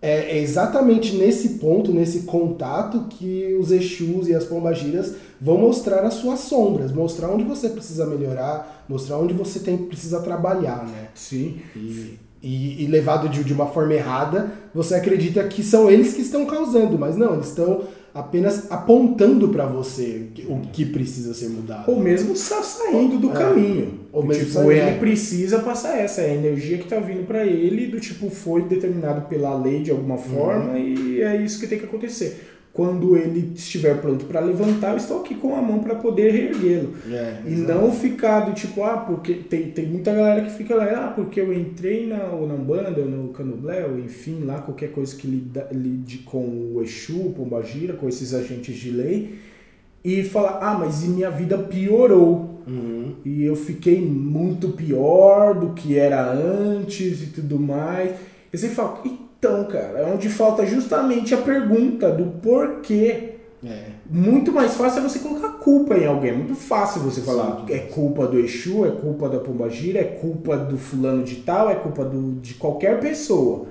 é, 0.00 0.36
é 0.36 0.38
exatamente 0.38 1.16
nesse 1.16 1.58
ponto, 1.58 1.92
nesse 1.92 2.20
contato, 2.22 3.06
que 3.10 3.56
os 3.58 3.70
Exus 3.70 4.28
e 4.28 4.34
as 4.34 4.44
Pombagiras 4.44 5.14
vão 5.40 5.58
mostrar 5.58 6.04
as 6.04 6.14
suas 6.14 6.40
sombras, 6.40 6.92
mostrar 6.92 7.28
onde 7.28 7.44
você 7.44 7.68
precisa 7.68 8.06
melhorar, 8.06 8.84
mostrar 8.88 9.18
onde 9.18 9.34
você 9.34 9.58
tem, 9.58 9.76
precisa 9.76 10.20
trabalhar, 10.20 10.86
né? 10.86 11.08
Sim. 11.14 11.60
E, 11.74 12.18
e, 12.42 12.84
e 12.84 12.86
levado 12.86 13.28
de, 13.28 13.42
de 13.42 13.52
uma 13.52 13.66
forma 13.66 13.94
errada, 13.94 14.52
você 14.74 14.94
acredita 14.94 15.42
que 15.44 15.62
são 15.62 15.90
eles 15.90 16.12
que 16.12 16.20
estão 16.20 16.46
causando, 16.46 16.98
mas 16.98 17.16
não, 17.16 17.34
eles 17.34 17.48
estão 17.48 17.82
apenas 18.16 18.70
apontando 18.70 19.48
para 19.50 19.66
você 19.66 20.26
o 20.48 20.60
que 20.72 20.84
precisa 20.86 21.34
ser 21.34 21.48
mudado. 21.50 21.90
Ou 21.90 22.00
mesmo 22.00 22.34
sa- 22.34 22.62
saindo 22.62 23.18
do 23.18 23.30
É. 23.30 23.34
caminho. 23.34 24.00
Ou 24.12 24.24
mesmo 24.24 24.46
tipo, 24.46 24.70
ele 24.72 24.80
é. 24.80 24.92
precisa 24.98 25.58
passar 25.58 25.98
essa, 25.98 26.22
é 26.22 26.30
a 26.30 26.34
energia 26.34 26.78
que 26.78 26.88
tá 26.88 26.98
vindo 26.98 27.26
para 27.26 27.44
ele, 27.44 27.86
do 27.86 28.00
tipo, 28.00 28.30
foi 28.30 28.62
determinado 28.62 29.28
pela 29.28 29.54
lei 29.54 29.82
de 29.82 29.90
alguma 29.90 30.16
forma 30.16 30.78
e 30.78 31.20
é 31.20 31.36
isso 31.36 31.60
que 31.60 31.66
tem 31.66 31.78
que 31.78 31.84
acontecer. 31.84 32.55
Quando 32.76 33.16
ele 33.16 33.52
estiver 33.54 33.98
pronto 34.02 34.26
para 34.26 34.38
levantar, 34.38 34.90
eu 34.90 34.98
estou 34.98 35.20
aqui 35.20 35.34
com 35.34 35.56
a 35.56 35.62
mão 35.62 35.78
para 35.78 35.94
poder 35.94 36.30
reerguê-lo. 36.30 36.92
É, 37.10 37.40
E 37.46 37.52
não 37.52 37.90
ficar 37.90 38.40
do 38.40 38.52
tipo, 38.52 38.82
ah, 38.84 38.98
porque 38.98 39.32
tem, 39.32 39.70
tem 39.70 39.86
muita 39.86 40.12
galera 40.12 40.42
que 40.42 40.50
fica 40.50 40.74
lá, 40.74 40.84
ah, 40.84 41.08
porque 41.08 41.40
eu 41.40 41.54
entrei 41.54 42.06
na, 42.06 42.24
ou 42.24 42.46
na 42.46 42.52
Umbanda, 42.52 43.00
ou 43.00 43.06
no 43.06 43.28
Candomblé, 43.28 43.86
ou 43.86 43.98
enfim, 43.98 44.44
lá 44.44 44.58
qualquer 44.60 44.92
coisa 44.92 45.16
que 45.16 45.26
lida, 45.26 45.66
lide 45.72 46.18
com 46.18 46.74
o 46.74 46.82
Exu, 46.82 47.32
Pombagira, 47.34 47.94
com 47.94 48.10
esses 48.10 48.34
agentes 48.34 48.76
de 48.76 48.90
lei, 48.90 49.38
e 50.04 50.22
fala, 50.22 50.58
ah, 50.60 50.76
mas 50.78 51.02
e 51.02 51.08
minha 51.08 51.30
vida 51.30 51.56
piorou. 51.56 52.60
Uhum. 52.66 53.14
E 53.24 53.42
eu 53.42 53.56
fiquei 53.56 54.02
muito 54.02 54.68
pior 54.72 55.58
do 55.58 55.70
que 55.70 55.96
era 55.96 56.30
antes 56.30 57.22
e 57.22 57.26
tudo 57.28 57.58
mais. 57.58 58.14
E 58.52 58.58
você 58.58 58.68
fala, 58.68 59.02
então, 59.38 59.64
cara, 59.64 59.98
é 60.00 60.12
onde 60.12 60.28
falta 60.28 60.64
justamente 60.66 61.34
a 61.34 61.38
pergunta 61.38 62.10
do 62.10 62.26
porquê. 62.40 63.34
É. 63.64 63.96
Muito 64.08 64.52
mais 64.52 64.74
fácil 64.74 65.00
é 65.00 65.02
você 65.02 65.18
colocar 65.18 65.48
culpa 65.58 65.96
em 65.96 66.06
alguém. 66.06 66.30
É 66.30 66.34
muito 66.34 66.54
fácil 66.54 67.02
você 67.02 67.20
falar 67.20 67.64
Sim. 67.66 67.74
é 67.74 67.78
culpa 67.78 68.26
do 68.26 68.38
Exu, 68.38 68.86
é 68.86 68.90
culpa 68.90 69.28
da 69.28 69.38
Pombagira, 69.38 70.00
é 70.00 70.04
culpa 70.04 70.56
do 70.56 70.78
fulano 70.78 71.22
de 71.22 71.36
tal, 71.36 71.70
é 71.70 71.74
culpa 71.74 72.04
do, 72.04 72.40
de 72.40 72.54
qualquer 72.54 73.00
pessoa. 73.00 73.66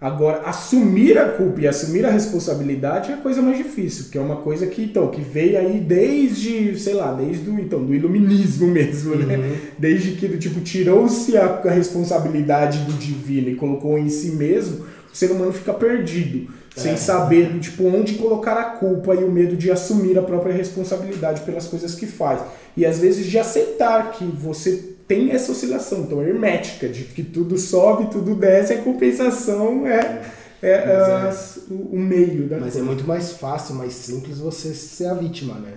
Agora, 0.00 0.42
assumir 0.42 1.18
a 1.18 1.30
culpa 1.30 1.62
e 1.62 1.66
assumir 1.66 2.06
a 2.06 2.10
responsabilidade 2.10 3.10
é 3.10 3.14
a 3.14 3.16
coisa 3.16 3.42
mais 3.42 3.58
difícil, 3.58 4.04
porque 4.04 4.18
é 4.18 4.20
uma 4.20 4.36
coisa 4.36 4.64
que, 4.68 4.84
então, 4.84 5.08
que 5.08 5.20
veio 5.20 5.58
aí 5.58 5.80
desde, 5.80 6.78
sei 6.78 6.94
lá, 6.94 7.12
desde 7.12 7.50
o, 7.50 7.58
então, 7.58 7.84
do 7.84 7.92
iluminismo 7.92 8.68
mesmo, 8.70 9.16
né? 9.16 9.58
Desde 9.76 10.12
que, 10.12 10.28
tipo, 10.38 10.60
tirou-se 10.60 11.36
a, 11.36 11.46
a 11.46 11.70
responsabilidade 11.70 12.78
do 12.84 12.92
divino 12.92 13.48
e 13.48 13.56
colocou 13.56 13.98
em 13.98 14.08
si 14.08 14.30
mesmo, 14.36 14.86
ser 15.18 15.30
humano 15.30 15.52
fica 15.52 15.72
perdido, 15.74 16.50
sem 16.76 16.92
É. 16.92 16.96
saber, 16.96 17.50
do 17.52 17.58
tipo, 17.60 17.84
onde 17.84 18.14
colocar 18.14 18.54
a 18.58 18.64
culpa 18.64 19.14
e 19.14 19.24
o 19.24 19.30
medo 19.30 19.56
de 19.56 19.70
assumir 19.70 20.18
a 20.18 20.22
própria 20.22 20.52
responsabilidade 20.54 21.40
pelas 21.42 21.66
coisas 21.66 21.94
que 21.94 22.06
faz. 22.06 22.40
E 22.76 22.86
às 22.86 22.98
vezes 22.98 23.26
de 23.26 23.38
aceitar 23.38 24.12
que 24.12 24.24
você 24.24 24.94
tem 25.08 25.30
essa 25.32 25.50
oscilação 25.52 26.04
tão 26.06 26.22
hermética, 26.22 26.88
de 26.88 27.04
que 27.04 27.22
tudo 27.22 27.56
sobe, 27.58 28.10
tudo 28.10 28.34
desce, 28.34 28.74
a 28.74 28.78
compensação 28.82 29.86
é, 29.86 30.22
é, 30.62 30.86
Mas 30.86 31.08
as- 31.08 31.58
o, 31.70 31.96
meio 31.98 32.46
da 32.48 32.58
Mas 32.58 32.76
é 32.76 32.82
muito 32.82 33.06
mais 33.06 33.32
fácil, 33.32 33.74
mais 33.74 33.94
simples 33.94 34.38
você 34.38 34.74
ser 34.74 35.06
a 35.06 35.14
vítima, 35.14 35.54
né? 35.54 35.72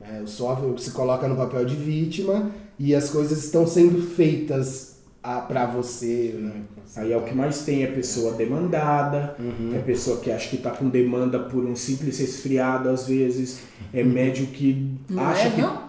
É, 0.00 0.20
o 0.22 0.26
só 0.26 0.60
se 0.76 0.90
coloca 0.90 1.26
no 1.28 1.36
papel 1.36 1.64
de 1.64 1.76
vítima 1.76 2.50
e 2.78 2.94
as 2.94 3.08
coisas 3.08 3.44
estão 3.44 3.66
sendo 3.66 4.02
feitas 4.02 4.93
a, 5.24 5.40
pra 5.40 5.64
você, 5.64 6.34
né? 6.38 6.52
Aí 6.96 7.10
é 7.10 7.16
o 7.16 7.22
que 7.22 7.34
mais 7.34 7.62
tem, 7.62 7.82
é 7.82 7.86
pessoa 7.86 8.34
demandada, 8.34 9.34
Uhum. 9.38 9.72
é 9.74 9.78
pessoa 9.78 10.20
que 10.20 10.30
acha 10.30 10.50
que 10.50 10.56
está 10.56 10.70
com 10.70 10.86
demanda 10.88 11.38
por 11.38 11.64
um 11.64 11.74
simples 11.74 12.18
resfriado 12.18 12.90
às 12.90 13.08
vezes, 13.08 13.60
é 13.92 14.04
médio 14.04 14.46
que 14.48 14.94
Não 15.08 15.26
acha 15.26 15.48
é, 15.48 15.50
que 15.50 15.62
não? 15.62 15.82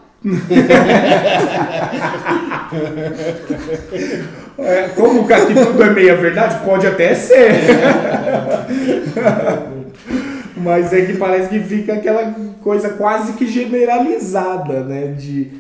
É, 4.58 4.88
como 4.96 5.28
que 5.28 5.34
tudo 5.54 5.84
é 5.84 5.90
meia 5.92 6.16
verdade, 6.16 6.64
pode 6.66 6.88
até 6.88 7.14
ser. 7.14 7.52
Mas 10.58 10.94
é 10.94 11.06
que 11.06 11.18
parece 11.18 11.50
que 11.50 11.60
fica 11.60 11.94
aquela 11.94 12.34
coisa 12.64 12.90
quase 12.90 13.34
que 13.34 13.46
generalizada, 13.46 14.84
né? 14.84 15.10
De 15.10 15.52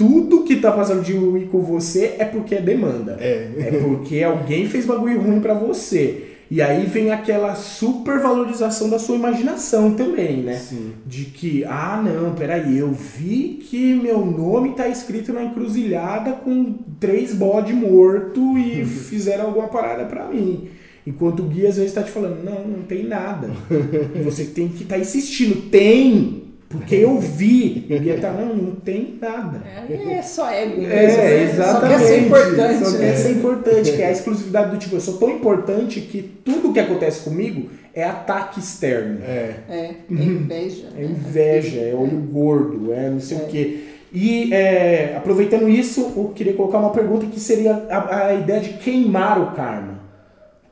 tudo 0.00 0.44
que 0.44 0.56
tá 0.56 0.72
passando 0.72 1.02
de 1.02 1.12
ruim 1.12 1.46
com 1.46 1.60
você 1.60 2.14
é 2.18 2.24
porque 2.24 2.54
é 2.54 2.62
demanda. 2.62 3.18
É. 3.20 3.50
É 3.58 3.80
porque 3.84 4.22
alguém 4.22 4.66
fez 4.66 4.86
bagulho 4.86 5.20
ruim 5.20 5.40
pra 5.40 5.52
você. 5.52 6.24
E 6.50 6.62
aí 6.62 6.86
vem 6.86 7.10
aquela 7.10 7.54
supervalorização 7.54 8.88
da 8.88 8.98
sua 8.98 9.16
imaginação 9.16 9.92
também, 9.92 10.38
né? 10.38 10.54
Sim. 10.54 10.92
De 11.04 11.26
que, 11.26 11.66
ah, 11.66 12.02
não, 12.02 12.34
peraí, 12.34 12.78
eu 12.78 12.90
vi 12.90 13.62
que 13.68 13.94
meu 13.94 14.24
nome 14.24 14.70
tá 14.70 14.88
escrito 14.88 15.34
na 15.34 15.44
encruzilhada 15.44 16.32
com 16.32 16.78
três 16.98 17.34
bode 17.34 17.74
morto 17.74 18.56
e 18.56 18.82
fizeram 18.88 19.48
alguma 19.48 19.68
parada 19.68 20.06
pra 20.06 20.28
mim. 20.28 20.70
Enquanto 21.06 21.40
o 21.40 21.46
guia 21.46 21.68
às 21.68 21.76
vezes 21.76 21.92
tá 21.92 22.02
te 22.02 22.10
falando, 22.10 22.42
não, 22.42 22.66
não 22.66 22.82
tem 22.84 23.04
nada. 23.04 23.50
Você 24.24 24.46
tem 24.46 24.66
que 24.66 24.84
estar 24.84 24.94
tá 24.94 25.00
insistindo, 25.00 25.68
tem! 25.68 26.49
Porque 26.70 26.94
eu 26.94 27.18
vi. 27.18 27.84
Guia 27.88 28.18
tá, 28.20 28.30
não, 28.30 28.54
não 28.54 28.76
tem 28.76 29.18
nada. 29.20 29.60
É, 29.66 30.12
é 30.12 30.22
só 30.22 30.48
ego 30.48 30.76
mesmo. 30.76 30.92
É, 30.92 31.16
né? 31.16 31.42
exatamente. 31.42 31.80
Só 31.80 31.88
quer 31.88 31.98
ser 31.98 32.18
importante. 32.20 32.84
Só 32.84 32.90
quer 32.92 33.06
né? 33.06 33.16
ser 33.16 33.30
importante, 33.32 33.92
que 33.92 34.02
é 34.02 34.06
a 34.06 34.12
exclusividade 34.12 34.70
do 34.70 34.76
tipo, 34.78 34.94
eu 34.94 35.00
sou 35.00 35.18
tão 35.18 35.30
importante 35.30 36.00
que 36.00 36.22
tudo 36.22 36.72
que 36.72 36.78
acontece 36.78 37.24
comigo 37.24 37.68
é 37.92 38.04
ataque 38.04 38.60
externo. 38.60 39.18
É. 39.24 39.56
É, 39.68 39.76
é 39.76 39.94
inveja. 40.08 40.86
É 40.96 41.00
né? 41.00 41.08
inveja, 41.10 41.80
é 41.80 41.92
olho 41.92 42.18
gordo, 42.18 42.92
é 42.92 43.10
não 43.10 43.20
sei 43.20 43.38
É. 43.38 43.40
o 43.40 43.46
quê. 43.48 43.80
E 44.12 44.54
é, 44.54 45.16
aproveitando 45.16 45.68
isso, 45.68 46.12
eu 46.16 46.32
queria 46.32 46.52
colocar 46.52 46.78
uma 46.78 46.90
pergunta 46.90 47.26
que 47.26 47.40
seria 47.40 47.74
a, 47.90 48.26
a 48.28 48.34
ideia 48.34 48.60
de 48.60 48.74
queimar 48.74 49.42
o 49.42 49.56
karma. 49.56 49.98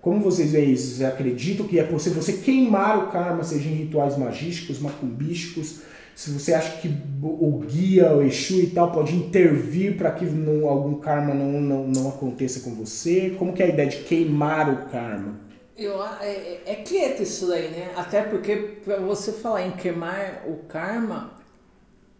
Como 0.00 0.20
vocês 0.20 0.52
veem 0.52 0.72
isso? 0.72 0.94
Vocês 0.94 1.08
acreditam 1.08 1.66
que 1.66 1.76
é 1.76 1.82
possível 1.82 2.22
você 2.22 2.34
queimar 2.34 2.98
o 2.98 3.06
karma, 3.08 3.42
seja 3.42 3.68
em 3.68 3.74
rituais 3.74 4.16
magísticos, 4.16 4.78
macumbísticos? 4.78 5.87
Se 6.18 6.32
você 6.32 6.52
acha 6.52 6.78
que 6.78 6.88
o 7.22 7.60
guia, 7.60 8.12
o 8.12 8.20
Exu 8.22 8.54
e 8.60 8.66
tal 8.70 8.90
pode 8.90 9.14
intervir 9.14 9.96
para 9.96 10.10
que 10.10 10.24
não, 10.24 10.68
algum 10.68 10.96
karma 10.96 11.32
não, 11.32 11.60
não, 11.60 11.86
não 11.86 12.08
aconteça 12.08 12.58
com 12.58 12.74
você? 12.74 13.36
Como 13.38 13.52
que 13.52 13.62
é 13.62 13.66
a 13.66 13.68
ideia 13.68 13.88
de 13.88 13.98
queimar 13.98 14.68
o 14.68 14.90
karma? 14.90 15.36
Eu, 15.76 16.02
a- 16.02 16.18
é, 16.20 16.60
é 16.66 16.74
quieto 16.74 17.22
isso 17.22 17.46
daí, 17.46 17.70
né? 17.70 17.92
Até 17.94 18.22
porque 18.22 18.56
para 18.84 18.96
você 18.96 19.30
falar 19.30 19.64
em 19.64 19.70
queimar 19.70 20.42
o 20.48 20.56
karma, 20.66 21.34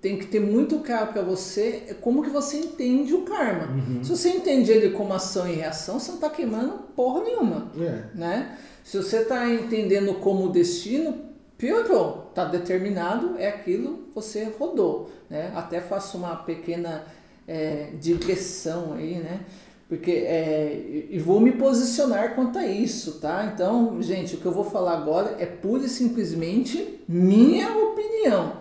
tem 0.00 0.16
que 0.16 0.26
ter 0.28 0.38
muito 0.38 0.78
claro 0.78 1.12
para 1.12 1.22
você 1.22 1.96
como 2.00 2.22
que 2.22 2.30
você 2.30 2.56
entende 2.58 3.12
o 3.14 3.22
karma. 3.22 3.68
Se 4.04 4.10
você 4.10 4.28
entende 4.28 4.70
ele 4.70 4.90
como 4.90 5.12
ação 5.12 5.48
e 5.48 5.54
reação, 5.56 5.98
você 5.98 6.10
não 6.12 6.18
está 6.18 6.30
queimando 6.30 6.74
porra 6.94 7.24
nenhuma, 7.24 7.72
É. 7.76 8.02
né? 8.16 8.58
Se 8.84 8.96
você 8.96 9.22
está 9.22 9.52
entendendo 9.52 10.14
como 10.20 10.50
destino, 10.50 11.26
piorou, 11.58 12.26
está 12.30 12.44
determinado, 12.44 13.34
é 13.36 13.48
aquilo, 13.48 14.04
você 14.14 14.44
rodou, 14.58 15.10
né? 15.28 15.52
Até 15.54 15.80
faço 15.80 16.16
uma 16.16 16.36
pequena 16.36 17.04
é, 17.46 17.90
digressão 18.00 18.94
aí, 18.94 19.16
né? 19.16 19.40
Porque 19.88 20.10
é, 20.12 21.06
e 21.10 21.18
vou 21.18 21.40
me 21.40 21.52
posicionar 21.52 22.34
quanto 22.34 22.58
a 22.58 22.66
isso, 22.66 23.20
tá? 23.20 23.50
Então, 23.52 24.00
gente, 24.02 24.34
o 24.34 24.38
que 24.38 24.46
eu 24.46 24.52
vou 24.52 24.64
falar 24.64 24.92
agora 24.92 25.34
é 25.38 25.46
pura 25.46 25.84
e 25.84 25.88
simplesmente 25.88 27.00
minha 27.08 27.70
opinião. 27.76 28.52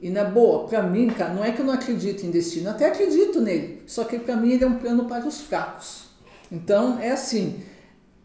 E 0.00 0.10
na 0.10 0.24
boa, 0.24 0.66
pra 0.68 0.82
mim, 0.82 1.08
cara, 1.08 1.32
não 1.32 1.44
é 1.44 1.52
que 1.52 1.60
eu 1.60 1.64
não 1.66 1.74
acredito 1.74 2.24
em 2.26 2.30
destino, 2.30 2.70
até 2.70 2.86
acredito 2.86 3.40
nele. 3.40 3.82
Só 3.86 4.04
que 4.04 4.18
pra 4.18 4.36
mim 4.36 4.52
ele 4.52 4.64
é 4.64 4.66
um 4.66 4.78
plano 4.78 5.04
para 5.06 5.26
os 5.26 5.40
fracos. 5.40 6.08
Então 6.50 6.98
é 7.00 7.10
assim, 7.12 7.60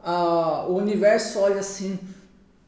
a- 0.03 0.65
o 0.67 0.75
universo 0.75 1.39
olha 1.39 1.59
assim, 1.59 1.99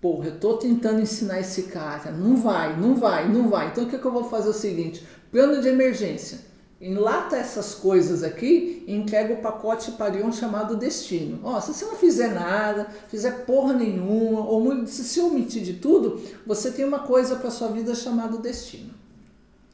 porra, 0.06 0.28
eu 0.28 0.40
tô 0.40 0.58
tentando 0.58 1.02
ensinar 1.02 1.40
esse 1.40 1.64
cara, 1.64 2.12
não 2.12 2.38
vai, 2.38 2.80
não 2.80 2.96
vai, 2.96 3.28
não 3.28 3.50
vai. 3.50 3.70
Então 3.70 3.86
o 3.86 3.88
que, 3.90 3.98
que 3.98 4.06
eu 4.06 4.12
vou 4.12 4.26
fazer 4.26 4.50
é 4.50 4.52
o 4.52 4.54
seguinte, 4.54 5.04
plano 5.32 5.60
de 5.60 5.68
emergência. 5.68 6.42
Enlata 6.80 7.36
essas 7.36 7.74
coisas 7.74 8.22
aqui 8.22 8.84
e 8.86 8.94
entrega 8.94 9.34
o 9.34 9.42
pacote 9.42 9.94
para 9.94 10.14
um 10.24 10.32
chamado 10.32 10.78
destino. 10.78 11.40
Ó, 11.44 11.60
se 11.60 11.74
você 11.74 11.86
não 11.86 11.96
fizer 11.96 12.36
nada, 12.36 12.86
fizer 13.08 13.46
porra 13.46 13.74
nenhuma, 13.74 14.48
ou 14.48 14.86
se 14.86 15.04
se 15.04 15.20
omitir 15.20 15.64
de 15.64 15.74
tudo, 15.74 16.22
você 16.46 16.70
tem 16.70 16.86
uma 16.86 17.00
coisa 17.00 17.38
para 17.38 17.50
sua 17.50 17.70
vida 17.70 17.96
chamada 17.96 18.38
destino. 18.38 18.94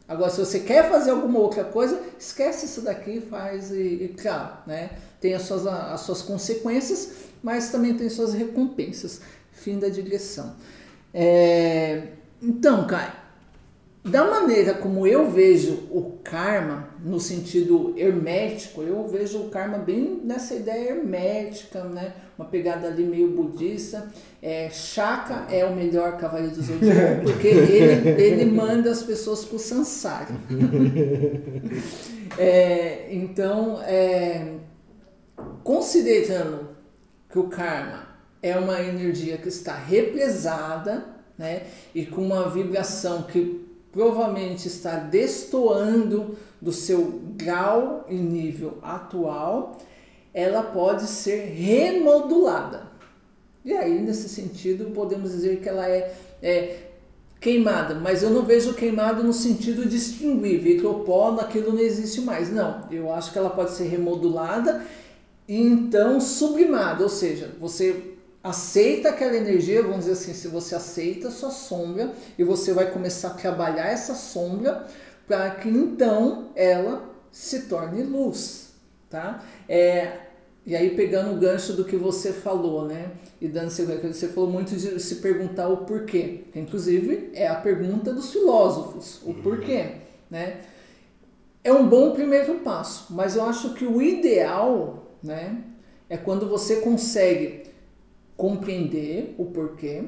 Agora, 0.08 0.30
se 0.30 0.40
você 0.40 0.62
quer 0.62 0.90
fazer 0.90 1.12
alguma 1.12 1.40
outra 1.40 1.66
coisa, 1.66 2.00
esquece 2.18 2.68
isso 2.68 2.82
daqui, 2.82 3.20
faz 3.20 3.70
e, 3.72 4.04
e 4.04 4.16
claro, 4.18 4.60
né? 4.66 4.92
Tem 5.20 5.34
as 5.34 5.42
suas, 5.42 5.68
as 5.68 6.02
suas 6.02 6.22
consequências, 6.22 7.16
mas 7.44 7.70
também 7.70 7.98
tem 7.98 8.10
suas 8.10 8.34
recompensas. 8.34 9.22
Fim 9.62 9.78
da 9.78 9.90
digressão. 9.90 10.56
É, 11.14 12.08
então, 12.42 12.88
cara, 12.88 13.14
da 14.04 14.26
maneira 14.26 14.74
como 14.74 15.06
eu 15.06 15.30
vejo 15.30 15.88
o 15.92 16.18
karma, 16.24 16.90
no 17.04 17.20
sentido 17.20 17.94
hermético, 17.96 18.82
eu 18.82 19.08
vejo 19.08 19.38
o 19.38 19.50
karma 19.50 19.78
bem 19.78 20.20
nessa 20.24 20.56
ideia 20.56 20.90
hermética, 20.90 21.84
né? 21.84 22.14
Uma 22.36 22.48
pegada 22.48 22.88
ali 22.88 23.04
meio 23.04 23.30
budista. 23.30 24.12
É, 24.42 24.72
Shaka 24.72 25.54
é 25.54 25.64
o 25.64 25.76
melhor 25.76 26.18
cavaleiro 26.18 26.56
do 26.56 26.64
zodíaco, 26.64 27.22
porque 27.30 27.48
ele, 27.48 28.10
ele 28.10 28.46
manda 28.46 28.90
as 28.90 29.04
pessoas 29.04 29.46
pro 29.46 29.60
samsara. 29.60 30.36
É, 32.38 33.14
então, 33.14 33.82
é, 33.82 34.54
considerando 35.66 36.70
que 37.30 37.38
o 37.38 37.50
karma 37.50 38.11
é 38.42 38.58
uma 38.58 38.82
energia 38.82 39.38
que 39.38 39.48
está 39.48 39.76
represada, 39.76 41.06
né, 41.38 41.64
e 41.94 42.06
com 42.06 42.22
uma 42.22 42.50
vibração 42.50 43.24
que 43.24 43.66
provavelmente 43.92 44.68
está 44.68 44.96
destoando 44.96 46.38
do 46.62 46.72
seu 46.72 47.20
grau 47.36 48.06
e 48.10 48.16
nível 48.16 48.78
atual, 48.82 49.78
ela 50.34 50.64
pode 50.64 51.04
ser 51.04 51.46
remodulada. 51.54 52.90
E 53.64 53.74
aí, 53.74 54.00
nesse 54.00 54.30
sentido, 54.30 54.92
podemos 54.92 55.32
dizer 55.32 55.60
que 55.60 55.70
ela 55.70 55.88
é, 55.88 56.16
é 56.42 56.92
queimada, 57.40 57.96
mas 57.96 58.24
eu 58.24 58.30
não 58.30 58.44
vejo 58.44 58.74
queimado 58.74 59.24
no 59.24 59.34
sentido 59.34 59.86
de 59.86 59.98
extinguir, 59.98 60.60
ver 60.60 60.80
que 60.80 60.86
o 60.86 61.00
pó 61.02 61.32
naquilo 61.32 61.74
não 61.74 61.80
existe 61.80 62.22
mais. 62.22 62.52
Não, 62.52 62.88
eu 62.90 63.12
acho 63.12 63.32
que 63.32 63.38
ela 63.38 63.50
pode 63.50 63.72
ser 63.72 63.86
remodulada 63.86 64.86
e 65.48 65.60
então 65.60 66.22
sublimada, 66.22 67.04
ou 67.04 67.10
seja, 67.10 67.52
você 67.60 68.11
aceita 68.44 69.10
aquela 69.10 69.36
energia, 69.36 69.82
vamos 69.84 70.00
dizer 70.00 70.14
assim, 70.14 70.34
se 70.34 70.48
você 70.48 70.74
aceita 70.76 71.28
a 71.28 71.32
sua 71.32 71.52
sombra 71.52 72.14
e 72.38 72.44
você 72.44 72.74
vai 72.74 72.90
começar 72.92 73.30
a 73.30 73.34
trabalhar 73.34 73.88
essa 73.88 74.16
sombra 74.16 74.88
para 75.28 75.50
que 75.52 75.70
então 75.70 76.50
ela 76.56 77.10
se 77.32 77.64
torne 77.64 78.02
luz, 78.04 78.74
tá? 79.10 79.44
É, 79.70 80.18
e 80.66 80.76
aí 80.76 80.96
pegando 80.96 81.36
o 81.36 81.40
gancho 81.40 81.74
do 81.74 81.86
que 81.86 81.96
você 81.96 82.34
falou, 82.34 82.88
né? 82.88 83.12
E 83.40 83.48
dando 83.48 83.70
sequência, 83.70 84.14
você 84.14 84.28
falou 84.28 84.50
muito 84.50 84.76
de 84.76 85.00
se 85.00 85.16
perguntar 85.16 85.70
o 85.70 85.78
porquê, 85.78 86.46
inclusive 86.56 87.30
é 87.34 87.48
a 87.48 87.56
pergunta 87.56 88.12
dos 88.12 88.32
filósofos, 88.32 89.22
o 89.24 89.34
porquê, 89.36 89.98
né? 90.30 90.62
É 91.64 91.72
um 91.72 91.88
bom 91.88 92.12
primeiro 92.12 92.56
passo, 92.56 93.14
mas 93.14 93.36
eu 93.36 93.44
acho 93.44 93.76
que 93.76 93.86
o 93.86 94.02
ideal, 94.02 95.16
né, 95.22 95.64
é 96.10 96.18
quando 96.18 96.50
você 96.50 96.78
consegue 96.78 97.71
compreender 98.42 99.36
o 99.38 99.46
porquê, 99.46 100.04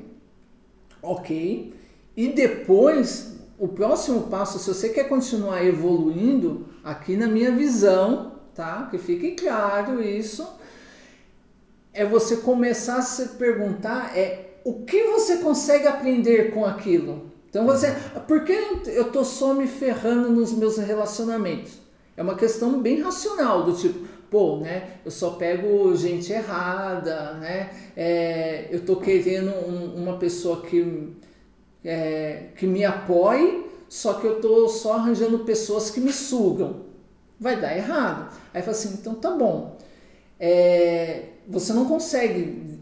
ok, 1.03 1.71
e 2.17 2.29
depois 2.29 3.36
o 3.59 3.67
próximo 3.67 4.23
passo, 4.23 4.57
se 4.57 4.73
você 4.73 4.89
quer 4.89 5.03
continuar 5.03 5.63
evoluindo, 5.63 6.65
aqui 6.84 7.15
na 7.15 7.27
minha 7.27 7.51
visão, 7.51 8.39
tá? 8.55 8.88
Que 8.89 8.97
fique 8.97 9.34
claro 9.34 10.01
isso, 10.01 10.47
é 11.93 12.03
você 12.03 12.38
começar 12.38 12.97
a 12.97 13.01
se 13.03 13.38
perguntar 13.38 14.17
é 14.17 14.57
o 14.65 14.84
que 14.84 15.03
você 15.03 15.38
consegue 15.38 15.86
aprender 15.86 16.51
com 16.55 16.65
aquilo. 16.65 17.31
Então 17.51 17.67
você, 17.67 17.95
por 18.27 18.43
que 18.43 18.57
eu 18.88 19.11
tô 19.11 19.23
só 19.23 19.53
me 19.53 19.67
ferrando 19.67 20.31
nos 20.31 20.51
meus 20.53 20.77
relacionamentos? 20.77 21.77
É 22.17 22.23
uma 22.23 22.36
questão 22.36 22.81
bem 22.81 22.99
racional 22.99 23.63
do 23.63 23.75
tipo, 23.75 24.07
pô, 24.34 24.57
né? 24.57 24.97
Eu 25.05 25.11
só 25.11 25.31
pego 25.31 25.95
gente 25.95 26.34
errada, 26.34 27.34
né? 27.36 27.69
É, 27.95 28.67
eu 28.71 28.84
tô 28.84 28.95
querendo 28.97 29.51
um- 29.51 29.95
uma 30.03 30.17
pessoa 30.17 30.61
que 30.63 31.13
é, 31.86 32.45
que 32.57 32.65
me 32.67 32.86
apoie, 32.86 33.65
só 33.89 34.13
que 34.15 34.25
eu 34.27 34.41
tô 34.41 34.67
só 34.69 34.93
arranjando 34.95 35.39
pessoas 35.39 35.91
que 35.91 35.99
me 35.99 36.11
sugam. 36.13 36.84
Vai 37.39 37.59
dar 37.59 37.75
errado. 37.77 38.34
Aí 38.53 38.61
fala 38.61 38.71
assim, 38.77 38.95
então 38.99 39.15
tá 39.15 39.31
bom. 39.31 39.77
É, 40.39 41.25
você 41.47 41.73
não 41.73 41.86
consegue, 41.86 42.79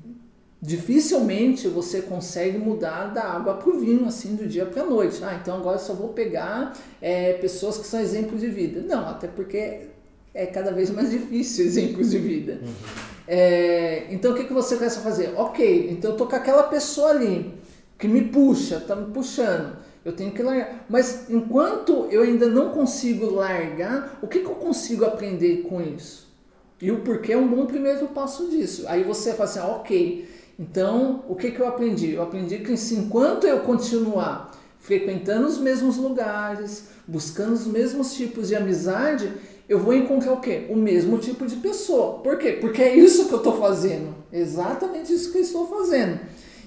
dificilmente 0.62 1.68
você 1.68 2.02
consegue 2.04 2.58
mudar 2.58 3.08
da 3.14 3.24
água 3.24 3.56
para 3.56 3.70
o 3.70 3.80
vinho, 3.80 4.06
assim, 4.08 4.36
do 4.36 4.47
dia 4.47 4.66
para 4.66 4.84
a 4.84 4.86
noite. 4.86 5.24
Ah, 5.24 5.38
então 5.41 5.58
agora 5.58 5.78
eu 5.78 5.82
só 5.82 5.93
vou 5.93 6.10
pegar 6.10 6.74
é, 7.02 7.34
pessoas 7.34 7.78
que 7.78 7.88
são 7.88 7.99
exemplos 7.99 8.39
de 8.41 8.47
vida. 8.49 8.82
Não, 8.82 9.08
até 9.10 9.28
porque 9.28 9.88
é 10.34 10.46
cada 10.46 10.72
vez 10.72 10.90
mais 10.90 11.10
difícil 11.12 11.66
exemplos 11.66 12.12
de 12.12 12.18
vida. 12.18 12.62
É, 13.28 14.08
então 14.10 14.32
o 14.32 14.36
que, 14.36 14.46
que 14.46 14.54
você 14.54 14.76
começa 14.76 15.00
a 15.00 15.04
fazer? 15.04 15.34
Ok, 15.38 15.90
então 15.92 16.12
eu 16.12 16.18
tô 16.18 16.26
com 16.26 16.36
aquela 16.36 16.64
pessoa 16.64 17.12
ali 17.12 17.54
que 17.98 18.08
me 18.08 18.24
puxa, 18.24 18.80
tá 18.80 18.96
me 18.96 19.14
puxando. 19.14 19.78
Eu 20.04 20.14
tenho 20.14 20.32
que 20.32 20.42
largar. 20.42 20.86
Mas 20.90 21.30
enquanto 21.30 22.08
eu 22.10 22.24
ainda 22.24 22.48
não 22.48 22.70
consigo 22.70 23.28
largar, 23.30 24.18
o 24.22 24.28
que, 24.28 24.40
que 24.40 24.48
eu 24.48 24.56
consigo 24.56 25.06
aprender 25.06 25.58
com 25.58 25.80
isso? 25.80 26.28
E 26.82 26.92
o 26.92 27.02
porquê 27.02 27.34
é 27.34 27.38
um 27.38 27.48
bom 27.48 27.68
primeiro 27.68 28.08
passo 28.08 28.50
disso. 28.50 28.86
Aí 28.88 29.04
você 29.04 29.34
fala 29.34 29.50
assim, 29.50 29.60
ah, 29.60 29.68
ok, 29.68 30.28
Então, 30.60 31.24
o 31.28 31.36
que, 31.36 31.52
que 31.52 31.60
eu 31.60 31.68
aprendi? 31.68 32.14
Eu 32.14 32.24
aprendi 32.24 32.58
que 32.60 32.74
enquanto 32.96 33.46
eu 33.46 33.60
continuar 33.60 34.52
frequentando 34.80 35.48
os 35.48 35.60
mesmos 35.60 35.98
lugares, 35.98 36.90
buscando 37.08 37.54
os 37.54 37.68
mesmos 37.68 38.16
tipos 38.16 38.48
de 38.48 38.56
amizade, 38.56 39.32
eu 39.72 39.80
vou 39.80 39.94
encontrar 39.94 40.34
o 40.34 40.42
quê? 40.42 40.66
O 40.68 40.76
mesmo 40.76 41.18
tipo 41.18 41.48
de 41.48 41.56
pessoa. 41.56 42.20
Por 42.20 42.38
quê? 42.38 42.58
Porque 42.60 42.82
é 42.82 42.94
isso 42.94 43.30
que 43.30 43.34
eu 43.34 43.38
estou 43.38 43.58
fazendo. 43.58 44.14
Exatamente 44.30 45.14
isso 45.14 45.32
que 45.32 45.38
eu 45.38 45.42
estou 45.42 45.66
fazendo. 45.66 46.20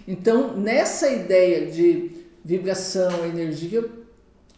Então, 0.08 0.56
nessa 0.56 1.10
ideia 1.10 1.66
de 1.66 2.12
vibração, 2.42 3.26
energia, 3.26 3.84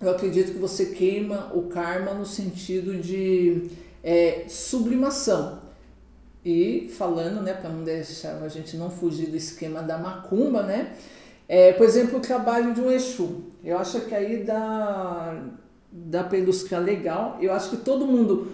eu 0.00 0.10
acredito 0.10 0.52
que 0.52 0.58
você 0.58 0.86
queima 0.86 1.50
o 1.56 1.62
karma 1.64 2.14
no 2.14 2.24
sentido 2.24 2.96
de 2.96 3.68
é, 4.00 4.44
sublimação. 4.46 5.58
E 6.44 6.88
falando, 6.96 7.42
né, 7.42 7.52
para 7.52 7.70
não 7.70 7.82
deixar 7.82 8.40
a 8.40 8.48
gente 8.48 8.76
não 8.76 8.90
fugir 8.90 9.26
do 9.26 9.36
esquema 9.36 9.82
da 9.82 9.98
macumba, 9.98 10.62
né? 10.62 10.94
É, 11.48 11.72
por 11.72 11.84
exemplo, 11.84 12.18
o 12.18 12.22
trabalho 12.22 12.72
de 12.72 12.80
um 12.80 12.92
Exu. 12.92 13.46
Eu 13.64 13.76
acho 13.76 14.02
que 14.02 14.14
aí 14.14 14.44
dá, 14.44 15.36
dá 16.04 16.22
para 16.22 16.38
ilustrar 16.38 16.82
legal. 16.82 17.38
Eu 17.40 17.52
acho 17.52 17.70
que 17.70 17.76
todo 17.78 18.06
mundo 18.06 18.52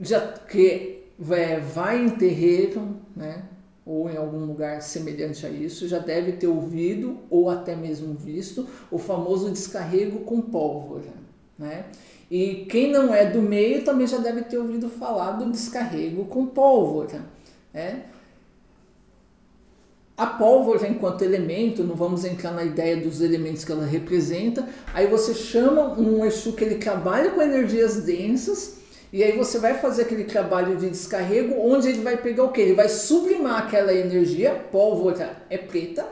já 0.00 0.20
que 0.20 1.04
é, 1.30 1.60
vai 1.60 2.04
em 2.04 2.10
terreiro, 2.10 2.96
né? 3.14 3.44
ou 3.84 4.10
em 4.10 4.16
algum 4.16 4.44
lugar 4.44 4.82
semelhante 4.82 5.46
a 5.46 5.48
isso, 5.48 5.86
já 5.86 6.00
deve 6.00 6.32
ter 6.32 6.48
ouvido 6.48 7.18
ou 7.30 7.48
até 7.48 7.76
mesmo 7.76 8.14
visto 8.14 8.66
o 8.90 8.98
famoso 8.98 9.48
descarrego 9.48 10.20
com 10.20 10.40
pólvora. 10.40 11.14
Né? 11.56 11.86
E 12.28 12.66
quem 12.68 12.90
não 12.90 13.14
é 13.14 13.30
do 13.30 13.40
meio 13.40 13.84
também 13.84 14.06
já 14.06 14.18
deve 14.18 14.42
ter 14.42 14.58
ouvido 14.58 14.88
falar 14.88 15.32
do 15.32 15.52
descarrego 15.52 16.24
com 16.24 16.46
pólvora. 16.46 17.24
Né? 17.72 18.06
A 20.16 20.24
pólvora, 20.24 20.88
enquanto 20.88 21.22
elemento, 21.22 21.84
não 21.84 21.94
vamos 21.94 22.24
entrar 22.24 22.50
na 22.50 22.64
ideia 22.64 22.96
dos 22.96 23.20
elementos 23.20 23.64
que 23.64 23.72
ela 23.72 23.84
representa, 23.84 24.66
aí 24.94 25.06
você 25.06 25.34
chama 25.34 25.92
um 26.00 26.24
Exu 26.24 26.54
que 26.54 26.64
ele 26.64 26.76
trabalha 26.76 27.32
com 27.32 27.42
energias 27.42 27.96
densas 27.96 28.76
e 29.12 29.22
aí 29.22 29.36
você 29.36 29.58
vai 29.58 29.74
fazer 29.74 30.02
aquele 30.02 30.24
trabalho 30.24 30.76
de 30.76 30.88
descarrego, 30.88 31.60
onde 31.60 31.88
ele 31.88 32.00
vai 32.00 32.16
pegar 32.16 32.44
o 32.44 32.52
que? 32.52 32.62
Ele 32.62 32.72
vai 32.72 32.88
sublimar 32.88 33.64
aquela 33.64 33.92
energia, 33.92 34.52
pólvora 34.72 35.36
é 35.50 35.58
preta, 35.58 36.06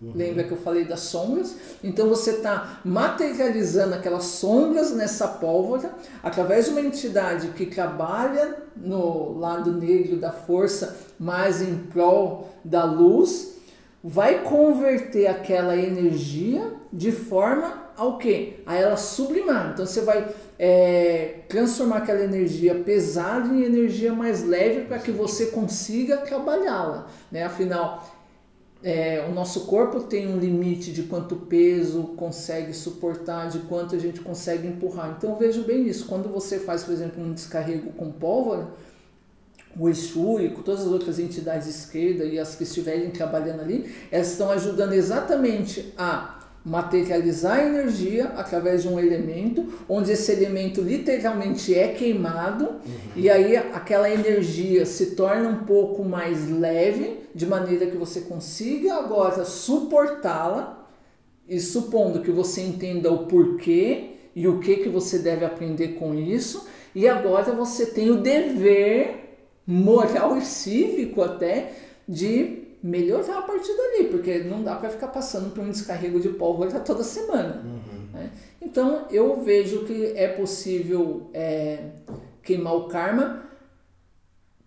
uhum. 0.00 0.12
lembra 0.14 0.44
que 0.44 0.52
eu 0.52 0.58
falei 0.58 0.84
das 0.84 1.00
sombras? 1.00 1.56
Então 1.82 2.08
você 2.08 2.32
está 2.32 2.80
materializando 2.84 3.94
aquelas 3.94 4.24
sombras 4.24 4.92
nessa 4.92 5.28
pólvora, 5.28 5.92
através 6.22 6.66
de 6.66 6.72
uma 6.72 6.80
entidade 6.80 7.48
que 7.48 7.66
trabalha 7.66 8.56
no 8.76 9.38
lado 9.38 9.72
negro 9.72 10.16
da 10.16 10.32
força, 10.32 10.96
mais 11.18 11.60
em 11.60 11.76
prol 11.76 12.48
da 12.64 12.84
luz, 12.84 13.56
vai 14.02 14.42
converter 14.42 15.26
aquela 15.26 15.76
energia 15.76 16.72
de 16.92 17.12
forma 17.12 17.90
ao 17.96 18.16
que? 18.16 18.62
A 18.64 18.76
ela 18.76 18.96
sublimar. 18.96 19.72
Então 19.74 19.84
você 19.84 20.00
vai 20.00 20.26
é, 20.58 21.40
transformar 21.48 21.98
aquela 21.98 22.22
energia 22.22 22.74
pesada 22.74 23.48
em 23.48 23.62
energia 23.62 24.12
mais 24.12 24.42
leve 24.42 24.86
para 24.86 24.98
que 24.98 25.10
você 25.10 25.46
consiga 25.46 26.16
trabalhá-la. 26.16 27.06
Né? 27.30 27.44
Afinal, 27.44 28.19
é, 28.82 29.26
o 29.28 29.32
nosso 29.32 29.66
corpo 29.66 30.00
tem 30.00 30.26
um 30.26 30.38
limite 30.38 30.90
de 30.92 31.02
quanto 31.02 31.36
peso 31.36 32.02
consegue 32.16 32.72
suportar, 32.72 33.48
de 33.48 33.58
quanto 33.60 33.94
a 33.94 33.98
gente 33.98 34.20
consegue 34.20 34.66
empurrar. 34.66 35.14
Então 35.16 35.36
veja 35.36 35.60
bem 35.62 35.86
isso. 35.86 36.06
Quando 36.06 36.28
você 36.30 36.58
faz, 36.58 36.82
por 36.84 36.92
exemplo, 36.92 37.22
um 37.22 37.32
descarrego 37.32 37.92
com 37.92 38.10
pólvora, 38.10 38.68
o 39.78 39.88
Exu 39.88 40.40
e 40.40 40.50
com 40.50 40.62
todas 40.62 40.80
as 40.82 40.88
outras 40.88 41.18
entidades 41.18 41.66
de 41.66 41.74
esquerda 41.74 42.24
e 42.24 42.38
as 42.38 42.56
que 42.56 42.64
estiverem 42.64 43.10
trabalhando 43.10 43.60
ali, 43.60 43.94
elas 44.10 44.32
estão 44.32 44.50
ajudando 44.50 44.94
exatamente 44.94 45.92
a 45.96 46.39
materializar 46.64 47.58
a 47.58 47.66
energia 47.66 48.26
através 48.36 48.82
de 48.82 48.88
um 48.88 48.98
elemento, 48.98 49.66
onde 49.88 50.12
esse 50.12 50.30
elemento 50.30 50.82
literalmente 50.82 51.74
é 51.74 51.88
queimado, 51.88 52.64
uhum. 52.64 52.80
e 53.16 53.30
aí 53.30 53.56
aquela 53.56 54.10
energia 54.10 54.84
se 54.84 55.14
torna 55.14 55.48
um 55.48 55.64
pouco 55.64 56.04
mais 56.04 56.50
leve, 56.50 57.20
de 57.34 57.46
maneira 57.46 57.86
que 57.86 57.96
você 57.96 58.22
consiga 58.22 58.94
agora 58.94 59.44
suportá-la, 59.44 60.88
e 61.48 61.58
supondo 61.58 62.20
que 62.20 62.30
você 62.30 62.60
entenda 62.60 63.10
o 63.10 63.26
porquê 63.26 64.10
e 64.36 64.46
o 64.46 64.60
que, 64.60 64.76
que 64.76 64.88
você 64.88 65.18
deve 65.18 65.44
aprender 65.44 65.94
com 65.94 66.14
isso, 66.14 66.68
e 66.94 67.08
agora 67.08 67.52
você 67.52 67.86
tem 67.86 68.10
o 68.10 68.20
dever 68.20 69.38
moral 69.66 70.36
e 70.36 70.42
cívico 70.42 71.22
até 71.22 71.72
de 72.08 72.69
melhorar 72.82 73.38
a 73.38 73.42
partir 73.42 73.76
dali, 73.76 74.08
porque 74.10 74.38
não 74.40 74.62
dá 74.62 74.76
para 74.76 74.90
ficar 74.90 75.08
passando 75.08 75.50
por 75.50 75.62
um 75.62 75.70
descarrego 75.70 76.20
de 76.20 76.30
pólvora 76.30 76.80
toda 76.80 77.02
semana. 77.02 77.62
Uhum. 77.64 78.08
Né? 78.12 78.30
Então 78.60 79.06
eu 79.10 79.42
vejo 79.42 79.84
que 79.84 80.12
é 80.16 80.28
possível 80.28 81.30
é, 81.34 81.90
queimar 82.42 82.74
o 82.74 82.88
karma 82.88 83.44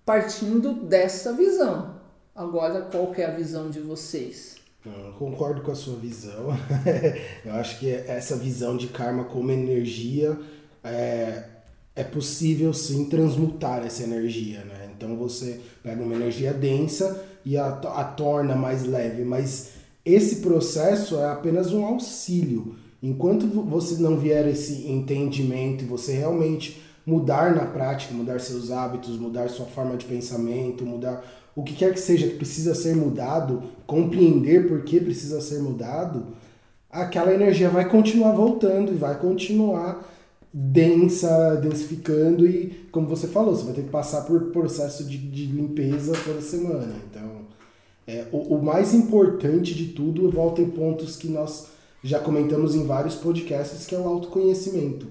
partindo 0.06 0.74
dessa 0.74 1.34
visão. 1.34 1.94
Agora, 2.36 2.82
qual 2.82 3.14
é 3.16 3.26
a 3.26 3.32
visão 3.32 3.70
de 3.70 3.80
vocês? 3.80 4.58
Eu 4.86 5.14
concordo 5.14 5.62
com 5.62 5.72
a 5.72 5.76
sua 5.76 5.96
visão. 5.96 6.50
eu 7.46 7.54
acho 7.54 7.80
que 7.80 7.90
essa 7.90 8.36
visão 8.36 8.76
de 8.76 8.88
karma 8.88 9.24
como 9.24 9.52
energia 9.52 10.38
é, 10.84 11.44
é 11.96 12.04
possível 12.04 12.74
sim 12.74 13.08
transmutar 13.08 13.86
essa 13.86 14.04
energia, 14.04 14.64
né? 14.66 14.92
Então 14.96 15.16
você 15.16 15.62
pega 15.82 16.04
uma 16.04 16.16
energia 16.16 16.54
densa 16.54 17.24
e 17.46 17.58
a, 17.58 17.68
a 17.68 18.04
torna 18.04 18.56
mais 18.56 18.86
leve, 18.86 19.24
mas 19.24 19.72
esse 20.06 20.38
processo 20.38 21.18
é 21.18 21.30
apenas 21.30 21.72
um 21.72 21.86
auxílio. 21.86 22.76
Enquanto 23.02 23.48
você 23.48 24.02
não 24.02 24.18
vier 24.18 24.48
esse 24.48 24.88
entendimento 24.88 25.84
e 25.84 25.88
você 25.88 26.14
realmente 26.14 26.82
mudar 27.06 27.54
na 27.54 27.66
prática, 27.66 28.14
mudar 28.14 28.40
seus 28.40 28.72
hábitos, 28.72 29.18
mudar 29.18 29.50
sua 29.50 29.66
forma 29.66 29.98
de 29.98 30.06
pensamento, 30.06 30.86
mudar 30.86 31.24
o 31.56 31.64
que 31.64 31.74
quer 31.74 31.94
que 31.94 32.00
seja 32.00 32.28
que 32.28 32.36
precisa 32.36 32.74
ser 32.74 32.96
mudado, 32.96 33.64
compreender 33.86 34.68
por 34.68 34.84
que 34.84 35.00
precisa 35.00 35.42
ser 35.42 35.60
mudado, 35.60 36.28
aquela 36.90 37.34
energia 37.34 37.70
vai 37.70 37.88
continuar 37.88 38.32
voltando 38.32 38.92
e 38.92 38.96
vai 38.96 39.20
continuar 39.20 40.10
densa, 40.54 41.56
densificando 41.56 42.46
e, 42.46 42.88
como 42.92 43.08
você 43.08 43.28
falou, 43.28 43.56
você 43.56 43.66
vai 43.66 43.74
ter 43.74 43.84
que 43.84 43.90
passar 43.90 44.22
por 44.22 44.52
processo 44.52 45.04
de, 45.04 45.18
de 45.18 45.48
limpeza 45.48 46.14
toda 46.24 46.42
semana. 46.42 46.94
Então, 47.10 47.33
é, 48.08 48.26
o, 48.32 48.56
o 48.56 48.64
mais 48.64 48.94
importante 48.94 49.74
de 49.74 49.88
tudo 49.88 50.30
volta 50.30 50.62
em 50.62 50.70
pontos 50.70 51.16
que 51.16 51.28
nós 51.28 51.68
já 52.04 52.20
comentamos 52.20 52.76
em 52.76 52.86
vários 52.86 53.16
podcasts, 53.16 53.86
que 53.86 53.96
é 53.96 53.98
o 53.98 54.08
autoconhecimento. 54.08 55.08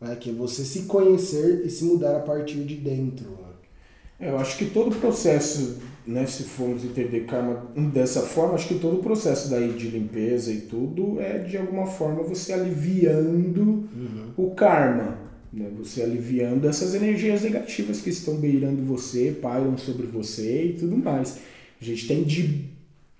Né? 0.00 0.16
Que 0.16 0.30
é 0.30 0.32
você 0.32 0.64
se 0.64 0.82
conhecer 0.82 1.64
e 1.64 1.70
se 1.70 1.84
mudar 1.84 2.16
a 2.16 2.20
partir 2.20 2.64
de 2.64 2.76
dentro. 2.76 3.28
Né? 3.30 3.46
É, 4.20 4.30
eu 4.30 4.38
acho 4.38 4.56
que 4.56 4.66
todo 4.66 4.92
o 4.92 5.00
processo, 5.00 5.78
né, 6.06 6.24
se 6.26 6.44
formos 6.44 6.84
entender 6.84 7.26
karma 7.26 7.66
dessa 7.92 8.22
forma, 8.22 8.54
acho 8.54 8.68
que 8.68 8.78
todo 8.78 8.98
o 8.98 9.02
processo 9.02 9.50
daí 9.50 9.72
de 9.72 9.88
limpeza 9.88 10.52
e 10.52 10.62
tudo 10.62 11.20
é 11.20 11.38
de 11.38 11.56
alguma 11.56 11.86
forma 11.86 12.22
você 12.22 12.52
aliviando 12.52 13.60
uhum. 13.60 14.30
o 14.36 14.50
karma. 14.52 15.18
Né? 15.52 15.68
Você 15.78 16.02
aliviando 16.02 16.68
essas 16.68 16.94
energias 16.94 17.42
negativas 17.42 18.00
que 18.00 18.10
estão 18.10 18.36
beirando 18.36 18.82
você, 18.84 19.36
pairam 19.42 19.76
sobre 19.76 20.06
você 20.06 20.66
e 20.66 20.72
tudo 20.74 20.96
mais. 20.96 21.40
A 21.80 21.84
gente 21.84 22.06
tem 22.06 22.22
de 22.22 22.64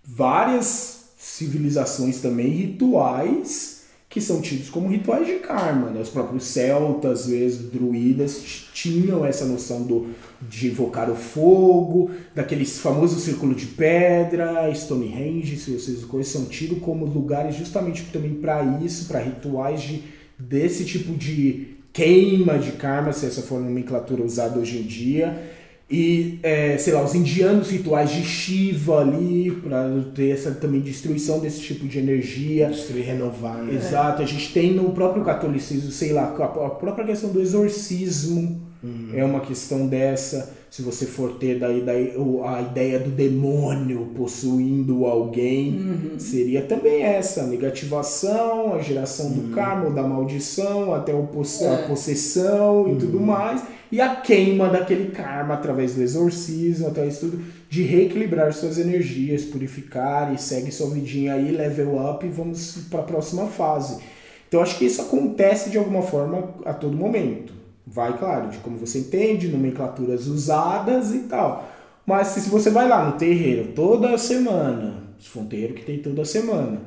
várias 0.05 1.11
civilizações 1.19 2.21
também 2.21 2.49
rituais 2.49 3.77
que 4.09 4.21
são 4.23 4.41
tidos 4.41 4.71
como 4.71 4.89
rituais 4.89 5.27
de 5.27 5.35
karma. 5.41 5.91
Né? 5.91 6.01
Os 6.01 6.09
próprios 6.09 6.45
celtas, 6.45 7.21
às 7.21 7.27
vezes, 7.27 7.71
druidas, 7.71 8.41
tinham 8.73 9.27
essa 9.27 9.45
noção 9.45 9.83
do, 9.83 10.07
de 10.41 10.69
invocar 10.69 11.11
o 11.11 11.15
fogo, 11.15 12.11
daquele 12.35 12.65
famoso 12.65 13.21
círculo 13.21 13.55
de 13.55 13.67
pedra, 13.67 14.73
Stonehenge, 14.75 15.59
se 15.59 15.71
vocês 15.71 16.03
conhecem, 16.05 16.41
são 16.41 16.49
tidos 16.49 16.79
como 16.79 17.05
lugares 17.05 17.57
justamente 17.57 18.05
também 18.11 18.33
para 18.35 18.65
isso, 18.83 19.07
para 19.07 19.21
rituais 19.21 19.83
de, 19.83 20.03
desse 20.39 20.87
tipo 20.87 21.13
de 21.15 21.77
queima 21.93 22.59
de 22.59 22.73
karma, 22.73 23.13
se 23.13 23.27
essa 23.27 23.43
for 23.43 23.57
a 23.57 23.61
nomenclatura 23.61 24.23
usada 24.23 24.59
hoje 24.59 24.79
em 24.79 24.83
dia. 24.83 25.56
E, 25.89 26.41
é, 26.43 26.77
sei 26.79 26.93
lá, 26.93 27.05
os 27.05 27.15
indianos 27.15 27.71
rituais 27.71 28.11
de 28.11 28.25
Shiva 28.25 29.03
ali, 29.03 29.53
para 29.63 29.89
ter 30.15 30.31
essa 30.31 30.51
também 30.51 30.81
destruição 30.81 31.39
desse 31.39 31.61
tipo 31.61 31.87
de 31.87 31.99
energia. 32.01 32.69
Destruir, 32.69 33.05
renovar, 33.05 33.63
né? 33.63 33.75
Exato. 33.75 34.21
A 34.21 34.27
gente 34.27 34.53
tem 34.53 34.75
no 34.75 34.91
próprio 34.91 35.25
catolicismo, 35.25 35.93
sei 35.93 36.13
lá, 36.13 36.25
a 36.25 36.71
própria 36.71 37.07
questão 37.07 37.31
do 37.31 37.41
exorcismo 37.41 38.61
uhum. 38.83 39.11
é 39.15 39.25
uma 39.25 39.41
questão 39.41 39.87
dessa. 39.87 40.57
Se 40.69 40.83
você 40.83 41.07
for 41.07 41.35
ter 41.35 41.61
daí, 41.61 41.81
daí 41.81 42.13
a 42.45 42.61
ideia 42.61 42.99
do 42.99 43.11
demônio 43.11 44.11
possuindo 44.15 45.07
alguém, 45.07 45.71
uhum. 45.71 46.19
seria 46.19 46.63
também 46.63 47.03
essa, 47.03 47.43
a 47.43 47.47
negativação, 47.47 48.75
a 48.75 48.83
geração 48.83 49.27
uhum. 49.27 49.35
do 49.35 49.55
karma, 49.55 49.89
da 49.91 50.03
maldição, 50.03 50.93
até 50.93 51.15
o 51.15 51.23
poss 51.29 51.63
é. 51.63 51.73
a 51.73 51.79
possessão 51.87 52.93
e 52.93 52.97
tudo 52.97 53.19
uhum. 53.19 53.27
mais 53.27 53.63
e 53.91 54.01
a 54.01 54.17
queima 54.17 54.69
daquele 54.69 55.11
karma 55.11 55.55
através 55.55 55.95
do 55.95 56.03
exorcismo, 56.03 56.89
através 56.89 57.19
tudo, 57.19 57.43
de 57.69 57.83
reequilibrar 57.83 58.53
suas 58.53 58.79
energias, 58.79 59.45
purificar 59.45 60.35
e 60.35 60.39
segue 60.39 60.73
sua 60.73 60.91
vidinha 60.91 61.35
aí, 61.35 61.51
level 61.51 61.99
up 62.09 62.25
e 62.25 62.29
vamos 62.29 62.87
para 62.91 63.01
a 63.01 63.05
próxima 63.05 63.47
fase. 63.47 64.03
Então 64.49 64.61
acho 64.61 64.79
que 64.79 64.85
isso 64.85 65.03
acontece 65.03 65.71
de 65.71 65.79
alguma 65.79 66.03
forma 66.03 66.55
a 66.65 66.73
todo 66.73 66.97
momento. 66.97 67.53
Vai, 67.87 68.17
claro, 68.19 68.49
de 68.49 68.59
como 68.59 68.77
você 68.77 68.99
entende, 68.99 69.49
nomenclaturas 69.49 70.27
usadas 70.27 71.15
e 71.15 71.21
tal. 71.21 71.69
Mas 72.05 72.29
se 72.29 72.49
você 72.49 72.71
vai 72.71 72.89
lá 72.89 73.05
no 73.05 73.13
terreiro 73.13 73.73
toda 73.73 74.17
semana, 74.19 75.05
se 75.19 75.29
for 75.29 75.41
um 75.41 75.47
terreiro 75.47 75.75
que 75.75 75.85
tem 75.85 75.99
toda 75.99 76.25
semana, 76.25 76.81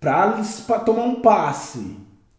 para 0.00 0.78
tomar 0.84 1.04
um 1.04 1.20
passe, 1.20 1.96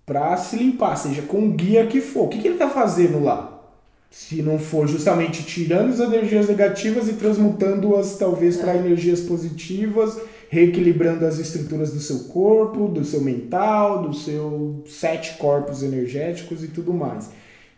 para 0.07 0.37
se 0.37 0.55
limpar, 0.55 0.95
seja 0.95 1.21
com 1.23 1.45
o 1.45 1.51
guia 1.51 1.85
que 1.85 1.99
for, 1.99 2.23
o 2.23 2.27
que, 2.29 2.39
que 2.39 2.47
ele 2.47 2.55
está 2.55 2.69
fazendo 2.69 3.21
lá? 3.21 3.61
Se 4.09 4.41
não 4.41 4.57
for 4.57 4.87
justamente 4.87 5.43
tirando 5.43 5.91
as 5.91 5.99
energias 5.99 6.47
negativas 6.47 7.09
e 7.09 7.13
transmutando-as 7.13 8.17
talvez 8.17 8.55
para 8.55 8.77
energias 8.77 9.19
positivas, 9.19 10.17
reequilibrando 10.49 11.25
as 11.25 11.37
estruturas 11.39 11.91
do 11.91 11.99
seu 11.99 12.19
corpo, 12.19 12.87
do 12.87 13.03
seu 13.03 13.19
mental, 13.19 14.01
do 14.01 14.13
seu 14.13 14.81
sete 14.87 15.37
corpos 15.37 15.83
energéticos 15.83 16.63
e 16.63 16.69
tudo 16.69 16.93
mais. 16.93 17.29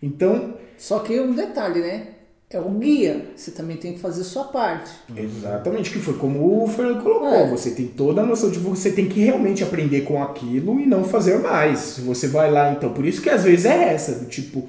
Então. 0.02 0.54
Só 0.78 1.00
que 1.00 1.20
um 1.20 1.34
detalhe, 1.34 1.80
né? 1.80 2.08
É 2.52 2.60
o 2.60 2.70
guia. 2.72 3.28
Você 3.36 3.52
também 3.52 3.78
tem 3.78 3.94
que 3.94 4.00
fazer 4.00 4.24
sua 4.24 4.46
parte. 4.46 4.90
Exatamente, 5.16 5.92
que 5.92 6.00
foi 6.00 6.16
como 6.16 6.64
o 6.64 6.68
Fernando 6.68 7.04
colocou. 7.04 7.32
É. 7.32 7.48
Você 7.50 7.72
tem 7.72 7.86
toda 7.86 8.22
a 8.22 8.26
noção 8.26 8.50
de 8.50 8.58
você 8.58 8.92
tem 8.92 9.08
que 9.08 9.20
realmente 9.20 9.64
aprender 9.64 10.02
com 10.02 10.22
aquilo 10.22 10.80
e 10.80 10.86
não 10.88 11.04
fazer 11.04 11.38
mais. 11.40 12.00
Você 12.00 12.28
vai 12.28 12.50
lá, 12.50 12.72
então, 12.72 12.92
por 12.92 13.06
isso 13.06 13.22
que 13.22 13.30
às 13.30 13.44
vezes 13.44 13.66
é 13.66 13.94
essa, 13.94 14.14
do 14.14 14.26
tipo, 14.26 14.68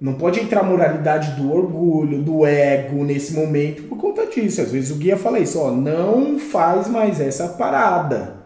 não 0.00 0.14
pode 0.14 0.40
entrar 0.40 0.60
a 0.60 0.64
moralidade 0.64 1.32
do 1.32 1.52
orgulho, 1.52 2.22
do 2.22 2.46
ego 2.46 3.04
nesse 3.04 3.34
momento 3.34 3.82
por 3.82 3.98
conta 3.98 4.24
disso. 4.24 4.62
Às 4.62 4.72
vezes 4.72 4.90
o 4.90 4.94
guia 4.94 5.18
fala 5.18 5.38
isso, 5.38 5.58
ó, 5.58 5.70
não 5.70 6.38
faz 6.38 6.88
mais 6.88 7.20
essa 7.20 7.48
parada. 7.48 8.39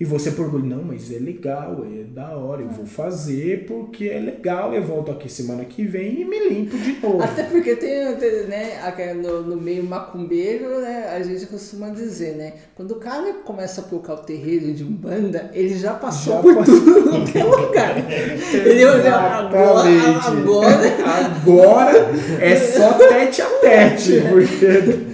E 0.00 0.04
você 0.06 0.30
por 0.30 0.46
orgulho, 0.46 0.64
não, 0.64 0.82
mas 0.82 1.12
é 1.12 1.18
legal, 1.18 1.84
é 1.84 2.04
da 2.04 2.30
hora, 2.30 2.62
eu 2.62 2.70
vou 2.70 2.86
fazer 2.86 3.66
porque 3.66 4.08
é 4.08 4.18
legal, 4.18 4.72
eu 4.72 4.82
volto 4.82 5.10
aqui 5.10 5.28
semana 5.28 5.62
que 5.66 5.84
vem 5.84 6.22
e 6.22 6.24
me 6.24 6.48
limpo 6.48 6.74
de 6.78 6.92
novo. 7.02 7.22
Até 7.22 7.42
porque 7.42 7.76
tem, 7.76 8.06
né, 8.46 9.14
no, 9.22 9.42
no 9.42 9.56
meio 9.58 9.84
macumbeiro, 9.84 10.80
né, 10.80 11.10
a 11.14 11.22
gente 11.22 11.44
costuma 11.44 11.90
dizer, 11.90 12.34
né, 12.34 12.54
quando 12.74 12.92
o 12.92 12.94
cara 12.94 13.30
começa 13.44 13.82
a 13.82 13.84
colocar 13.84 14.14
o 14.14 14.22
terreiro 14.22 14.72
de 14.72 14.84
Umbanda, 14.84 15.50
ele 15.52 15.76
já 15.76 15.92
passou 15.92 16.36
já 16.36 16.40
por 16.40 16.54
passou. 16.56 16.80
tudo 16.80 17.38
é 17.38 17.44
lugar. 17.44 18.10
ele 18.54 18.84
agora, 18.84 19.90
agora, 20.24 20.96
agora 21.04 22.10
é 22.40 22.56
só 22.56 22.94
tete 22.94 23.42
a 23.42 23.46
tete, 23.60 24.22
porque 24.32 25.10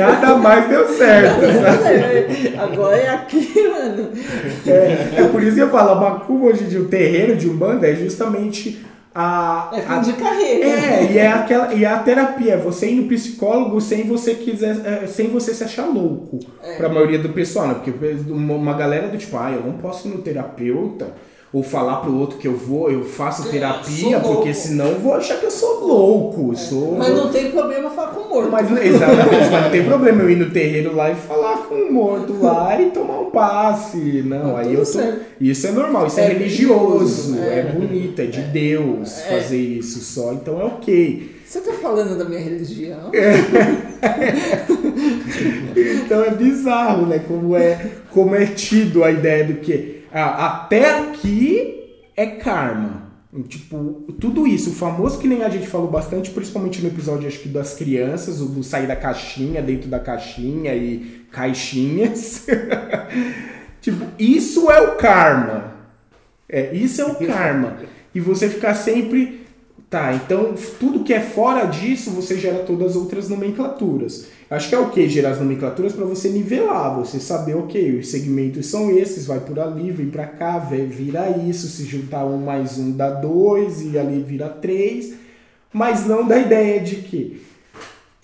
Nada 0.00 0.36
mais 0.36 0.68
deu 0.68 0.88
certo. 0.88 1.40
Sabe? 1.40 2.56
Agora 2.58 2.96
é 2.96 3.08
aqui, 3.08 3.68
mano. 3.68 4.08
É, 4.66 5.22
é 5.22 5.28
por 5.30 5.42
isso 5.42 5.56
que 5.56 5.62
eu 5.62 5.70
falo, 5.70 5.90
a 5.90 5.94
macumba 5.94 6.46
hoje 6.46 6.64
de 6.64 6.78
um 6.78 6.88
terreiro 6.88 7.36
de 7.36 7.48
Umbanda 7.48 7.88
é 7.88 7.94
justamente 7.94 8.84
a. 9.14 9.70
É 9.72 9.80
fim 9.80 9.92
a, 9.92 9.98
de 9.98 10.12
carreira. 10.14 10.66
É, 10.66 11.12
e 11.12 11.18
é, 11.18 11.28
aquela, 11.28 11.74
e 11.74 11.84
é 11.84 11.88
a 11.88 11.98
terapia, 11.98 12.56
você 12.56 12.90
ir 12.90 12.96
no 12.96 13.08
psicólogo 13.08 13.80
sem 13.80 14.04
você 14.04 14.34
quiser, 14.34 14.76
é, 14.84 15.06
sem 15.06 15.28
você 15.28 15.52
se 15.54 15.64
achar 15.64 15.86
louco. 15.86 16.38
É. 16.62 16.76
Pra 16.76 16.88
maioria 16.88 17.18
do 17.18 17.30
pessoal, 17.30 17.68
né? 17.68 17.74
Porque 17.74 17.92
uma 18.30 18.74
galera 18.74 19.08
do 19.08 19.18
tipo, 19.18 19.36
ah, 19.36 19.52
eu 19.52 19.62
não 19.62 19.78
posso 19.78 20.08
ir 20.08 20.12
no 20.12 20.22
terapeuta 20.22 21.08
ou 21.52 21.64
falar 21.64 21.96
pro 21.96 22.16
outro 22.16 22.38
que 22.38 22.46
eu 22.46 22.56
vou, 22.56 22.88
eu 22.90 23.04
faço 23.04 23.50
terapia, 23.50 24.20
porque 24.20 24.54
senão 24.54 24.86
eu 24.86 25.00
vou 25.00 25.14
achar 25.14 25.38
que 25.40 25.46
eu 25.46 25.50
sou 25.50 25.84
louco. 25.84 26.52
É. 26.52 26.56
Sou... 26.56 26.94
Mas 26.96 27.08
não 27.08 27.28
tem 27.30 27.50
problema 27.50 27.90
falar 27.90 28.12
com 28.12 28.20
o 28.20 28.28
morto. 28.28 28.50
Mas, 28.50 28.70
exatamente, 28.70 29.50
mas 29.50 29.64
não 29.64 29.70
tem 29.70 29.84
problema 29.84 30.22
eu 30.22 30.30
ir 30.30 30.36
no 30.36 30.50
terreiro 30.50 30.94
lá 30.94 31.10
e 31.10 31.16
falar 31.16 31.58
com 31.64 31.74
o 31.74 31.92
morto 31.92 32.40
lá 32.40 32.80
e 32.80 32.90
tomar 32.90 33.20
um 33.20 33.30
passe. 33.30 34.22
Não, 34.24 34.52
tá 34.52 34.60
aí 34.60 34.74
eu 34.74 34.84
tô. 34.84 35.00
Isso 35.40 35.66
é 35.66 35.72
normal, 35.72 36.06
isso 36.06 36.20
é, 36.20 36.24
é 36.24 36.28
religioso, 36.28 37.36
é. 37.40 37.58
é. 37.58 37.62
bonito, 37.64 38.20
é 38.20 38.26
de 38.26 38.42
Deus 38.42 39.18
é. 39.18 39.22
fazer 39.22 39.58
isso 39.58 39.98
só, 40.00 40.32
então 40.32 40.60
é 40.60 40.64
ok. 40.64 41.40
Você 41.44 41.60
tá 41.62 41.72
falando 41.72 42.16
da 42.16 42.24
minha 42.24 42.40
religião? 42.40 43.10
então 46.04 46.24
é 46.24 46.30
bizarro, 46.30 47.06
né? 47.06 47.20
Como 47.26 47.56
é, 47.56 47.90
como 48.12 48.36
é 48.36 48.46
tido 48.46 49.02
a 49.02 49.10
ideia 49.10 49.42
do 49.44 49.54
que 49.54 49.99
ah, 50.12 50.46
até 50.46 50.98
aqui 50.98 52.02
é 52.16 52.26
karma. 52.26 53.10
Tipo, 53.46 54.12
tudo 54.20 54.44
isso, 54.44 54.70
o 54.70 54.72
famoso 54.72 55.20
que 55.20 55.28
nem 55.28 55.44
a 55.44 55.48
gente 55.48 55.68
falou 55.68 55.88
bastante, 55.88 56.30
principalmente 56.30 56.82
no 56.82 56.88
episódio 56.88 57.28
acho 57.28 57.38
que 57.38 57.48
das 57.48 57.74
crianças, 57.74 58.40
o 58.40 58.46
do 58.46 58.64
sair 58.64 58.88
da 58.88 58.96
caixinha, 58.96 59.62
dentro 59.62 59.88
da 59.88 60.00
caixinha 60.00 60.74
e 60.74 61.24
caixinhas. 61.30 62.46
tipo, 63.80 64.04
isso 64.18 64.68
é 64.68 64.80
o 64.80 64.96
karma. 64.96 65.74
É, 66.48 66.74
isso 66.74 67.00
é 67.00 67.04
o 67.04 67.14
karma. 67.14 67.78
E 68.12 68.18
você 68.18 68.48
ficar 68.48 68.74
sempre. 68.74 69.39
Tá, 69.90 70.14
então 70.14 70.54
tudo 70.78 71.02
que 71.02 71.12
é 71.12 71.18
fora 71.18 71.66
disso, 71.66 72.12
você 72.12 72.38
gera 72.38 72.60
todas 72.60 72.92
as 72.92 72.96
outras 72.96 73.28
nomenclaturas. 73.28 74.28
Acho 74.48 74.68
que 74.68 74.74
é 74.76 74.78
o 74.78 74.90
que 74.90 75.08
gerar 75.08 75.30
as 75.30 75.40
nomenclaturas 75.40 75.92
para 75.92 76.04
você 76.04 76.28
nivelar, 76.28 76.96
você 76.96 77.18
saber, 77.18 77.56
ok, 77.56 77.98
os 77.98 78.08
segmentos 78.08 78.66
são 78.66 78.88
esses, 78.88 79.26
vai 79.26 79.40
por 79.40 79.58
ali, 79.58 79.90
vem 79.90 80.08
para 80.08 80.26
cá, 80.28 80.58
vira 80.60 81.30
isso, 81.30 81.66
se 81.66 81.84
juntar 81.84 82.24
um 82.24 82.38
mais 82.38 82.78
um 82.78 82.92
dá 82.92 83.10
dois 83.10 83.82
e 83.82 83.98
ali 83.98 84.22
vira 84.22 84.48
três, 84.48 85.14
mas 85.72 86.06
não 86.06 86.24
da 86.24 86.38
ideia 86.38 86.78
de 86.78 86.96
que 86.96 87.42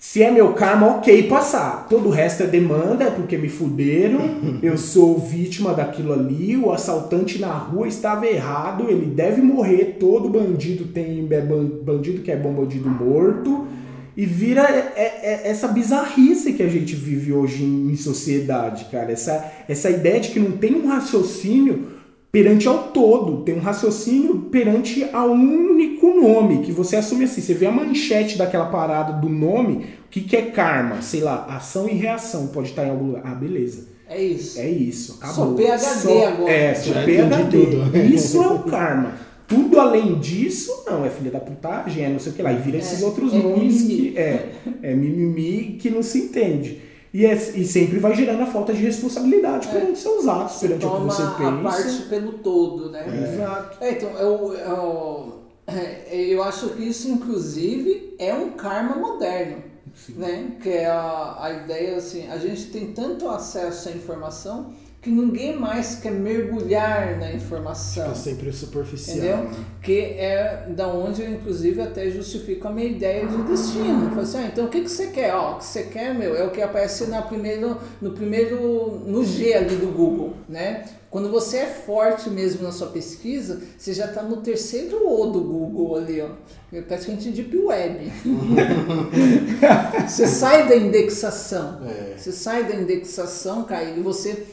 se 0.09 0.23
é 0.23 0.31
meu 0.31 0.53
karma, 0.53 0.87
ok, 0.87 1.23
passar. 1.23 1.85
Todo 1.89 2.07
o 2.07 2.11
resto 2.11 2.41
é 2.43 2.47
demanda, 2.47 3.03
é 3.03 3.11
porque 3.11 3.37
me 3.37 3.49
fuderam, 3.49 4.21
eu 4.63 4.77
sou 4.77 5.19
vítima 5.19 5.73
daquilo 5.73 6.13
ali, 6.13 6.55
o 6.55 6.71
assaltante 6.71 7.37
na 7.39 7.51
rua 7.51 7.89
estava 7.89 8.25
errado, 8.25 8.85
ele 8.87 9.05
deve 9.05 9.41
morrer, 9.41 9.97
todo 9.99 10.29
bandido 10.29 10.85
tem 10.85 11.27
é 11.29 11.41
bandido 11.41 12.21
que 12.21 12.31
é 12.31 12.37
bom 12.37 12.53
bandido 12.53 12.89
morto 12.89 13.67
e 14.15 14.25
vira 14.25 14.61
é, 14.61 14.93
é, 14.95 15.41
essa 15.49 15.67
bizarrice 15.67 16.53
que 16.53 16.63
a 16.63 16.69
gente 16.69 16.95
vive 16.95 17.33
hoje 17.33 17.65
em, 17.65 17.91
em, 17.91 17.95
sociedade, 17.97 18.85
cara. 18.89 19.11
Essa, 19.11 19.45
essa 19.67 19.89
ideia 19.89 20.21
de 20.21 20.29
que 20.29 20.39
não 20.39 20.53
tem 20.53 20.73
um 20.73 20.87
raciocínio 20.87 21.96
perante 22.37 22.67
ao 22.67 22.89
todo, 22.89 23.41
tem 23.41 23.55
um 23.55 23.59
raciocínio 23.59 24.41
perante 24.51 25.03
a 25.11 25.25
um 25.25 25.71
único 25.71 26.05
nome, 26.21 26.59
que 26.59 26.71
você 26.71 26.95
assume 26.95 27.23
assim. 27.23 27.41
Você 27.41 27.55
vê 27.55 27.65
a 27.65 27.71
manchete 27.71 28.37
daquela 28.37 28.67
parada 28.67 29.13
do 29.13 29.27
nome, 29.27 29.85
o 30.05 30.09
que, 30.11 30.21
que 30.21 30.37
é 30.37 30.43
karma? 30.43 31.01
Sei 31.01 31.19
lá, 31.19 31.47
ação 31.49 31.89
e 31.89 31.93
reação, 31.93 32.45
pode 32.45 32.69
estar 32.69 32.85
em 32.85 32.91
algum 32.91 33.07
lugar. 33.07 33.23
Ah, 33.25 33.33
beleza. 33.33 33.87
É 34.07 34.21
isso. 34.21 34.59
É 34.59 34.69
isso. 34.69 35.17
Acabou. 35.19 35.33
Sou 35.33 35.55
PHD 35.55 35.79
Só, 35.79 36.27
agora. 36.27 36.51
É, 36.51 36.75
sou 36.75 36.93
PHD. 36.93 37.65
Tudo. 37.65 37.97
Isso 37.97 38.43
é 38.43 38.47
o 38.47 38.59
karma. 38.59 39.13
Tudo 39.47 39.79
além 39.79 40.19
disso, 40.19 40.83
não, 40.85 41.03
é 41.03 41.09
filha 41.09 41.31
da 41.31 41.39
putagem, 41.39 42.05
é 42.05 42.09
não 42.09 42.19
sei 42.19 42.33
o 42.33 42.35
que 42.35 42.43
lá. 42.43 42.53
E 42.53 42.57
vira 42.57 42.77
é, 42.77 42.81
esses 42.81 43.01
outros 43.01 43.33
é 43.33 43.37
nomes 43.39 43.81
mimimi. 43.81 44.11
que 44.11 44.17
é, 44.19 44.51
é 44.83 44.93
mimimi 44.93 45.77
que 45.79 45.89
não 45.89 46.03
se 46.03 46.19
entende. 46.19 46.81
E, 47.13 47.25
é, 47.25 47.33
e 47.33 47.65
sempre 47.65 47.99
vai 47.99 48.13
gerando 48.15 48.43
a 48.43 48.45
falta 48.45 48.73
de 48.73 48.81
responsabilidade 48.81 49.67
é. 49.67 49.71
perante 49.71 49.99
seus 49.99 50.27
atos, 50.27 50.57
perante 50.57 50.85
o 50.85 50.91
que 50.91 51.03
você 51.03 51.23
pensa. 51.37 51.49
a 51.49 51.61
parte 51.61 52.01
pelo 52.09 52.33
todo, 52.33 52.91
né? 52.91 53.05
É. 53.07 53.33
Exato. 53.33 53.77
É, 53.83 53.91
então, 53.91 54.09
eu, 54.11 54.53
eu, 54.53 55.33
é, 55.67 56.25
eu 56.25 56.43
acho 56.43 56.69
que 56.69 56.83
isso, 56.83 57.09
inclusive, 57.09 58.15
é 58.19 58.33
um 58.33 58.51
karma 58.51 58.95
moderno. 58.95 59.63
Sim. 59.95 60.13
Né? 60.13 60.51
Que 60.61 60.69
é 60.69 60.85
a, 60.85 61.37
a 61.39 61.51
ideia 61.53 61.97
assim, 61.97 62.29
a 62.29 62.37
gente 62.37 62.65
tem 62.67 62.91
tanto 62.91 63.27
acesso 63.27 63.89
à 63.89 63.91
informação 63.91 64.73
que 65.07 65.11
ninguém 65.11 65.57
mais 65.57 65.95
quer 65.95 66.11
mergulhar 66.11 67.17
na 67.17 67.31
informação. 67.31 68.03
Fica 68.03 68.15
sempre 68.15 68.51
superficial. 68.51 69.17
Entendeu? 69.17 69.37
Né? 69.37 69.65
Que 69.81 69.99
é 69.99 70.67
da 70.75 70.89
onde 70.89 71.21
eu, 71.21 71.31
inclusive, 71.31 71.81
até 71.81 72.09
justifico 72.09 72.67
a 72.67 72.71
minha 72.71 72.89
ideia 72.89 73.25
de 73.25 73.37
destino. 73.43 74.09
Falo 74.09 74.21
assim, 74.21 74.37
ah, 74.39 74.49
então 74.51 74.65
o 74.65 74.69
que, 74.69 74.81
que 74.81 74.89
você 74.89 75.07
quer? 75.07 75.33
Ó, 75.33 75.53
o 75.53 75.57
que 75.59 75.65
você 75.65 75.83
quer, 75.83 76.13
meu, 76.13 76.35
é 76.35 76.45
o 76.45 76.51
que 76.51 76.61
aparece 76.61 77.05
na 77.05 77.21
primeiro, 77.21 77.77
no 78.01 78.11
primeiro, 78.11 79.01
no 79.05 79.23
G 79.23 79.53
ali 79.53 79.77
do 79.77 79.87
Google, 79.93 80.33
né? 80.49 80.83
Quando 81.09 81.31
você 81.31 81.59
é 81.59 81.65
forte 81.67 82.29
mesmo 82.29 82.63
na 82.63 82.73
sua 82.73 82.87
pesquisa, 82.87 83.61
você 83.77 83.93
já 83.93 84.07
está 84.07 84.21
no 84.21 84.37
terceiro 84.37 85.07
O 85.07 85.27
do 85.27 85.39
Google 85.39 85.95
ali, 85.95 86.19
ó. 86.19 86.31
É 86.73 86.81
praticamente 86.81 87.31
Deep 87.31 87.57
Web. 87.57 88.11
você 90.05 90.27
sai 90.27 90.67
da 90.67 90.75
indexação. 90.75 91.79
É. 91.87 92.17
Você 92.17 92.33
sai 92.33 92.65
da 92.65 92.75
indexação, 92.75 93.63
cara, 93.63 93.85
e 93.85 94.01
você 94.01 94.45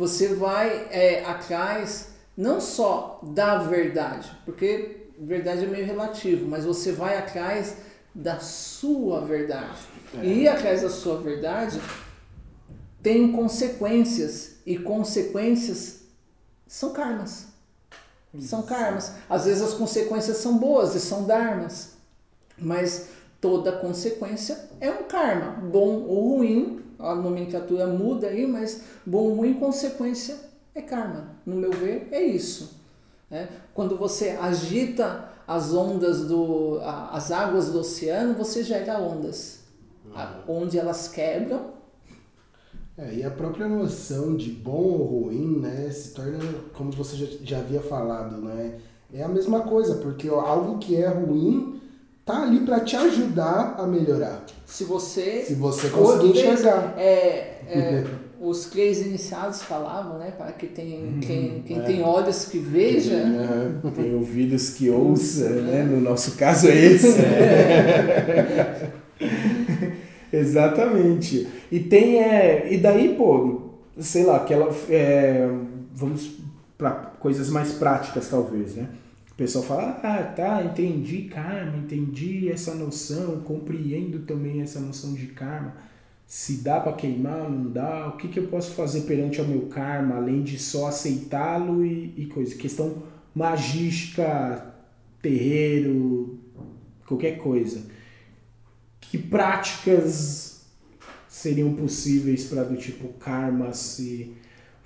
você 0.00 0.28
vai 0.28 0.88
é, 0.90 1.22
atrás 1.26 2.08
não 2.34 2.58
só 2.58 3.20
da 3.22 3.58
verdade, 3.58 4.34
porque 4.46 5.08
verdade 5.18 5.64
é 5.64 5.68
meio 5.68 5.84
relativo, 5.84 6.48
mas 6.48 6.64
você 6.64 6.90
vai 6.90 7.18
atrás 7.18 7.76
da 8.14 8.40
sua 8.40 9.20
verdade. 9.20 9.78
É. 10.18 10.24
E 10.24 10.44
ir 10.44 10.48
atrás 10.48 10.80
da 10.80 10.88
sua 10.88 11.20
verdade 11.20 11.78
tem 13.02 13.30
consequências, 13.30 14.54
e 14.64 14.78
consequências 14.78 16.00
são 16.66 16.94
karmas. 16.94 17.48
São 18.40 18.62
karmas. 18.62 19.12
Às 19.28 19.44
vezes 19.44 19.62
as 19.62 19.74
consequências 19.74 20.38
são 20.38 20.56
boas 20.56 20.94
e 20.94 21.00
são 21.00 21.26
dharmas. 21.26 21.96
Mas 22.56 23.08
toda 23.38 23.72
consequência 23.72 24.58
é 24.80 24.90
um 24.90 25.02
karma, 25.02 25.52
bom 25.68 26.04
ou 26.04 26.36
ruim, 26.36 26.80
a 27.02 27.14
nomenclatura 27.14 27.86
muda 27.86 28.28
aí, 28.28 28.46
mas 28.46 28.84
bom 29.04 29.18
ou 29.18 29.34
ruim, 29.34 29.54
consequência 29.54 30.36
é 30.74 30.80
karma. 30.80 31.36
No 31.44 31.56
meu 31.56 31.70
ver, 31.70 32.08
é 32.10 32.22
isso. 32.22 32.78
Né? 33.30 33.48
Quando 33.74 33.96
você 33.96 34.30
agita 34.30 35.28
as 35.46 35.74
ondas 35.74 36.26
do, 36.26 36.78
as 36.80 37.32
águas 37.32 37.70
do 37.70 37.80
oceano, 37.80 38.34
você 38.34 38.62
gera 38.62 39.00
ondas. 39.00 39.60
Uhum. 40.04 40.62
Onde 40.62 40.78
elas 40.78 41.08
quebram. 41.08 41.72
É, 42.96 43.14
e 43.14 43.24
a 43.24 43.30
própria 43.30 43.66
noção 43.66 44.36
de 44.36 44.50
bom 44.50 44.82
ou 44.82 45.04
ruim, 45.04 45.58
né, 45.60 45.90
se 45.90 46.12
torna, 46.12 46.38
como 46.74 46.92
você 46.92 47.16
já, 47.16 47.26
já 47.42 47.58
havia 47.58 47.80
falado, 47.80 48.36
né, 48.42 48.78
é 49.12 49.22
a 49.22 49.28
mesma 49.28 49.62
coisa, 49.62 49.96
porque 49.96 50.28
algo 50.28 50.78
que 50.78 50.96
é 50.96 51.08
ruim 51.08 51.80
tá 52.24 52.42
ali 52.42 52.60
para 52.60 52.80
te 52.80 52.96
ajudar 52.96 53.76
a 53.78 53.86
melhorar. 53.86 54.44
Se 54.66 54.84
você 54.84 55.42
se 55.46 55.54
você 55.54 55.88
conseguir 55.88 56.30
enxergar. 56.30 56.94
É, 56.96 57.60
é, 57.68 58.04
os 58.40 58.64
três 58.66 59.02
iniciados 59.02 59.62
falavam, 59.62 60.18
né, 60.18 60.30
para 60.30 60.50
que 60.52 60.66
tem 60.66 61.04
uhum. 61.04 61.20
quem, 61.20 61.62
quem 61.66 61.78
é. 61.78 61.82
tem 61.82 62.02
olhos 62.02 62.46
que 62.46 62.58
veja, 62.58 63.20
tem, 63.82 63.90
tem 63.90 64.14
ouvidos 64.14 64.70
que 64.70 64.88
ouça, 64.90 65.48
né? 65.50 65.82
No 65.82 66.00
nosso 66.00 66.36
caso 66.36 66.68
é 66.68 66.74
esse. 66.74 67.18
Exatamente. 70.32 71.46
E 71.70 71.80
tem 71.80 72.22
é, 72.22 72.72
e 72.72 72.78
daí, 72.78 73.14
pô, 73.14 73.72
sei 73.98 74.24
lá, 74.24 74.36
aquela 74.36 74.74
é, 74.88 75.46
vamos 75.94 76.30
para 76.78 76.92
coisas 77.20 77.50
mais 77.50 77.72
práticas 77.72 78.28
talvez, 78.28 78.74
né? 78.74 78.88
Pessoal 79.40 79.64
fala, 79.64 80.00
ah, 80.02 80.22
tá, 80.22 80.62
entendi 80.62 81.22
karma, 81.22 81.78
entendi 81.78 82.50
essa 82.50 82.74
noção, 82.74 83.40
compreendo 83.40 84.18
também 84.26 84.60
essa 84.60 84.78
noção 84.78 85.14
de 85.14 85.28
karma. 85.28 85.74
Se 86.26 86.58
dá 86.58 86.78
para 86.78 86.92
queimar, 86.92 87.50
não 87.50 87.72
dá, 87.72 88.08
o 88.08 88.18
que, 88.18 88.28
que 88.28 88.38
eu 88.38 88.48
posso 88.48 88.72
fazer 88.72 89.00
perante 89.02 89.40
ao 89.40 89.46
meu 89.46 89.62
karma, 89.62 90.16
além 90.16 90.42
de 90.42 90.58
só 90.58 90.88
aceitá-lo 90.88 91.82
e, 91.86 92.12
e 92.18 92.26
coisa. 92.26 92.54
Questão 92.54 93.02
magística, 93.34 94.74
terreiro, 95.22 96.38
qualquer 97.06 97.38
coisa. 97.38 97.80
Que 99.00 99.16
práticas 99.16 100.66
seriam 101.26 101.72
possíveis 101.72 102.44
para 102.44 102.62
do 102.62 102.76
tipo 102.76 103.08
karma 103.14 103.72
se 103.72 104.34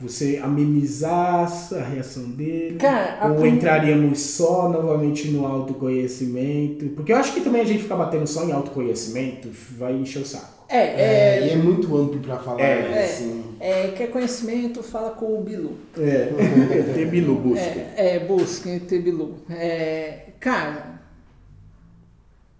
você 0.05 0.40
amenizar 0.42 1.50
a 1.72 1.82
reação 1.82 2.30
dele? 2.30 2.76
Cara, 2.76 3.32
ou 3.32 3.46
entraríamos 3.46 4.20
só 4.20 4.68
novamente 4.68 5.28
no 5.28 5.46
autoconhecimento? 5.46 6.86
Porque 6.90 7.12
eu 7.12 7.16
acho 7.16 7.32
que 7.32 7.40
também 7.40 7.62
a 7.62 7.64
gente 7.64 7.82
ficar 7.82 7.96
batendo 7.96 8.26
só 8.26 8.44
em 8.44 8.52
autoconhecimento 8.52 9.48
vai 9.76 9.94
encher 9.94 10.22
o 10.22 10.26
saco. 10.26 10.64
É, 10.68 10.78
é, 10.78 11.38
é, 11.38 11.46
e 11.46 11.50
é 11.50 11.57
muito 11.57 11.96
amplo 11.96 12.20
para 12.20 12.38
falar. 12.38 12.61
É, 12.61 13.05
assim. 13.05 13.57
é, 13.61 13.88
quer 13.88 14.11
conhecimento, 14.11 14.82
fala 14.82 15.11
com 15.11 15.38
o 15.38 15.42
Bilu. 15.42 15.76
É, 15.98 16.30
ter 16.94 17.07
Bilu, 17.07 17.34
busca. 17.36 17.61
É, 17.61 18.16
é 18.16 18.18
busca, 18.20 18.80
ter 18.80 19.00
Bilu. 19.00 19.38
É, 19.50 20.30
cara, 20.40 21.00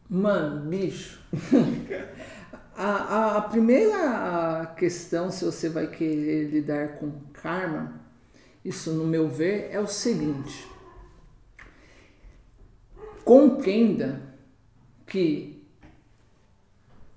mano, 0.09 0.68
bicho. 0.68 1.20
A, 2.76 3.36
a, 3.36 3.40
primeira 3.42 4.74
questão, 4.76 5.30
se 5.30 5.45
você 5.45 5.68
vai 5.68 5.86
querer 5.86 6.49
lidar 6.51 6.95
com 6.95 7.12
karma, 7.45 8.01
isso 8.64 8.90
no 8.95 9.05
meu 9.05 9.28
ver 9.28 9.68
é 9.70 9.78
o 9.78 9.86
seguinte: 9.86 10.66
compreenda 13.22 14.22
que 15.07 15.62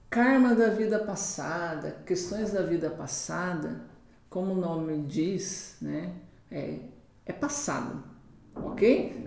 karma 0.09 0.53
da 0.53 0.67
vida 0.67 0.99
passada, 0.99 2.03
questões 2.05 2.51
da 2.51 2.61
vida 2.61 2.89
passada, 2.89 3.85
como 4.29 4.51
o 4.51 4.57
nome 4.57 5.03
diz, 5.03 5.77
né, 5.81 6.11
é, 6.51 6.79
é 7.25 7.31
passado, 7.31 8.03
ok? 8.53 9.25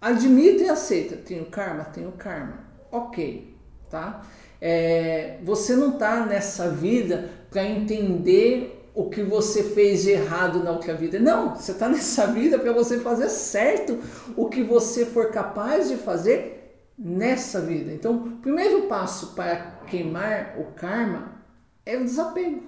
Admita 0.00 0.64
e 0.64 0.68
aceita. 0.68 1.16
Tenho 1.16 1.46
karma, 1.46 1.84
tenho 1.84 2.10
karma, 2.12 2.64
ok, 2.90 3.56
tá? 3.88 4.26
É, 4.60 5.38
você 5.44 5.76
não 5.76 5.92
está 5.92 6.26
nessa 6.26 6.68
vida 6.68 7.30
para 7.48 7.64
entender 7.64 8.77
o 8.98 9.08
que 9.08 9.22
você 9.22 9.62
fez 9.62 10.02
de 10.02 10.10
errado 10.10 10.58
na 10.64 10.72
outra 10.72 10.92
vida. 10.92 11.20
Não, 11.20 11.54
você 11.54 11.70
está 11.70 11.86
nessa 11.88 12.26
vida 12.26 12.58
para 12.58 12.72
você 12.72 12.98
fazer 12.98 13.28
certo 13.28 13.96
o 14.36 14.48
que 14.48 14.64
você 14.64 15.06
for 15.06 15.30
capaz 15.30 15.88
de 15.88 15.96
fazer 15.96 16.82
nessa 16.98 17.60
vida. 17.60 17.92
Então, 17.92 18.16
o 18.16 18.30
primeiro 18.38 18.88
passo 18.88 19.36
para 19.36 19.78
queimar 19.86 20.56
o 20.58 20.72
karma 20.72 21.30
é 21.86 21.96
o 21.96 22.02
desapego. 22.02 22.64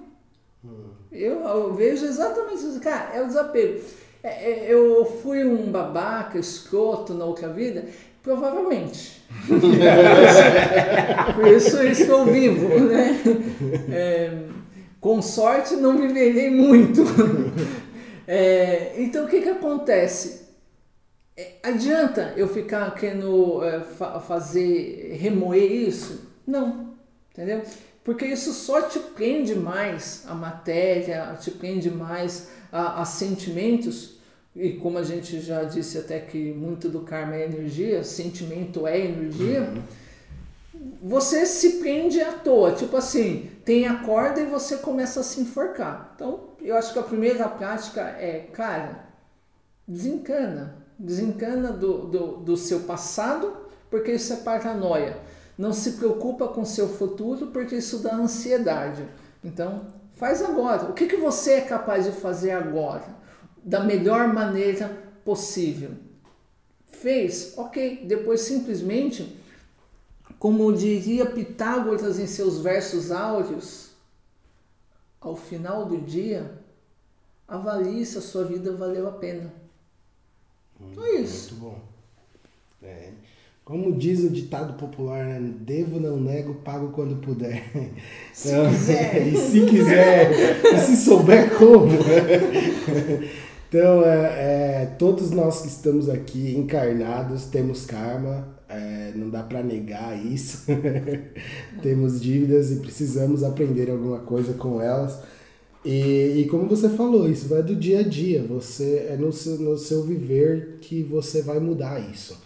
Eu, 1.11 1.41
eu, 1.41 1.73
vejo 1.73 2.05
exatamente 2.05 2.65
isso. 2.65 2.79
Cara, 2.79 3.13
é 3.13 3.21
o 3.21 3.27
desapego. 3.27 3.81
É, 4.23 4.51
é, 4.51 4.73
eu 4.73 5.03
fui 5.21 5.43
um 5.43 5.69
babaca, 5.69 6.39
escroto 6.39 7.13
na 7.13 7.25
outra 7.25 7.49
vida, 7.49 7.83
Provavelmente. 8.23 9.19
Por 11.35 11.47
isso 11.47 11.77
eu 11.77 11.91
estou 11.91 12.25
vivo, 12.27 12.67
né? 12.81 13.19
É, 13.91 14.37
com 15.01 15.21
sorte 15.21 15.75
não 15.75 15.97
viverei 15.97 16.49
muito. 16.49 17.01
É, 18.33 18.93
então 19.01 19.25
o 19.25 19.27
que, 19.27 19.41
que 19.41 19.49
acontece? 19.49 20.47
É, 21.35 21.55
adianta 21.63 22.33
eu 22.37 22.47
ficar 22.47 22.93
querendo 22.95 23.61
é, 23.61 23.81
fa 23.81 24.21
fazer, 24.21 25.17
remoer 25.19 25.69
isso? 25.69 26.29
Não, 26.47 26.93
entendeu? 27.29 27.61
Porque 28.05 28.25
isso 28.25 28.53
só 28.53 28.83
te 28.83 28.99
prende 28.99 29.53
mais 29.53 30.23
a 30.27 30.33
matéria, 30.33 31.35
te 31.41 31.51
prende 31.51 31.91
mais 31.91 32.51
a, 32.71 33.01
a 33.01 33.05
sentimentos 33.05 34.21
e 34.55 34.73
como 34.73 34.97
a 34.97 35.03
gente 35.03 35.39
já 35.39 35.63
disse 35.63 35.97
até 35.97 36.19
que 36.19 36.53
muito 36.53 36.89
do 36.89 37.01
karma 37.01 37.35
é 37.35 37.45
energia, 37.45 38.03
sentimento 38.03 38.85
é 38.85 38.99
energia, 38.99 39.61
uhum. 39.61 39.81
Você 41.01 41.45
se 41.45 41.79
prende 41.79 42.21
à 42.21 42.31
toa. 42.31 42.73
Tipo 42.73 42.97
assim, 42.97 43.51
tem 43.65 43.87
a 43.87 43.97
corda 44.03 44.41
e 44.41 44.45
você 44.45 44.77
começa 44.77 45.19
a 45.19 45.23
se 45.23 45.41
enforcar. 45.41 46.13
Então, 46.15 46.51
eu 46.61 46.75
acho 46.75 46.93
que 46.93 46.99
a 46.99 47.03
primeira 47.03 47.47
prática 47.47 48.01
é, 48.01 48.47
cara, 48.53 49.05
desencana. 49.87 50.75
Desencana 50.97 51.71
do, 51.71 52.05
do, 52.07 52.27
do 52.37 52.57
seu 52.57 52.81
passado, 52.81 53.55
porque 53.89 54.11
isso 54.11 54.33
é 54.33 54.37
paranoia. 54.37 55.17
Não 55.57 55.73
se 55.73 55.93
preocupa 55.93 56.47
com 56.47 56.63
seu 56.63 56.87
futuro, 56.87 57.47
porque 57.47 57.75
isso 57.75 57.99
dá 57.99 58.15
ansiedade. 58.15 59.05
Então, 59.43 59.87
faz 60.15 60.41
agora. 60.41 60.89
O 60.89 60.93
que, 60.93 61.07
que 61.07 61.17
você 61.17 61.53
é 61.53 61.61
capaz 61.61 62.05
de 62.05 62.11
fazer 62.11 62.51
agora? 62.51 63.21
da 63.63 63.81
melhor 63.81 64.33
maneira 64.33 64.91
possível. 65.23 65.91
Fez? 66.89 67.53
Ok. 67.57 68.05
Depois 68.05 68.41
simplesmente, 68.41 69.37
como 70.41 70.73
diria 70.73 71.23
Pitágoras 71.23 72.17
em 72.17 72.25
seus 72.25 72.61
versos 72.61 73.11
áureos, 73.11 73.91
ao 75.19 75.35
final 75.35 75.85
do 75.85 76.01
dia, 76.01 76.51
avalie 77.47 78.03
se 78.03 78.17
a 78.17 78.21
sua 78.21 78.43
vida 78.43 78.75
valeu 78.75 79.07
a 79.07 79.11
pena. 79.11 79.53
Hum, 80.81 80.93
é 80.99 81.11
isso. 81.21 81.53
Muito 81.53 81.63
bom. 81.63 81.79
É. 82.81 83.11
Como 83.63 83.95
diz 83.95 84.23
o 84.23 84.31
ditado 84.31 84.73
popular, 84.79 85.23
né? 85.23 85.53
devo, 85.59 85.99
não 85.99 86.19
nego, 86.19 86.55
pago 86.55 86.89
quando 86.89 87.21
puder. 87.21 87.63
Se 88.33 88.49
então, 88.49 88.67
quiser. 88.67 89.21
e 89.27 89.37
se 89.37 89.65
quiser, 89.67 90.65
e 90.73 90.79
se 90.79 90.97
souber 90.97 91.55
como. 91.55 91.91
Então, 93.71 94.03
é, 94.03 94.83
é, 94.83 94.95
todos 94.99 95.31
nós 95.31 95.61
que 95.61 95.69
estamos 95.69 96.09
aqui 96.09 96.57
encarnados 96.57 97.45
temos 97.45 97.85
karma, 97.85 98.45
é, 98.71 99.11
não 99.15 99.29
dá 99.29 99.43
para 99.43 99.61
negar 99.61 100.17
isso. 100.25 100.65
temos 101.81 102.21
dívidas 102.21 102.71
e 102.71 102.77
precisamos 102.77 103.43
aprender 103.43 103.89
alguma 103.89 104.19
coisa 104.19 104.53
com 104.53 104.81
elas. 104.81 105.19
E, 105.83 106.41
e, 106.41 106.47
como 106.49 106.67
você 106.67 106.89
falou, 106.89 107.29
isso 107.29 107.47
vai 107.47 107.63
do 107.63 107.75
dia 107.75 107.99
a 107.99 108.03
dia. 108.03 108.43
Você 108.43 109.07
é 109.09 109.17
no 109.17 109.31
seu, 109.31 109.57
no 109.57 109.77
seu 109.77 110.03
viver 110.03 110.77
que 110.81 111.03
você 111.03 111.41
vai 111.41 111.59
mudar 111.59 111.99
isso. 111.99 112.37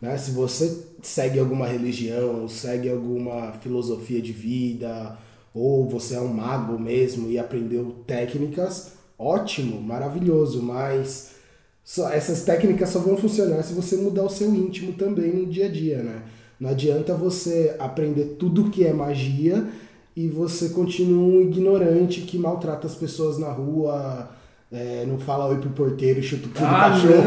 Né? 0.00 0.16
Se 0.18 0.32
você 0.32 0.84
segue 1.02 1.38
alguma 1.38 1.66
religião, 1.66 2.46
segue 2.46 2.90
alguma 2.90 3.52
filosofia 3.54 4.20
de 4.20 4.32
vida, 4.32 5.18
ou 5.54 5.88
você 5.88 6.14
é 6.14 6.20
um 6.20 6.28
mago 6.28 6.78
mesmo 6.78 7.30
e 7.30 7.38
aprendeu 7.38 7.96
técnicas, 8.06 8.92
ótimo, 9.18 9.80
maravilhoso, 9.80 10.62
mas 10.62 11.33
só, 11.84 12.10
essas 12.10 12.42
técnicas 12.42 12.88
só 12.88 12.98
vão 12.98 13.16
funcionar 13.16 13.62
se 13.62 13.74
você 13.74 13.96
mudar 13.96 14.22
o 14.24 14.30
seu 14.30 14.48
íntimo 14.54 14.92
também 14.94 15.32
no 15.34 15.46
dia 15.46 15.66
a 15.66 15.70
dia, 15.70 15.98
né? 15.98 16.22
Não 16.58 16.70
adianta 16.70 17.14
você 17.14 17.74
aprender 17.78 18.36
tudo 18.38 18.70
que 18.70 18.86
é 18.86 18.92
magia 18.92 19.64
e 20.16 20.28
você 20.28 20.68
continua 20.70 21.22
um 21.22 21.40
ignorante 21.42 22.22
que 22.22 22.38
maltrata 22.38 22.86
as 22.86 22.94
pessoas 22.94 23.36
na 23.38 23.48
rua, 23.48 24.30
é, 24.72 25.04
não 25.06 25.18
fala 25.18 25.46
oi 25.46 25.58
pro 25.58 25.70
porteiro, 25.70 26.22
chuta 26.22 26.46
o 26.46 26.50
cu 26.50 26.58
do 26.60 26.64
Ah, 26.64 26.90
cachorro. 26.90 27.24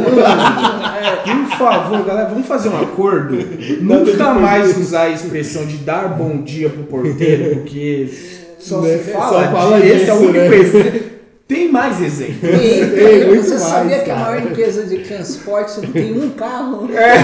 Por 1.49 1.57
favor, 1.57 2.05
galera, 2.05 2.29
vamos 2.29 2.47
fazer 2.47 2.69
um 2.69 2.81
acordo. 2.81 3.35
Nunca 3.81 4.33
mais 4.33 4.75
usar 4.77 5.03
a 5.03 5.09
expressão 5.09 5.65
de 5.65 5.77
dar 5.77 6.17
bom 6.17 6.41
dia 6.41 6.69
pro 6.69 6.83
porteiro, 6.85 7.57
porque 7.57 8.09
só 8.59 8.81
Né? 8.81 8.97
se 8.97 9.11
fala, 9.11 9.45
Só 9.45 9.51
fala 9.51 9.79
de, 9.81 9.87
esse 9.87 10.09
é 10.09 10.13
o 10.13 10.17
disso, 10.17 10.29
único 10.29 10.39
né? 10.77 11.03
Tem 11.47 11.71
mais 11.71 12.01
exemplos. 12.01 12.43
E, 12.43 12.85
Tem 12.87 13.27
muito 13.27 13.43
você 13.43 13.51
mais, 13.51 13.61
sabia 13.63 13.99
que 13.99 14.11
a 14.11 14.15
cara. 14.15 14.31
maior 14.31 14.51
empresa 14.51 14.83
de 14.83 14.97
transporte 14.97 15.79
não 15.79 15.91
tem 15.93 16.11
um 16.11 16.31
carro? 16.31 16.89
É. 16.93 17.15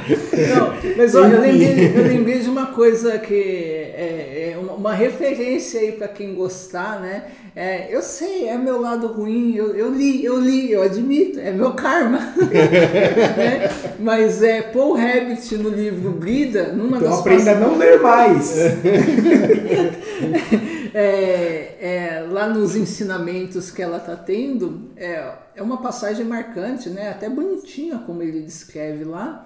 Não, 0.54 0.72
mas 0.96 1.14
olha, 1.14 1.34
eu 1.34 1.40
lembrei, 1.42 1.92
eu 1.94 2.02
lembrei 2.02 2.38
de 2.38 2.48
uma 2.48 2.66
coisa 2.66 3.18
que 3.18 3.34
é, 3.34 4.52
é 4.52 4.58
uma, 4.58 4.72
uma 4.72 4.94
referência 4.94 5.80
aí 5.80 5.92
para 5.92 6.08
quem 6.08 6.34
gostar, 6.34 6.98
né? 7.00 7.24
É, 7.54 7.94
eu 7.94 8.00
sei, 8.00 8.48
é 8.48 8.56
meu 8.56 8.80
lado 8.80 9.08
ruim, 9.08 9.54
eu, 9.54 9.76
eu 9.76 9.92
li, 9.92 10.24
eu 10.24 10.40
li, 10.40 10.72
eu 10.72 10.82
admito, 10.82 11.38
é 11.38 11.50
meu 11.50 11.72
karma. 11.72 12.18
né? 12.40 13.70
Mas 13.98 14.42
é 14.42 14.62
Paul 14.62 14.94
Rabbit 14.94 15.56
no 15.56 15.68
livro 15.68 16.12
Brida, 16.12 16.72
numa 16.72 16.96
Então 16.96 17.10
das 17.10 17.20
aprenda 17.20 17.50
a 17.50 17.54
não 17.56 17.76
ler 17.76 18.00
mais. 18.00 18.54
é, 20.94 21.76
é, 21.80 22.26
lá 22.30 22.48
nos 22.48 22.76
ensinamentos 22.76 23.70
que 23.70 23.82
ela 23.82 23.98
está 23.98 24.16
tendo, 24.16 24.90
é, 24.96 25.32
é 25.56 25.62
uma 25.62 25.78
passagem 25.78 26.24
marcante, 26.24 26.88
né? 26.88 27.10
Até 27.10 27.28
bonitinha 27.28 27.98
como 27.98 28.22
ele 28.22 28.40
descreve 28.42 29.04
lá. 29.04 29.44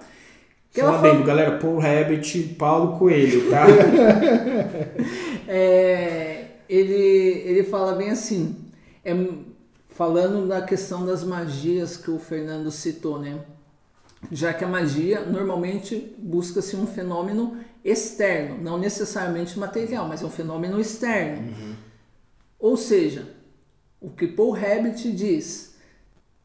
Que 0.71 0.81
Só 0.81 0.87
ela 0.87 0.99
fala, 0.99 1.23
galera, 1.23 1.57
Paul 1.57 1.79
Rabbit, 1.79 2.55
Paulo 2.59 2.97
Coelho, 2.99 3.49
tá? 3.49 3.65
é, 5.47 6.45
ele, 6.67 7.43
ele 7.45 7.63
fala 7.63 7.93
bem 7.93 8.09
assim, 8.09 8.57
é, 9.03 9.15
falando 9.89 10.47
da 10.47 10.61
questão 10.61 11.05
das 11.05 11.23
magias 11.23 11.95
que 11.95 12.11
o 12.11 12.19
Fernando 12.19 12.69
citou, 12.71 13.19
né? 13.19 13.39
Já 14.31 14.53
que 14.53 14.63
a 14.63 14.67
magia 14.67 15.21
normalmente 15.25 16.15
busca-se 16.17 16.75
um 16.75 16.87
fenômeno 16.87 17.57
externo, 17.83 18.57
não 18.61 18.77
necessariamente 18.77 19.57
material, 19.59 20.07
mas 20.07 20.21
é 20.21 20.25
um 20.25 20.29
fenômeno 20.29 20.79
externo. 20.79 21.53
Ou 22.59 22.75
seja, 22.75 23.27
o 24.01 24.09
que 24.09 24.27
Paul 24.27 24.51
Rabbit 24.51 25.11
diz 25.11 25.75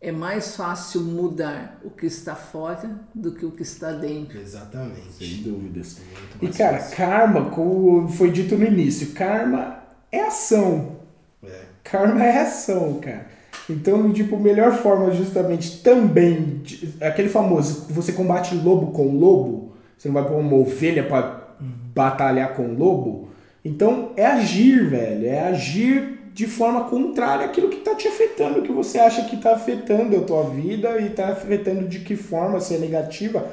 é 0.00 0.10
mais 0.10 0.56
fácil 0.56 1.02
mudar 1.02 1.78
o 1.84 1.90
que 1.90 2.06
está 2.06 2.34
fora 2.34 3.00
do 3.14 3.32
que 3.34 3.44
o 3.44 3.50
que 3.50 3.62
está 3.62 3.92
dentro. 3.92 4.38
Exatamente. 4.38 5.12
Sem 5.12 5.42
dúvidas. 5.42 5.98
Muito 6.40 6.54
E 6.54 6.58
cara, 6.58 6.78
fácil. 6.78 6.96
karma, 6.96 7.50
como 7.50 8.08
foi 8.08 8.30
dito 8.30 8.56
no 8.56 8.64
início, 8.64 9.12
karma 9.12 9.82
é 10.10 10.22
ação. 10.22 11.00
É. 11.42 11.64
Karma 11.84 12.24
é 12.24 12.40
ação, 12.42 12.98
cara. 13.00 13.26
Então, 13.70 14.12
tipo, 14.12 14.36
melhor 14.38 14.72
forma 14.72 15.10
justamente 15.12 15.82
também, 15.82 16.60
de- 16.62 16.94
aquele 17.00 17.28
famoso, 17.28 17.86
você 17.92 18.12
combate 18.12 18.54
lobo 18.54 18.92
com 18.92 19.16
lobo, 19.16 19.72
você 19.96 20.08
não 20.08 20.14
vai 20.14 20.26
pôr 20.26 20.38
uma 20.38 20.54
ovelha 20.56 21.04
pra 21.04 21.54
batalhar 21.94 22.54
com 22.54 22.74
lobo. 22.74 23.28
Então, 23.64 24.10
é 24.16 24.26
agir, 24.26 24.88
velho, 24.88 25.26
é 25.26 25.48
agir 25.48 26.18
de 26.32 26.46
forma 26.46 26.84
contrária 26.84 27.44
àquilo 27.44 27.68
que 27.68 27.78
tá 27.78 27.94
te 27.94 28.08
afetando, 28.08 28.62
que 28.62 28.72
você 28.72 28.98
acha 28.98 29.24
que 29.24 29.36
tá 29.36 29.52
afetando 29.54 30.16
a 30.16 30.20
tua 30.22 30.44
vida 30.44 31.00
e 31.00 31.10
tá 31.10 31.28
afetando 31.28 31.86
de 31.88 32.00
que 32.00 32.16
forma, 32.16 32.60
se 32.60 32.74
é 32.74 32.78
negativa. 32.78 33.46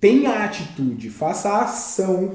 Tenha 0.00 0.44
atitude, 0.44 1.10
faça 1.10 1.48
a 1.48 1.62
ação 1.64 2.34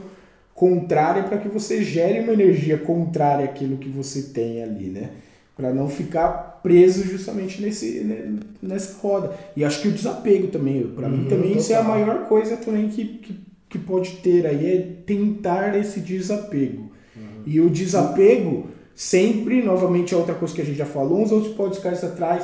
contrária 0.54 1.24
para 1.24 1.38
que 1.38 1.48
você 1.48 1.84
gere 1.84 2.20
uma 2.20 2.34
energia 2.34 2.78
contrária 2.78 3.46
àquilo 3.46 3.78
que 3.78 3.90
você 3.90 4.24
tem 4.34 4.62
ali, 4.62 4.90
né? 4.90 5.10
Para 5.56 5.74
não 5.74 5.88
ficar 5.90 6.60
preso 6.64 7.04
justamente 7.04 7.62
nesse, 7.62 8.00
né, 8.02 8.34
nessa 8.62 8.98
roda. 9.00 9.32
E 9.56 9.64
acho 9.66 9.82
que 9.82 9.88
o 9.90 9.92
desapego 9.92 10.48
também, 10.48 10.82
para 10.88 11.10
mim 11.10 11.24
Uhum, 11.24 11.30
também 11.30 11.58
isso 11.58 11.72
é 11.74 11.76
a 11.76 11.80
total. 11.84 11.98
maior 12.00 12.28
coisa 12.28 12.58
também 12.58 12.88
que, 12.90 13.06
que, 13.06 13.36
que 13.70 13.78
pode 13.80 14.18
ter 14.18 14.46
aí, 14.48 14.66
é 14.74 14.88
tentar 15.06 15.78
esse 15.78 16.00
desapego. 16.00 16.92
Uhum. 17.16 17.44
E 17.46 17.60
o 17.60 17.70
desapego, 17.70 18.68
sempre, 18.96 19.62
novamente, 19.62 20.14
é 20.14 20.18
outra 20.18 20.34
coisa 20.36 20.54
que 20.54 20.62
a 20.62 20.66
gente 20.66 20.78
já 20.78 20.86
falou 20.86 21.22
uns 21.22 21.32
outros 21.32 21.54
podcasts 21.54 22.04
atrás, 22.04 22.44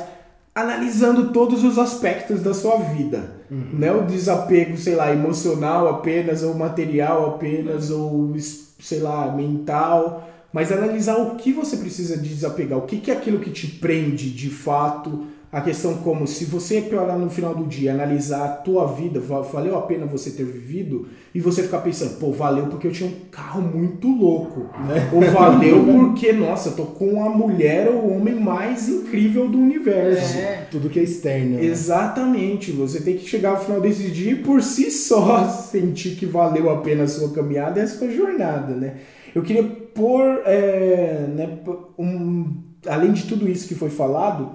analisando 0.54 1.32
todos 1.32 1.64
os 1.64 1.78
aspectos 1.78 2.42
da 2.42 2.52
sua 2.52 2.76
vida. 2.78 3.32
Uhum. 3.50 3.68
Não 3.74 3.88
é 3.88 3.92
o 3.92 4.04
desapego, 4.06 4.76
sei 4.76 4.94
lá, 4.94 5.12
emocional 5.12 5.88
apenas, 5.88 6.42
ou 6.42 6.54
material 6.54 7.26
apenas, 7.34 7.90
ou, 7.90 8.34
sei 8.80 8.98
lá, 9.00 9.32
mental. 9.34 10.28
Mas 10.52 10.72
analisar 10.72 11.16
o 11.16 11.36
que 11.36 11.52
você 11.52 11.76
precisa 11.76 12.16
de 12.16 12.28
desapegar, 12.28 12.78
o 12.78 12.82
que, 12.82 12.98
que 12.98 13.10
é 13.10 13.14
aquilo 13.14 13.38
que 13.38 13.50
te 13.50 13.66
prende 13.66 14.30
de 14.30 14.48
fato. 14.50 15.26
A 15.50 15.62
questão 15.62 15.94
como, 15.94 16.26
se 16.26 16.44
você 16.44 16.78
olhar 16.92 17.18
no 17.18 17.30
final 17.30 17.54
do 17.54 17.64
dia, 17.64 17.92
analisar 17.94 18.44
a 18.44 18.48
tua 18.48 18.86
vida, 18.86 19.18
va- 19.18 19.40
valeu 19.40 19.78
a 19.78 19.80
pena 19.80 20.04
você 20.04 20.30
ter 20.32 20.44
vivido, 20.44 21.08
e 21.34 21.40
você 21.40 21.62
ficar 21.62 21.78
pensando, 21.78 22.18
pô, 22.18 22.30
valeu 22.32 22.66
porque 22.66 22.86
eu 22.86 22.92
tinha 22.92 23.08
um 23.08 23.14
carro 23.30 23.62
muito 23.62 24.08
louco. 24.08 24.66
Né? 24.86 25.08
Ou 25.10 25.22
valeu 25.22 25.86
porque, 25.86 26.34
nossa, 26.34 26.72
tô 26.72 26.82
com 26.84 27.24
a 27.24 27.30
mulher 27.30 27.88
ou 27.88 27.94
o 27.94 28.16
homem 28.18 28.34
mais 28.34 28.90
incrível 28.90 29.48
do 29.48 29.56
universo. 29.56 30.36
É. 30.36 30.66
Tudo 30.70 30.90
que 30.90 31.00
é 31.00 31.02
externo. 31.02 31.56
né? 31.56 31.64
Exatamente, 31.64 32.70
você 32.70 33.00
tem 33.00 33.16
que 33.16 33.26
chegar 33.26 33.50
ao 33.52 33.64
final 33.64 33.80
desse 33.80 34.10
dia 34.10 34.32
e 34.32 34.36
por 34.42 34.62
si 34.62 34.90
só 34.90 35.48
sentir 35.48 36.10
que 36.16 36.26
valeu 36.26 36.68
a 36.68 36.76
pena 36.82 37.04
a 37.04 37.08
sua 37.08 37.30
caminhada 37.32 37.80
e 37.80 37.84
a 37.84 37.86
sua 37.88 38.10
jornada, 38.10 38.74
né? 38.74 38.96
Eu 39.34 39.42
queria 39.42 39.62
pôr, 39.64 40.42
é, 40.44 41.26
né, 41.28 41.58
um, 41.98 42.54
além 42.86 43.12
de 43.12 43.24
tudo 43.24 43.48
isso 43.48 43.68
que 43.68 43.74
foi 43.74 43.90
falado, 43.90 44.52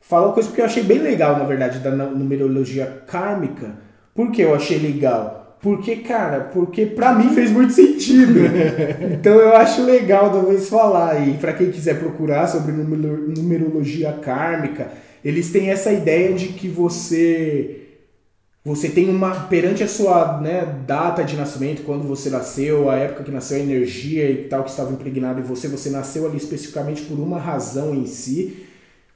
falar 0.00 0.26
uma 0.28 0.34
coisa 0.34 0.50
que 0.50 0.60
eu 0.60 0.64
achei 0.64 0.82
bem 0.82 0.98
legal, 0.98 1.38
na 1.38 1.44
verdade, 1.44 1.78
da 1.80 1.90
nu- 1.90 2.16
numerologia 2.16 3.02
kármica. 3.06 3.76
Por 4.14 4.30
que 4.30 4.42
eu 4.42 4.54
achei 4.54 4.78
legal? 4.78 5.56
Porque, 5.60 5.96
cara, 5.96 6.40
porque 6.52 6.86
pra 6.86 7.12
mim 7.14 7.30
fez 7.34 7.50
muito 7.50 7.72
sentido. 7.72 8.40
então 9.12 9.34
eu 9.34 9.56
acho 9.56 9.82
legal 9.84 10.30
talvez 10.30 10.68
falar. 10.68 11.26
E 11.28 11.34
pra 11.34 11.52
quem 11.52 11.70
quiser 11.70 11.98
procurar 11.98 12.46
sobre 12.46 12.70
numero- 12.72 13.28
numerologia 13.36 14.12
kármica, 14.12 14.88
eles 15.24 15.50
têm 15.50 15.70
essa 15.70 15.92
ideia 15.92 16.32
de 16.32 16.48
que 16.48 16.68
você 16.68 17.87
você 18.64 18.88
tem 18.88 19.08
uma 19.08 19.46
perante 19.46 19.82
a 19.82 19.88
sua 19.88 20.40
né, 20.40 20.82
data 20.86 21.22
de 21.22 21.36
nascimento, 21.36 21.82
quando 21.82 22.02
você 22.02 22.28
nasceu, 22.28 22.90
a 22.90 22.96
época 22.96 23.24
que 23.24 23.30
nasceu, 23.30 23.56
a 23.56 23.60
energia 23.60 24.30
e 24.30 24.44
tal 24.44 24.64
que 24.64 24.70
estava 24.70 24.92
impregnada 24.92 25.40
em 25.40 25.44
você, 25.44 25.68
você 25.68 25.90
nasceu 25.90 26.26
ali 26.26 26.36
especificamente 26.36 27.02
por 27.02 27.18
uma 27.18 27.38
razão 27.38 27.94
em 27.94 28.06
si. 28.06 28.66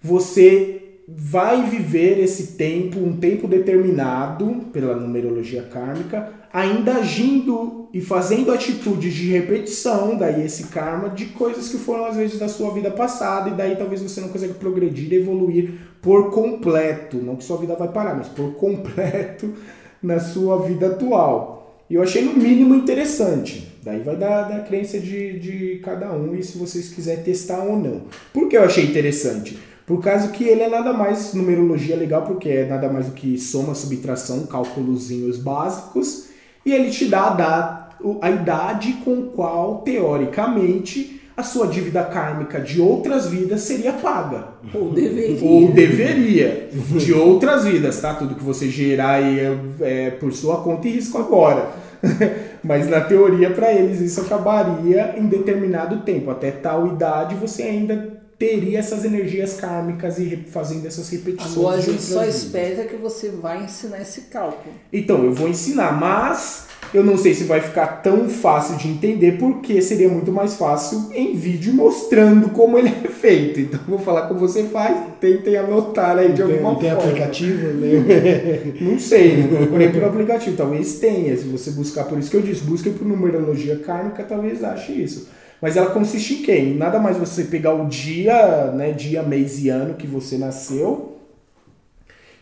Você 0.01 0.83
vai 1.07 1.69
viver 1.69 2.19
esse 2.19 2.53
tempo, 2.53 2.99
um 2.99 3.17
tempo 3.17 3.47
determinado 3.47 4.67
pela 4.73 4.97
numerologia 4.97 5.63
kármica, 5.63 6.33
ainda 6.53 6.97
agindo 6.97 7.89
e 7.95 8.01
fazendo 8.01 8.53
atitudes 8.53 9.15
de 9.15 9.31
repetição, 9.31 10.17
daí 10.17 10.45
esse 10.45 10.65
karma, 10.65 11.09
de 11.09 11.27
coisas 11.27 11.69
que 11.69 11.79
foram 11.79 12.05
às 12.05 12.17
vezes 12.17 12.39
da 12.39 12.49
sua 12.49 12.73
vida 12.73 12.91
passada, 12.91 13.51
e 13.51 13.55
daí 13.55 13.77
talvez 13.77 14.03
você 14.03 14.21
não 14.21 14.29
consiga 14.29 14.55
progredir, 14.55 15.13
evoluir 15.13 15.75
por 16.03 16.31
completo. 16.31 17.17
Não 17.17 17.37
que 17.37 17.45
sua 17.45 17.57
vida 17.57 17.75
vai 17.75 17.89
parar, 17.89 18.15
mas 18.17 18.29
por 18.29 18.55
completo 18.55 19.53
na 20.03 20.21
sua 20.21 20.59
vida 20.63 20.89
atual. 20.89 21.63
E 21.89 21.95
eu 21.95 22.03
achei 22.03 22.23
no 22.23 22.35
mínimo 22.35 22.75
interessante. 22.75 23.73
Daí 23.83 24.01
vai 24.01 24.17
da, 24.17 24.43
da 24.43 24.61
crença 24.61 24.99
de, 24.99 25.39
de 25.39 25.81
cada 25.83 26.13
um 26.13 26.35
e 26.35 26.43
se 26.43 26.57
vocês 26.57 26.89
quiserem 26.89 27.25
testar 27.25 27.65
ou 27.65 27.77
não. 27.77 28.03
Por 28.33 28.49
que 28.49 28.57
eu 28.57 28.63
achei 28.63 28.85
interessante? 28.85 29.59
Por 29.87 30.01
causa 30.01 30.29
que 30.29 30.45
ele 30.45 30.63
é 30.63 30.69
nada 30.69 30.93
mais, 30.93 31.35
numerologia 31.35 31.97
legal, 31.97 32.23
porque 32.23 32.49
é 32.49 32.67
nada 32.67 32.91
mais 32.91 33.07
do 33.07 33.13
que 33.13 33.37
soma, 33.37 33.75
subtração, 33.75 34.47
cálculozinhos 34.47 35.37
básicos, 35.37 36.32
e 36.65 36.73
ele 36.73 36.91
te 36.91 37.07
dá 37.07 37.25
a, 37.27 37.31
da- 37.31 37.89
a 38.21 38.31
idade 38.31 38.95
com 39.05 39.23
qual, 39.29 39.83
teoricamente, 39.85 41.21
a 41.37 41.43
sua 41.43 41.67
dívida 41.67 42.03
kármica 42.05 42.61
de 42.61 42.81
outras 42.81 43.27
vidas 43.27 43.63
seria 43.63 43.93
paga. 43.93 44.49
Ou 44.75 44.91
deveria. 44.91 45.49
Ou 45.49 45.73
deveria, 45.73 46.69
de 46.73 47.13
outras 47.13 47.65
vidas, 47.65 48.01
tá? 48.01 48.15
Tudo 48.15 48.35
que 48.35 48.43
você 48.45 48.69
gerar 48.69 49.13
aí 49.15 49.41
é, 49.41 49.57
é 49.81 50.11
por 50.11 50.33
sua 50.33 50.59
conta 50.63 50.89
e 50.89 50.93
risco 50.93 51.19
agora. 51.19 51.71
Mas 52.63 52.89
na 52.89 53.01
teoria, 53.01 53.51
para 53.51 53.73
eles, 53.73 54.01
isso 54.01 54.21
acabaria 54.21 55.15
em 55.17 55.27
determinado 55.27 55.99
tempo. 56.03 56.31
Até 56.31 56.51
tal 56.51 56.87
idade, 56.89 57.35
você 57.35 57.63
ainda 57.63 58.12
teria 58.43 58.81
essas 58.81 59.05
energias 59.05 59.55
kármicas 59.55 60.19
e 60.19 60.37
fazendo 60.51 60.85
essas 60.85 61.09
repetições. 61.11 61.57
Agora 61.57 61.77
a 61.77 61.81
gente 61.81 62.03
só 62.03 62.25
espera 62.25 62.85
que 62.85 62.97
você 62.97 63.29
vai 63.29 63.63
ensinar 63.63 64.01
esse 64.01 64.23
cálculo. 64.23 64.75
Então, 64.93 65.25
eu 65.25 65.33
vou 65.33 65.49
ensinar, 65.49 65.93
mas 65.93 66.67
eu 66.93 67.05
não 67.05 67.17
sei 67.17 67.35
se 67.35 67.45
vai 67.45 67.61
ficar 67.61 68.03
tão 68.03 68.29
fácil 68.29 68.77
de 68.79 68.89
entender, 68.89 69.39
porque 69.39 69.81
seria 69.81 70.09
muito 70.09 70.33
mais 70.33 70.57
fácil 70.57 71.09
em 71.15 71.37
vídeo 71.37 71.73
mostrando 71.73 72.49
como 72.49 72.77
ele 72.77 72.89
é 72.89 73.09
feito. 73.09 73.61
Então, 73.61 73.79
eu 73.79 73.97
vou 73.97 73.99
falar 74.01 74.23
como 74.23 74.41
você 74.41 74.65
faz, 74.65 74.97
tentem 75.21 75.57
anotar 75.57 76.19
aí 76.19 76.33
de 76.33 76.43
Tem, 76.43 76.53
alguma 76.55 76.75
tem 76.81 76.91
forma. 76.91 77.05
aplicativo, 77.05 77.69
né? 77.75 78.73
Não 78.83 78.99
sei, 78.99 79.37
não 79.37 79.57
procurei 79.57 79.89
por 79.91 80.03
aplicativo, 80.03 80.57
talvez 80.57 80.99
tenha, 80.99 81.37
se 81.37 81.45
você 81.45 81.71
buscar, 81.71 82.05
por 82.05 82.19
isso 82.19 82.29
que 82.29 82.37
eu 82.37 82.43
disse, 82.43 82.63
busque 82.65 82.91
por 82.91 83.07
numerologia 83.07 83.77
kármica, 83.77 84.25
talvez 84.25 84.65
ache 84.65 84.93
isso. 84.93 85.29
Mas 85.63 85.77
ela 85.77 85.91
consiste 85.93 86.35
em 86.35 86.43
quê? 86.43 86.57
Em 86.59 86.75
nada 86.75 86.99
mais 86.99 87.17
você 87.17 87.45
pegar 87.45 87.73
o 87.73 87.87
dia, 87.87 88.73
né, 88.73 88.91
dia, 88.91 89.23
mês 89.23 89.63
e 89.63 89.69
ano 89.69 89.95
que 89.95 90.09
você 90.09 90.37
nasceu 90.37 91.19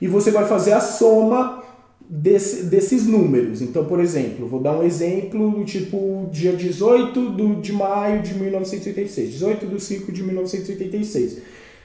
e 0.01 0.09
você 0.09 0.31
vai 0.31 0.47
fazer 0.47 0.73
a 0.73 0.81
soma 0.81 1.63
desse, 2.09 2.65
desses 2.65 3.07
números. 3.07 3.61
Então, 3.61 3.85
por 3.85 4.01
exemplo, 4.01 4.49
vou 4.49 4.59
dar 4.59 4.73
um 4.73 4.83
exemplo 4.83 5.51
do 5.51 5.67
tipo 5.67 6.31
dia 6.33 6.55
18 6.55 7.29
do, 7.33 7.57
de 7.61 7.75
maio 7.75 8.23
de 8.23 8.33
1986, 8.33 9.33
18 9.33 9.67
do 9.67 9.79
5 9.79 10.11
de 10.11 10.23
1986. 10.23 11.43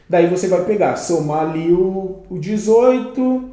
Daí 0.08 0.28
você 0.28 0.48
vai 0.48 0.64
pegar, 0.64 0.96
somar 0.96 1.50
ali 1.50 1.70
o, 1.74 2.22
o 2.30 2.40
18, 2.40 3.44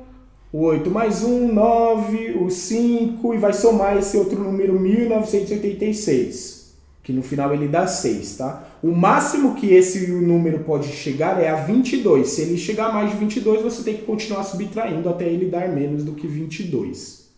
o 0.53 0.59
8 0.61 0.89
mais 0.89 1.25
1, 1.25 1.53
9, 1.53 2.39
o 2.39 2.49
5 2.49 3.35
e 3.35 3.39
vai 3.39 3.53
somar 3.53 3.97
esse 3.97 4.17
outro 4.17 4.39
número 4.39 4.79
1986 4.79 6.62
que 7.03 7.13
no 7.13 7.23
final 7.23 7.53
ele 7.53 7.67
dá 7.67 7.87
6, 7.87 8.37
tá? 8.37 8.65
O 8.83 8.93
máximo 8.93 9.57
que 9.57 9.73
esse 9.75 10.07
número 10.09 10.61
pode 10.61 10.89
chegar 10.89 11.43
é 11.43 11.49
a 11.49 11.57
22. 11.57 12.29
Se 12.29 12.43
ele 12.43 12.57
chegar 12.57 12.87
a 12.87 12.93
mais 12.93 13.11
de 13.11 13.17
22, 13.17 13.63
você 13.63 13.83
tem 13.83 13.97
que 13.97 14.03
continuar 14.03 14.45
subtraindo 14.45 15.09
até 15.09 15.25
ele 15.25 15.47
dar 15.47 15.69
menos 15.69 16.05
do 16.05 16.13
que 16.13 16.27
22. 16.27 17.29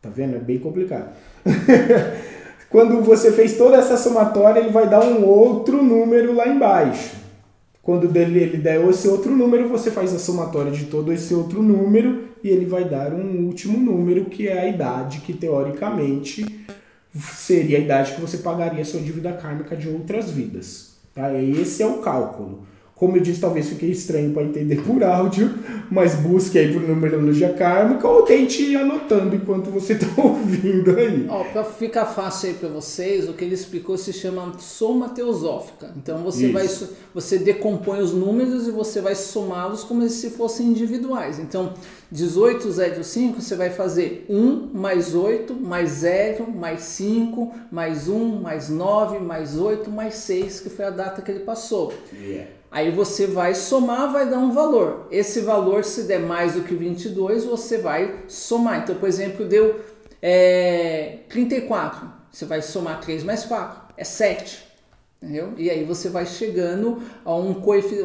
Tá 0.00 0.08
vendo? 0.08 0.36
É 0.36 0.38
bem 0.38 0.58
complicado. 0.58 1.12
Quando 2.70 3.02
você 3.02 3.32
fez 3.32 3.56
toda 3.56 3.76
essa 3.76 3.96
somatória, 3.96 4.60
ele 4.60 4.70
vai 4.70 4.88
dar 4.88 5.04
um 5.04 5.26
outro 5.26 5.82
número 5.82 6.34
lá 6.34 6.48
embaixo. 6.48 7.16
Quando 7.82 8.04
ele 8.16 8.56
der 8.56 8.88
esse 8.88 9.08
outro 9.08 9.34
número, 9.36 9.68
você 9.68 9.90
faz 9.90 10.14
a 10.14 10.18
somatória 10.18 10.70
de 10.70 10.84
todo 10.84 11.12
esse 11.12 11.34
outro 11.34 11.60
número 11.62 12.28
e 12.42 12.48
ele 12.48 12.64
vai 12.64 12.84
dar 12.84 13.12
um 13.12 13.44
último 13.44 13.76
número, 13.76 14.26
que 14.26 14.48
é 14.48 14.60
a 14.60 14.68
idade 14.68 15.18
que 15.20 15.32
teoricamente 15.32 16.46
seria 17.14 17.78
a 17.78 17.80
idade 17.80 18.14
que 18.14 18.20
você 18.20 18.38
pagaria 18.38 18.82
a 18.82 18.84
sua 18.84 19.00
dívida 19.00 19.32
kármica 19.32 19.76
de 19.76 19.88
outras 19.88 20.30
vidas. 20.30 20.92
Tá? 21.14 21.32
Esse 21.34 21.82
é 21.82 21.86
o 21.86 21.98
cálculo. 21.98 22.66
Como 23.02 23.16
eu 23.16 23.20
disse, 23.20 23.40
talvez 23.40 23.68
fique 23.68 23.86
estranho 23.86 24.30
para 24.30 24.44
entender 24.44 24.80
por 24.80 25.02
áudio, 25.02 25.52
mas 25.90 26.14
busque 26.14 26.56
aí 26.56 26.72
por 26.72 26.82
numerologia 26.82 27.52
kármica 27.52 28.06
ou 28.06 28.22
tente 28.22 28.62
ir 28.62 28.76
anotando 28.76 29.34
enquanto 29.34 29.72
você 29.72 29.94
está 29.94 30.06
ouvindo 30.22 30.96
aí. 30.96 31.26
Ó, 31.28 31.42
para 31.42 31.64
ficar 31.64 32.06
fácil 32.06 32.50
aí 32.50 32.54
para 32.54 32.68
vocês, 32.68 33.28
o 33.28 33.32
que 33.32 33.44
ele 33.44 33.56
explicou 33.56 33.98
se 33.98 34.12
chama 34.12 34.52
soma 34.60 35.08
teosófica. 35.08 35.92
Então 35.96 36.18
você 36.18 36.52
vai 36.52 36.68
você 37.12 37.38
decompõe 37.38 37.98
os 37.98 38.12
números 38.12 38.68
e 38.68 38.70
você 38.70 39.00
vai 39.00 39.16
somá-los 39.16 39.82
como 39.82 40.08
se 40.08 40.30
fossem 40.30 40.68
individuais. 40.68 41.40
Então, 41.40 41.74
18 42.08 42.70
zero 42.70 43.02
5, 43.02 43.42
você 43.42 43.56
vai 43.56 43.70
fazer 43.70 44.24
1 44.30 44.70
mais 44.72 45.12
8 45.12 45.54
mais 45.54 45.90
0 45.90 46.48
mais 46.52 46.82
5 46.82 47.52
mais 47.68 48.06
1 48.06 48.40
mais 48.40 48.68
9 48.68 49.18
mais 49.18 49.58
8 49.58 49.90
mais 49.90 50.14
6, 50.14 50.60
que 50.60 50.70
foi 50.70 50.84
a 50.84 50.90
data 50.90 51.20
que 51.20 51.32
ele 51.32 51.40
passou. 51.40 51.92
Yeah. 52.16 52.61
Aí 52.72 52.90
você 52.90 53.26
vai 53.26 53.54
somar, 53.54 54.10
vai 54.10 54.28
dar 54.28 54.38
um 54.38 54.50
valor. 54.50 55.06
Esse 55.10 55.40
valor, 55.40 55.84
se 55.84 56.04
der 56.04 56.20
mais 56.20 56.54
do 56.54 56.62
que 56.62 56.74
22, 56.74 57.44
você 57.44 57.76
vai 57.76 58.24
somar. 58.26 58.82
Então, 58.82 58.94
por 58.94 59.06
exemplo, 59.06 59.44
deu 59.44 59.78
é, 60.22 61.18
34. 61.28 62.10
Você 62.30 62.46
vai 62.46 62.62
somar 62.62 63.02
3 63.02 63.24
mais 63.24 63.44
4, 63.44 63.92
é 63.94 64.04
7. 64.04 64.72
Entendeu? 65.22 65.52
E 65.58 65.70
aí 65.70 65.84
você 65.84 66.08
vai 66.08 66.24
chegando 66.24 67.02
a 67.24 67.36
um, 67.36 67.54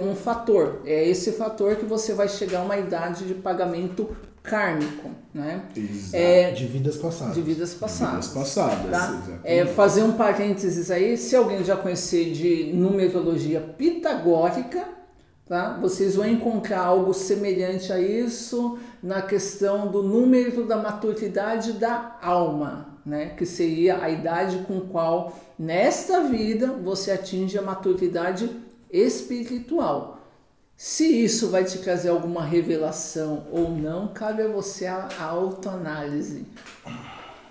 um 0.01 0.15
fator. 0.15 0.81
É 0.85 1.07
esse 1.07 1.31
fator 1.31 1.77
que 1.77 1.85
você 1.85 2.13
vai 2.13 2.27
chegar 2.27 2.59
a 2.59 2.63
uma 2.63 2.77
idade 2.77 3.25
de 3.25 3.33
pagamento 3.35 4.15
kármico, 4.47 5.11
né? 5.33 5.63
Exato. 5.75 6.15
É, 6.15 6.51
de 6.51 6.65
vidas 6.65 6.95
passadas. 6.97 7.35
De 7.35 7.41
vidas 7.41 7.73
passadas. 7.73 8.27
Vidas 8.27 8.33
passadas. 8.33 8.89
Tá? 8.89 9.39
É, 9.43 9.65
fazer 9.65 10.03
um 10.03 10.13
parênteses 10.13 10.89
aí, 10.89 11.17
se 11.17 11.35
alguém 11.35 11.63
já 11.63 11.75
conhecer 11.75 12.31
de 12.31 12.71
numerologia 12.73 13.59
pitagórica, 13.59 14.87
tá? 15.45 15.77
Vocês 15.81 16.15
vão 16.15 16.25
encontrar 16.25 16.79
algo 16.79 17.13
semelhante 17.13 17.91
a 17.91 17.99
isso 17.99 18.79
na 19.03 19.21
questão 19.21 19.91
do 19.91 20.01
número 20.01 20.65
da 20.65 20.77
maturidade 20.77 21.73
da 21.73 22.17
alma, 22.21 22.97
né? 23.05 23.33
Que 23.37 23.45
seria 23.45 24.01
a 24.01 24.09
idade 24.09 24.59
com 24.65 24.79
qual 24.79 25.37
nesta 25.59 26.21
vida 26.21 26.67
você 26.81 27.11
atinge 27.11 27.57
a 27.57 27.61
maturidade 27.61 28.49
espiritual. 28.89 30.16
Se 30.77 31.23
isso 31.23 31.49
vai 31.49 31.63
te 31.63 31.79
trazer 31.79 32.09
alguma 32.09 32.45
revelação 32.45 33.47
ou 33.51 33.71
não, 33.71 34.09
cabe 34.09 34.43
a 34.43 34.47
você 34.47 34.85
a, 34.85 35.09
a 35.19 35.23
autoanálise. 35.23 36.45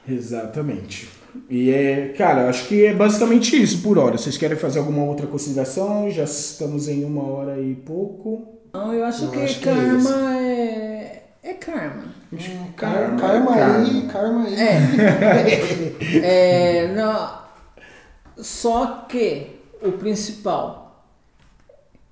Exatamente. 0.09 1.11
E 1.51 1.69
é, 1.71 2.15
cara, 2.17 2.49
acho 2.49 2.69
que 2.69 2.87
é 2.87 2.95
basicamente 2.95 3.61
isso 3.61 3.83
por 3.83 3.99
hora. 3.99 4.17
Vocês 4.17 4.39
querem 4.39 4.57
fazer 4.57 4.79
alguma 4.79 5.03
outra 5.03 5.27
consideração? 5.27 6.09
Já 6.09 6.23
estamos 6.23 6.87
em 6.87 7.05
uma 7.05 7.25
hora 7.25 7.61
e 7.61 7.75
pouco. 7.75 8.61
Não, 8.73 8.95
eu 8.95 9.05
acho 9.05 9.25
eu 9.25 9.31
que 9.33 9.41
acho 9.41 9.61
karma 9.61 10.13
que 10.13 10.19
é, 10.21 11.25
é, 11.43 11.51
é 11.51 11.55
karma. 11.55 12.05
Hum, 12.33 12.39
karma, 12.77 13.21
karma, 13.21 13.55
karma 13.55 13.79
aí, 13.79 14.03
karma 14.07 14.45
aí. 14.45 14.55
É. 16.23 16.23
é, 16.85 16.95
não, 16.95 17.39
só 18.37 19.05
que 19.09 19.59
o 19.83 19.91
principal, 19.93 21.05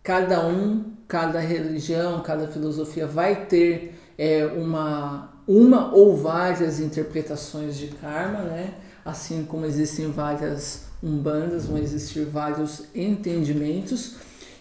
cada 0.02 0.44
um 0.44 0.93
cada 1.07 1.38
religião, 1.40 2.22
cada 2.22 2.48
filosofia 2.48 3.07
vai 3.07 3.46
ter 3.46 3.94
é, 4.16 4.46
uma, 4.46 5.32
uma 5.46 5.94
ou 5.94 6.16
várias 6.16 6.80
interpretações 6.80 7.76
de 7.76 7.88
karma, 7.88 8.40
né? 8.40 8.74
assim 9.05 9.44
como 9.44 9.66
existem 9.66 10.11
várias 10.11 10.84
umbandas, 11.02 11.66
vão 11.66 11.78
existir 11.78 12.24
vários 12.24 12.84
entendimentos, 12.94 14.16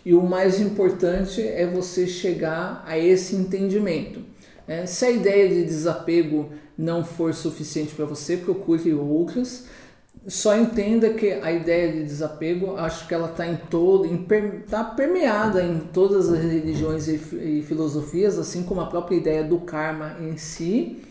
e 0.05 0.13
o 0.13 0.21
mais 0.21 0.59
importante 0.59 1.41
é 1.41 1.65
você 1.65 2.05
chegar 2.05 2.83
a 2.85 2.97
esse 2.97 3.35
entendimento. 3.35 4.21
É, 4.67 4.85
se 4.85 5.05
a 5.05 5.11
ideia 5.11 5.47
de 5.47 5.63
desapego 5.63 6.49
não 6.77 7.05
for 7.05 7.33
suficiente 7.33 7.95
para 7.95 8.05
você, 8.05 8.35
procure 8.35 8.93
outras 8.93 9.65
só 10.28 10.55
entenda 10.55 11.09
que 11.09 11.32
a 11.32 11.51
ideia 11.51 11.91
de 11.91 12.03
desapego, 12.03 12.78
acho 12.78 13.07
que 13.07 13.13
ela 13.13 13.30
está 13.30 13.45
em 13.45 13.57
todo, 13.69 14.05
está 14.05 14.84
permeada 14.84 15.61
em 15.61 15.80
todas 15.80 16.30
as 16.32 16.39
religiões 16.39 17.07
e, 17.07 17.15
e, 17.15 17.63
filosofias, 17.67 18.39
assim 18.39 18.63
como 18.63 18.80
a 18.82 18.86
própria 18.86 19.17
ideia 19.17 19.43
do 19.43 19.59
karma 19.59 20.15
em 20.21 20.38
si. 20.38 21.01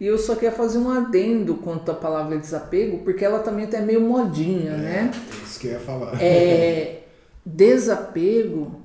E 0.00 0.06
eu 0.06 0.18
só 0.18 0.34
quero 0.34 0.56
fazer 0.56 0.78
um 0.78 0.90
adendo 0.90 1.56
quanto 1.56 1.90
à 1.90 1.94
palavra 1.94 2.38
desapego, 2.38 2.98
porque 2.98 3.24
ela 3.24 3.40
também 3.40 3.66
está 3.66 3.80
meio 3.80 4.00
modinha, 4.00 4.72
é, 4.72 4.76
né? 4.76 5.10
Isso 5.44 5.60
que 5.60 5.68
eu 5.68 5.72
ia 5.72 5.80
falar. 5.80 6.20
É, 6.20 7.02
desapego 7.44 8.80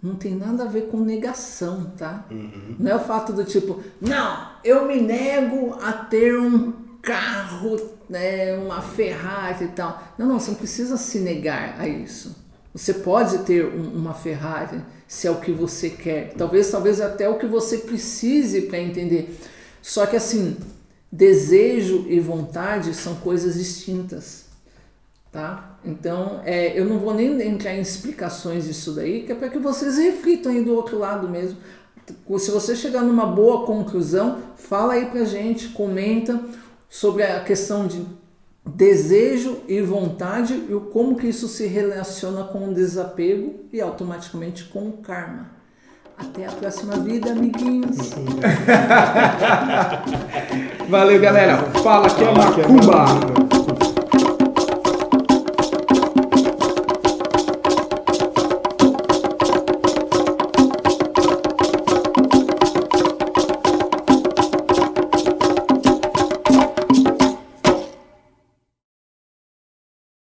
não 0.00 0.14
tem 0.14 0.34
nada 0.34 0.64
a 0.64 0.66
ver 0.66 0.88
com 0.88 0.98
negação, 0.98 1.92
tá? 1.96 2.26
Uhum. 2.30 2.76
Não 2.78 2.92
é 2.92 2.94
o 2.94 3.00
fato 3.00 3.32
do 3.32 3.42
tipo, 3.42 3.80
não, 4.00 4.48
eu 4.62 4.86
me 4.86 5.00
nego 5.00 5.78
a 5.82 5.92
ter 5.92 6.38
um 6.38 6.72
carro, 7.00 7.76
né, 8.08 8.56
uma 8.56 8.82
Ferrari 8.82 9.64
e 9.64 9.68
tal. 9.68 10.02
Não, 10.18 10.26
não, 10.26 10.40
você 10.40 10.50
não 10.50 10.58
precisa 10.58 10.96
se 10.96 11.18
negar 11.18 11.76
a 11.78 11.88
isso. 11.88 12.36
Você 12.74 12.94
pode 12.94 13.38
ter 13.38 13.64
um, 13.64 13.92
uma 13.92 14.14
Ferrari 14.14 14.80
se 15.06 15.26
é 15.26 15.30
o 15.30 15.40
que 15.40 15.52
você 15.52 15.90
quer. 15.90 16.34
Talvez, 16.36 16.70
talvez 16.70 17.00
até 17.00 17.28
o 17.28 17.38
que 17.38 17.46
você 17.46 17.78
precise 17.78 18.62
para 18.62 18.78
entender. 18.78 19.38
Só 19.80 20.06
que 20.06 20.16
assim, 20.16 20.56
desejo 21.10 22.06
e 22.08 22.18
vontade 22.18 22.92
são 22.94 23.14
coisas 23.16 23.54
distintas, 23.54 24.46
tá? 25.30 25.78
Então, 25.84 26.40
é, 26.44 26.78
eu 26.78 26.84
não 26.84 26.98
vou 26.98 27.14
nem 27.14 27.40
entrar 27.42 27.74
em 27.74 27.80
explicações 27.80 28.64
disso 28.64 28.92
daí, 28.92 29.22
que 29.22 29.32
é 29.32 29.34
para 29.34 29.50
que 29.50 29.58
vocês 29.58 29.98
reflitam 29.98 30.50
aí 30.50 30.64
do 30.64 30.74
outro 30.74 30.98
lado 30.98 31.28
mesmo. 31.28 31.58
Se 32.38 32.50
você 32.50 32.74
chegar 32.74 33.02
numa 33.02 33.26
boa 33.26 33.64
conclusão, 33.64 34.38
fala 34.56 34.94
aí 34.94 35.06
pra 35.06 35.24
gente, 35.24 35.68
comenta 35.68 36.40
sobre 36.94 37.24
a 37.24 37.40
questão 37.40 37.88
de 37.88 38.06
desejo 38.64 39.58
e 39.66 39.80
vontade 39.80 40.54
e 40.54 40.80
como 40.92 41.16
que 41.16 41.26
isso 41.26 41.48
se 41.48 41.66
relaciona 41.66 42.44
com 42.44 42.68
o 42.68 42.72
desapego 42.72 43.64
e 43.72 43.80
automaticamente 43.80 44.62
com 44.66 44.90
o 44.90 44.92
karma. 44.98 45.50
Até 46.16 46.46
a 46.46 46.52
próxima 46.52 46.94
vida, 46.98 47.32
amiguinhos. 47.32 48.12
Valeu, 50.88 51.20
galera. 51.20 51.56
Fala 51.82 52.08
que 52.08 52.22
é 52.22 52.32
macumba. 52.32 53.63